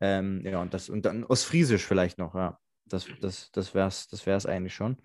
[0.00, 2.58] Ähm, ja, und das und dann Ostfriesisch vielleicht noch, ja.
[2.86, 4.96] Das, das, das wäre es das wär's eigentlich schon.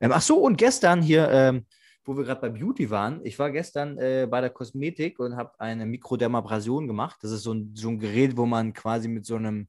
[0.00, 1.66] Ähm, ach so, und gestern hier, ähm,
[2.04, 5.58] wo wir gerade bei Beauty waren, ich war gestern äh, bei der Kosmetik und habe
[5.60, 7.18] eine Mikrodermabrasion gemacht.
[7.22, 9.68] Das ist so ein, so ein Gerät, wo man quasi mit so einem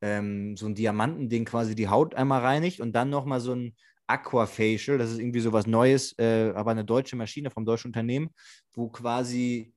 [0.00, 3.76] ähm, so ein Diamantending quasi die Haut einmal reinigt und dann nochmal so ein
[4.06, 8.30] Aquafacial, das ist irgendwie so was Neues, äh, aber eine deutsche Maschine vom deutschen Unternehmen,
[8.72, 9.74] wo quasi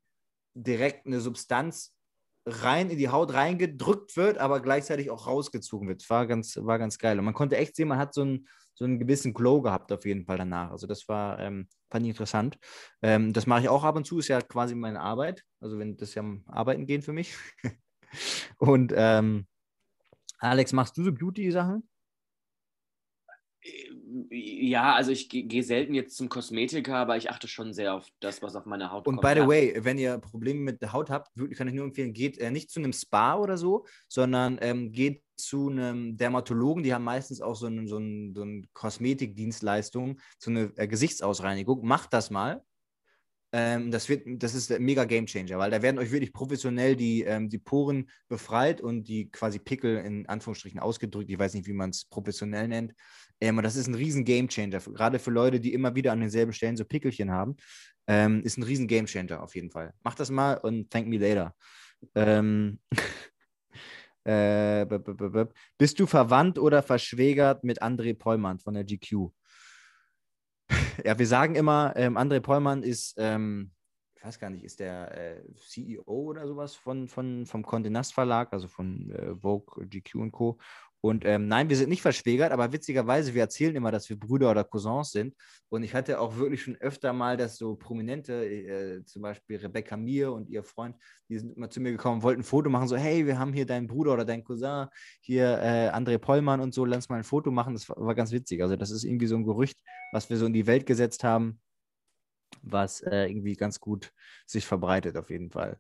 [0.53, 1.93] direkt eine Substanz
[2.45, 6.09] rein in die Haut reingedrückt wird, aber gleichzeitig auch rausgezogen wird.
[6.09, 7.19] War ganz, war ganz geil.
[7.19, 10.05] Und man konnte echt sehen, man hat so einen, so einen gewissen Glow gehabt auf
[10.05, 10.71] jeden Fall danach.
[10.71, 12.57] Also das war, ähm, fand ich interessant.
[13.01, 15.43] Ähm, das mache ich auch ab und zu, ist ja quasi meine Arbeit.
[15.59, 17.35] Also wenn das ja am Arbeiten gehen für mich.
[18.57, 19.45] und ähm,
[20.39, 21.87] Alex, machst du so Beauty-Sachen?
[24.29, 28.41] Ja, also ich gehe selten jetzt zum Kosmetiker, aber ich achte schon sehr auf das,
[28.41, 29.35] was auf meiner Haut Und kommt.
[29.35, 32.13] by the way, wenn ihr Probleme mit der Haut habt, wirklich kann ich nur empfehlen,
[32.13, 36.83] geht äh, nicht zu einem Spa oder so, sondern ähm, geht zu einem Dermatologen.
[36.83, 41.85] Die haben meistens auch so eine so ein, so ein Kosmetikdienstleistung, so eine äh, Gesichtsausreinigung.
[41.85, 42.63] Macht das mal.
[43.53, 47.23] Ähm, das, wird, das ist ein mega Gamechanger, weil da werden euch wirklich professionell die,
[47.23, 51.29] ähm, die Poren befreit und die quasi Pickel in Anführungsstrichen ausgedrückt.
[51.29, 52.93] Ich weiß nicht, wie man es professionell nennt.
[53.41, 56.53] Ähm, und das ist ein riesen Gamechanger, gerade für Leute, die immer wieder an denselben
[56.53, 57.57] Stellen so Pickelchen haben.
[58.07, 59.93] Ähm, ist ein riesen Gamechanger auf jeden Fall.
[60.03, 61.53] Macht das mal und thank me later.
[62.15, 62.79] Ähm,
[64.23, 64.85] äh,
[65.77, 69.31] bist du verwandt oder verschwägert mit André Pollmann von der GQ?
[71.05, 73.71] ja, wir sagen immer, ähm, André Pollmann ist, ähm,
[74.15, 78.13] ich weiß gar nicht, ist der äh, CEO oder sowas von, von, vom Condé Nast
[78.13, 80.59] Verlag, also von äh, Vogue, GQ und Co.
[81.03, 84.51] Und ähm, nein, wir sind nicht verschwägert, aber witzigerweise, wir erzählen immer, dass wir Brüder
[84.51, 85.35] oder Cousins sind.
[85.69, 89.97] Und ich hatte auch wirklich schon öfter mal, dass so Prominente, äh, zum Beispiel Rebecca
[89.97, 90.95] Mir und ihr Freund,
[91.27, 93.65] die sind immer zu mir gekommen, wollten ein Foto machen, so, hey, wir haben hier
[93.65, 94.85] deinen Bruder oder deinen Cousin,
[95.21, 97.73] hier äh, André Pollmann und so, lass mal ein Foto machen.
[97.73, 98.61] Das war, war, ganz witzig.
[98.61, 99.79] Also, das ist irgendwie so ein Gerücht,
[100.11, 101.59] was wir so in die Welt gesetzt haben,
[102.61, 104.11] was äh, irgendwie ganz gut
[104.45, 105.79] sich verbreitet, auf jeden Fall.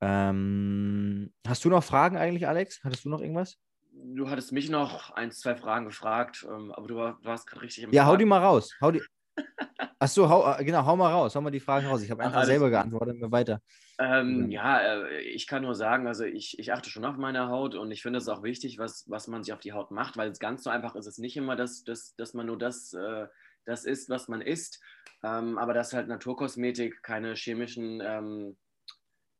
[0.00, 2.80] Ähm, hast du noch Fragen eigentlich, Alex?
[2.82, 3.58] Hattest du noch irgendwas?
[3.92, 7.62] du hattest mich noch ein, zwei Fragen gefragt, ähm, aber du, war, du warst gerade
[7.62, 8.74] richtig im Ja, hau die mal raus.
[8.80, 9.02] Hau die.
[9.98, 11.34] Achso, hau, äh, genau, hau mal raus.
[11.34, 12.02] Hau mal die Fragen raus.
[12.02, 13.20] Ich habe einfach Ach, selber geantwortet.
[13.20, 13.60] Mir weiter.
[13.98, 17.74] Ähm, ja, äh, ich kann nur sagen, also ich, ich achte schon auf meine Haut
[17.74, 20.30] und ich finde es auch wichtig, was, was man sich auf die Haut macht, weil
[20.30, 23.26] es ganz so einfach ist es nicht immer, dass, dass, dass man nur das, äh,
[23.64, 24.80] das isst, was man isst,
[25.22, 28.56] ähm, aber dass halt Naturkosmetik keine chemischen ähm,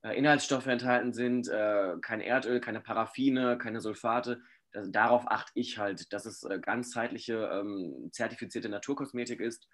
[0.03, 4.41] äh, Inhaltsstoffe enthalten sind, äh, kein Erdöl, keine Paraffine, keine Sulfate.
[4.73, 9.68] Das, darauf achte ich halt, dass es äh, ganzheitliche, ähm, zertifizierte Naturkosmetik ist.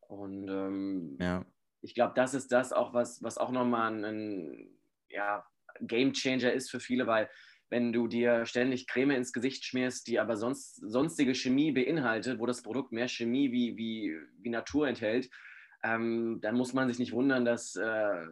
[0.00, 1.44] Und ähm, Ja.
[1.82, 4.78] ich glaube, das ist das auch, was, was auch nochmal ein, ein
[5.08, 5.46] ja,
[5.80, 7.30] Game Changer ist für viele, weil
[7.70, 12.46] wenn du dir ständig Creme ins Gesicht schmierst, die aber sonst, sonstige Chemie beinhaltet, wo
[12.46, 15.30] das Produkt mehr Chemie wie, wie, wie Natur enthält,
[15.82, 18.26] ähm, dann muss man sich nicht wundern, dass, äh,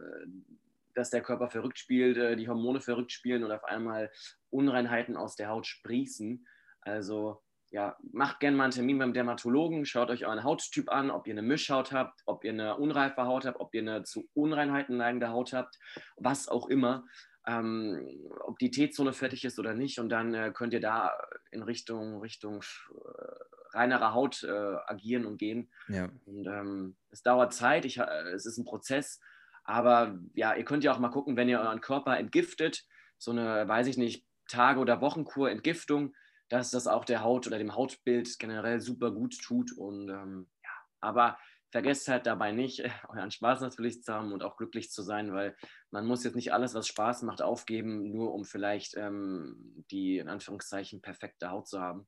[0.93, 4.11] dass der Körper verrückt spielt, äh, die Hormone verrückt spielen und auf einmal
[4.49, 6.45] Unreinheiten aus der Haut sprießen.
[6.81, 11.27] Also ja, macht gerne mal einen Termin beim Dermatologen, schaut euch euren Hauttyp an, ob
[11.27, 14.97] ihr eine Mischhaut habt, ob ihr eine unreife Haut habt, ob ihr eine zu Unreinheiten
[14.97, 15.77] neigende Haut habt,
[16.17, 17.05] was auch immer,
[17.49, 19.99] ähm, ob die T-Zone fertig ist oder nicht.
[19.99, 21.17] Und dann äh, könnt ihr da
[21.51, 25.71] in Richtung, Richtung äh, reinerer Haut äh, agieren und gehen.
[25.87, 26.09] Ja.
[26.25, 29.19] Und ähm, es dauert Zeit, ich, äh, es ist ein Prozess,
[29.63, 32.85] aber ja, ihr könnt ja auch mal gucken, wenn ihr euren Körper entgiftet,
[33.17, 36.15] so eine, weiß ich nicht, Tage- oder Wochenkur Entgiftung,
[36.49, 39.71] dass das auch der Haut oder dem Hautbild generell super gut tut.
[39.77, 41.37] Und ähm, ja, aber
[41.71, 45.55] vergesst halt dabei nicht, euren Spaß natürlich zu haben und auch glücklich zu sein, weil
[45.91, 50.29] man muss jetzt nicht alles, was Spaß macht, aufgeben, nur um vielleicht ähm, die in
[50.29, 52.07] Anführungszeichen perfekte Haut zu haben.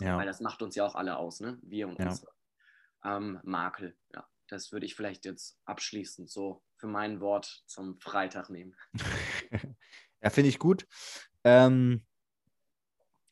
[0.00, 0.18] Ja.
[0.18, 1.58] Weil das macht uns ja auch alle aus, ne?
[1.62, 2.08] Wir und Ja.
[2.08, 2.30] unsere
[3.04, 3.96] ähm, Makel.
[4.14, 8.76] Ja, das würde ich vielleicht jetzt abschließend so für mein Wort zum Freitag nehmen.
[10.22, 10.86] ja, finde ich gut.
[11.44, 12.04] Ähm,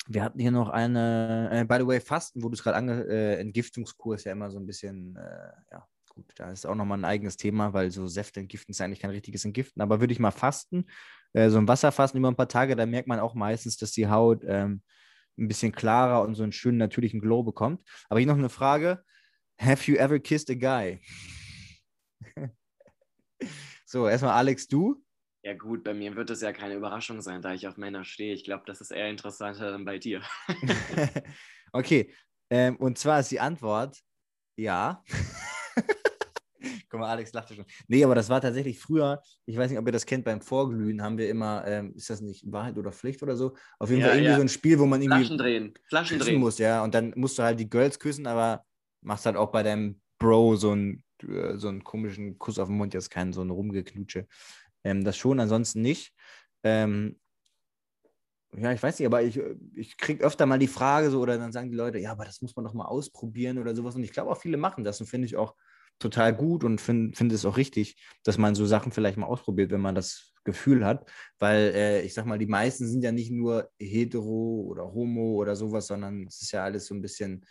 [0.06, 3.40] wir hatten hier noch eine, äh, by the way, Fasten, wo du es gerade äh,
[3.40, 7.36] Entgiftungskurs ja immer so ein bisschen, äh, ja, gut, da ist auch nochmal ein eigenes
[7.36, 10.86] Thema, weil so Säfte entgiften ist eigentlich kein richtiges Entgiften, aber würde ich mal fasten,
[11.32, 14.08] äh, so ein Wasserfasten über ein paar Tage, da merkt man auch meistens, dass die
[14.08, 14.82] Haut ähm,
[15.38, 17.82] ein bisschen klarer und so einen schönen natürlichen Glow bekommt.
[18.08, 19.02] Aber hier noch eine Frage.
[19.60, 21.00] Have you ever kissed a guy?
[23.84, 25.03] so, erstmal Alex, du?
[25.44, 28.32] Ja gut, bei mir wird das ja keine Überraschung sein, da ich auf Männer stehe.
[28.32, 30.22] Ich glaube, das ist eher interessanter dann bei dir.
[31.72, 32.10] okay,
[32.48, 33.98] ähm, und zwar ist die Antwort
[34.56, 35.02] ja.
[36.88, 37.66] Guck mal, Alex lachte schon.
[37.88, 41.02] Nee, aber das war tatsächlich früher, ich weiß nicht, ob ihr das kennt, beim Vorglühen
[41.02, 43.54] haben wir immer, ähm, ist das nicht Wahrheit oder Pflicht oder so?
[43.78, 44.36] Auf jeden Ja, Fall irgendwie ja.
[44.36, 46.40] so ein Spiel, wo man irgendwie Flaschen drehen, Flaschen drehen.
[46.40, 46.82] muss, ja.
[46.82, 48.64] Und dann musst du halt die Girls küssen, aber
[49.02, 52.76] machst halt auch bei deinem Bro so einen, äh, so einen komischen Kuss auf den
[52.76, 54.26] Mund, jetzt keinen so einen Rumgeknutsche.
[54.84, 56.12] Ähm, das schon, ansonsten nicht.
[56.62, 57.18] Ähm,
[58.56, 59.40] ja, ich weiß nicht, aber ich,
[59.74, 62.40] ich kriege öfter mal die Frage so, oder dann sagen die Leute, ja, aber das
[62.40, 63.96] muss man doch mal ausprobieren oder sowas.
[63.96, 65.54] Und ich glaube auch, viele machen das und finde ich auch
[65.98, 69.70] total gut und finde find es auch richtig, dass man so Sachen vielleicht mal ausprobiert,
[69.70, 71.10] wenn man das Gefühl hat.
[71.38, 75.56] Weil äh, ich sag mal, die meisten sind ja nicht nur hetero oder homo oder
[75.56, 77.44] sowas, sondern es ist ja alles so ein bisschen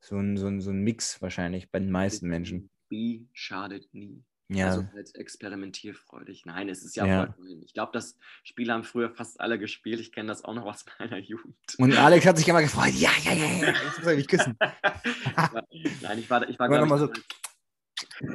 [0.00, 2.70] so ein, so ein, so ein Mix wahrscheinlich bei den meisten Menschen.
[2.88, 4.22] Bi schadet nie.
[4.56, 6.46] Ja, Also halt experimentierfreudig.
[6.46, 7.34] Nein, es ist ja, Ja.
[7.62, 10.00] Ich glaube, das Spiel haben früher fast alle gespielt.
[10.00, 11.56] Ich kenne das auch noch aus meiner Jugend.
[11.78, 14.56] und Alex hat sich immer gefreut, ja, ja, ja, ja, jetzt muss er mich küssen.
[16.02, 17.10] Nein, ich war, ich war Aber glaub noch mal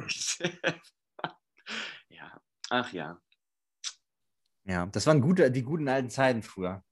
[0.06, 0.38] ich,
[2.08, 2.40] ja,
[2.70, 3.20] ach ja.
[4.64, 6.84] Ja, das waren gute, die guten alten Zeiten früher.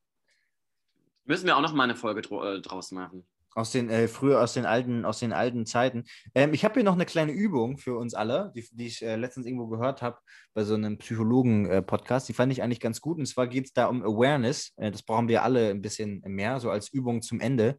[1.25, 3.27] Müssen wir auch noch mal eine Folge äh, draus machen.
[3.55, 6.05] Aus den, äh, früher aus den alten, aus den alten Zeiten.
[6.35, 9.17] Ähm, ich habe hier noch eine kleine Übung für uns alle, die, die ich äh,
[9.17, 10.19] letztens irgendwo gehört habe
[10.55, 12.29] bei so einem Psychologen-Podcast.
[12.29, 13.19] die fand ich eigentlich ganz gut.
[13.19, 14.73] Und zwar geht es da um Awareness.
[14.77, 17.79] Äh, das brauchen wir alle ein bisschen mehr, so als Übung zum Ende.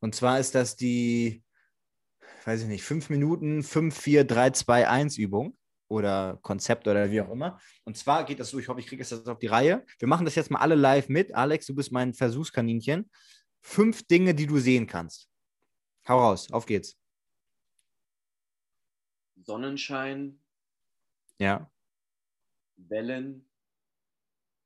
[0.00, 1.42] Und zwar ist das die,
[2.44, 5.56] weiß ich nicht, 5 Minuten 5, 4, 3, 2, 1 Übung
[5.88, 7.58] oder Konzept oder wie auch immer.
[7.84, 9.84] Und zwar geht das so, ich hoffe, ich kriege das jetzt auf die Reihe.
[9.98, 11.34] Wir machen das jetzt mal alle live mit.
[11.34, 13.10] Alex, du bist mein Versuchskaninchen.
[13.68, 15.28] Fünf Dinge, die du sehen kannst.
[16.08, 16.96] Hau raus, auf geht's.
[19.36, 20.40] Sonnenschein,
[21.38, 21.70] Ja.
[22.76, 23.46] Wellen.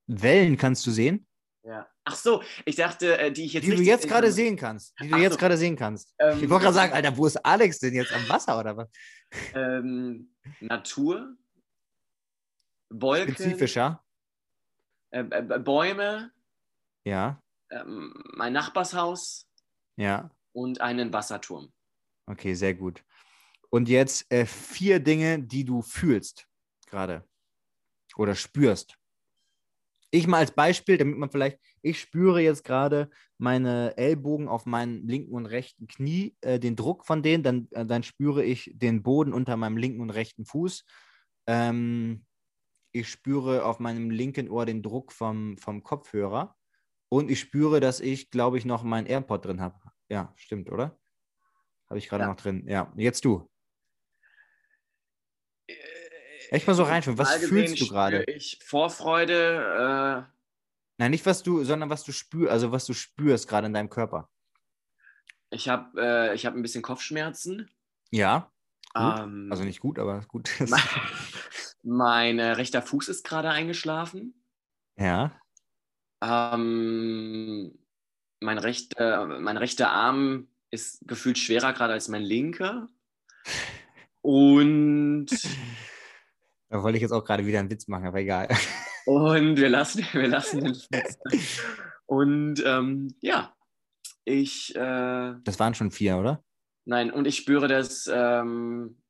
[0.06, 1.26] Wellen kannst du sehen,
[1.64, 1.88] Ja.
[2.04, 4.94] Ach so, ich dachte, äh, die ich jetzt die du jetzt gerade sehen kannst.
[5.00, 5.38] Die du Ach jetzt so.
[5.38, 6.14] gerade sehen kannst.
[6.18, 8.88] Ähm, Ich wollte gerade sagen, Alter, wo ist Alex denn jetzt am Wasser oder was?
[9.54, 11.36] Ähm, Natur,
[12.90, 14.04] Wolken, Spezifischer.
[15.10, 16.32] äh, äh, Bäume,
[17.04, 17.41] Ja,
[17.72, 19.46] ähm, mein Nachbarshaus
[19.96, 20.30] ja.
[20.52, 21.72] und einen Wasserturm.
[22.26, 23.04] Okay, sehr gut.
[23.70, 26.46] Und jetzt äh, vier Dinge, die du fühlst
[26.86, 27.26] gerade
[28.16, 28.96] oder spürst.
[30.10, 33.08] Ich mal als Beispiel, damit man vielleicht, ich spüre jetzt gerade
[33.38, 37.86] meine Ellbogen auf meinen linken und rechten Knie, äh, den Druck von denen, dann, äh,
[37.86, 40.84] dann spüre ich den Boden unter meinem linken und rechten Fuß.
[41.46, 42.26] Ähm,
[42.92, 46.54] ich spüre auf meinem linken Ohr den Druck vom, vom Kopfhörer
[47.12, 49.78] und ich spüre, dass ich, glaube ich, noch meinen AirPod drin habe.
[50.08, 50.98] Ja, stimmt, oder?
[51.90, 52.28] Habe ich gerade Ja.
[52.28, 52.66] noch drin.
[52.66, 53.50] Ja, jetzt du.
[56.48, 57.18] Echt mal so reinfühlen.
[57.18, 58.24] Was Mal fühlst du gerade?
[58.24, 60.32] Ich Vorfreude, äh,
[60.96, 63.90] Nein, nicht was du, sondern was du spürst, also was du spürst gerade in deinem
[63.90, 64.30] Körper.
[65.50, 67.70] ich habe äh, ich hab ein bisschen Kopfschmerzen.
[68.10, 68.50] Ja.
[68.96, 70.50] Ähm, also nicht gut, aber gut.
[70.60, 70.80] mein,
[71.82, 74.42] mein äh, rechter Fuß ist gerade eingeschlafen.
[74.96, 75.38] ja.
[76.22, 77.76] Ähm,
[78.40, 82.88] mein, rechter, mein rechter Arm ist gefühlt schwerer gerade als mein linker.
[84.20, 85.26] Und,
[86.68, 88.48] Da wollte ich jetzt auch gerade wieder einen Witz machen, aber egal.
[89.04, 91.18] und wir lassen, wir lassen den Witz.
[92.06, 93.54] Und ähm, ja,
[94.24, 96.42] ich, äh, Das waren schon vier, oder?
[96.84, 99.02] nein, und ich spüre, dass, ähm,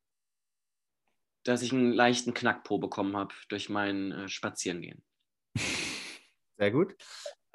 [1.45, 5.03] dass ich einen leichten Knackpo bekommen habe durch mein äh, Spazierengehen.
[6.63, 6.95] Sehr gut.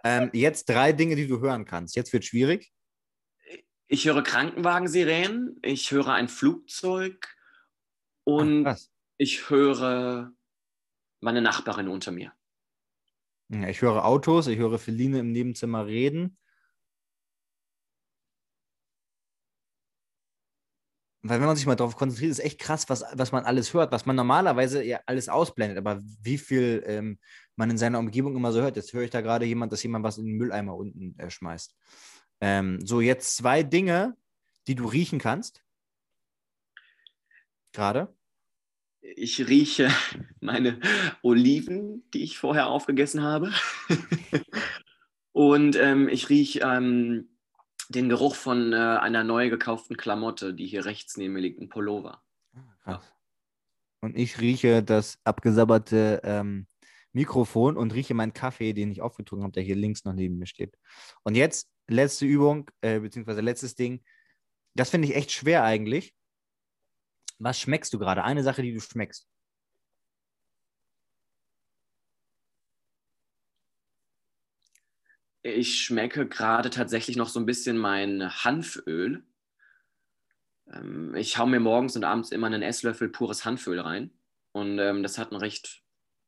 [0.05, 1.97] Ähm, jetzt drei Dinge, die du hören kannst.
[1.97, 2.71] Jetzt wird schwierig.
[3.87, 7.27] Ich höre Krankenwagensirenen, ich höre ein Flugzeug
[8.27, 8.91] Ach, und krass.
[9.17, 10.31] ich höre
[11.21, 12.35] meine Nachbarin unter mir.
[13.49, 16.37] Ich höre Autos, ich höre Feline im Nebenzimmer reden.
[21.23, 23.91] Weil wenn man sich mal darauf konzentriert, ist echt krass, was, was man alles hört,
[23.91, 27.19] was man normalerweise ja alles ausblendet, aber wie viel ähm,
[27.57, 28.77] man in seiner Umgebung immer so hört.
[28.77, 31.75] Jetzt höre ich da gerade jemand, dass jemand was in den Mülleimer unten äh, schmeißt.
[32.41, 34.17] Ähm, so, jetzt zwei Dinge,
[34.69, 35.65] die du riechen kannst.
[37.73, 38.15] Gerade.
[39.01, 39.91] Ich rieche
[40.41, 40.79] meine
[41.23, 43.53] Oliven, die ich vorher aufgegessen habe.
[45.33, 47.29] und ähm, ich rieche ähm,
[47.89, 51.69] den Geruch von äh, einer neu gekauften Klamotte, die hier rechts neben mir liegt, ein
[51.69, 52.23] Pullover.
[52.83, 53.13] Krass.
[54.01, 56.67] Und ich rieche das abgesabberte ähm,
[57.13, 60.47] Mikrofon und rieche meinen Kaffee, den ich aufgetrunken habe, der hier links noch neben mir
[60.47, 60.77] steht.
[61.25, 64.05] Und jetzt letzte Übung, äh, beziehungsweise letztes Ding.
[64.75, 66.15] Das finde ich echt schwer eigentlich.
[67.39, 68.25] Was schmeckst du gerade?
[68.25, 69.27] Eine Sache, die du schmeckst.
[75.43, 79.25] Ich schmecke gerade tatsächlich noch so ein bisschen mein Hanföl.
[80.73, 84.11] Ähm, ich hau mir morgens und abends immer einen Esslöffel pures Hanföl rein.
[84.53, 85.83] Und ähm, das hat einen recht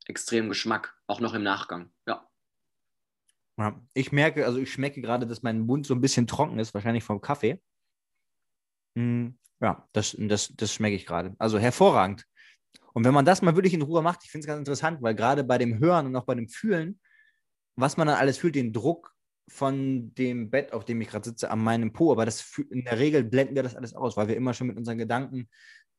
[0.07, 1.91] extremen Geschmack, auch noch im Nachgang.
[2.07, 2.27] Ja.
[3.59, 6.73] Ja, ich merke, also ich schmecke gerade, dass mein Mund so ein bisschen trocken ist,
[6.73, 7.61] wahrscheinlich vom Kaffee.
[8.95, 9.29] Mm,
[9.61, 11.35] ja, das, das, das schmecke ich gerade.
[11.39, 12.25] Also hervorragend.
[12.95, 15.15] Und wenn man das mal wirklich in Ruhe macht, ich finde es ganz interessant, weil
[15.15, 17.01] gerade bei dem Hören und auch bei dem Fühlen,
[17.81, 19.15] was man dann alles fühlt, den Druck
[19.49, 22.99] von dem Bett, auf dem ich gerade sitze, an meinem Po, aber das in der
[22.99, 25.49] Regel blenden wir das alles aus, weil wir immer schon mit unseren Gedanken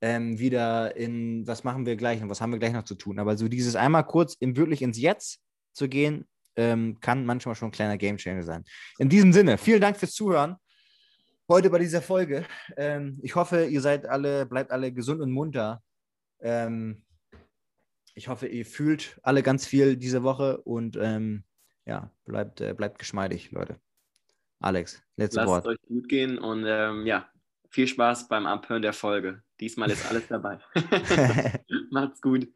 [0.02, 3.20] ähm, wieder in, was machen wir gleich und was haben wir gleich noch zu tun.
[3.20, 5.42] Aber so dieses einmal kurz in, wirklich ins Jetzt
[5.74, 8.64] zu gehen, ähm, kann manchmal schon ein kleiner Gamechanger sein.
[8.98, 10.56] In diesem Sinne, vielen Dank fürs Zuhören
[11.48, 12.46] heute bei dieser Folge.
[12.78, 15.84] Ähm, ich hoffe, ihr seid alle, bleibt alle gesund und munter.
[16.40, 17.04] Ähm,
[18.16, 21.44] ich hoffe, ihr fühlt alle ganz viel diese Woche und ähm,
[21.86, 23.80] ja, bleibt, äh, bleibt geschmeidig, Leute.
[24.60, 25.66] Alex, letztes Lasst Wort.
[25.66, 27.30] es euch gut gehen und ähm, ja,
[27.70, 29.42] viel Spaß beim Abhören der Folge.
[29.60, 30.60] Diesmal ist alles dabei.
[31.90, 32.48] Macht's gut.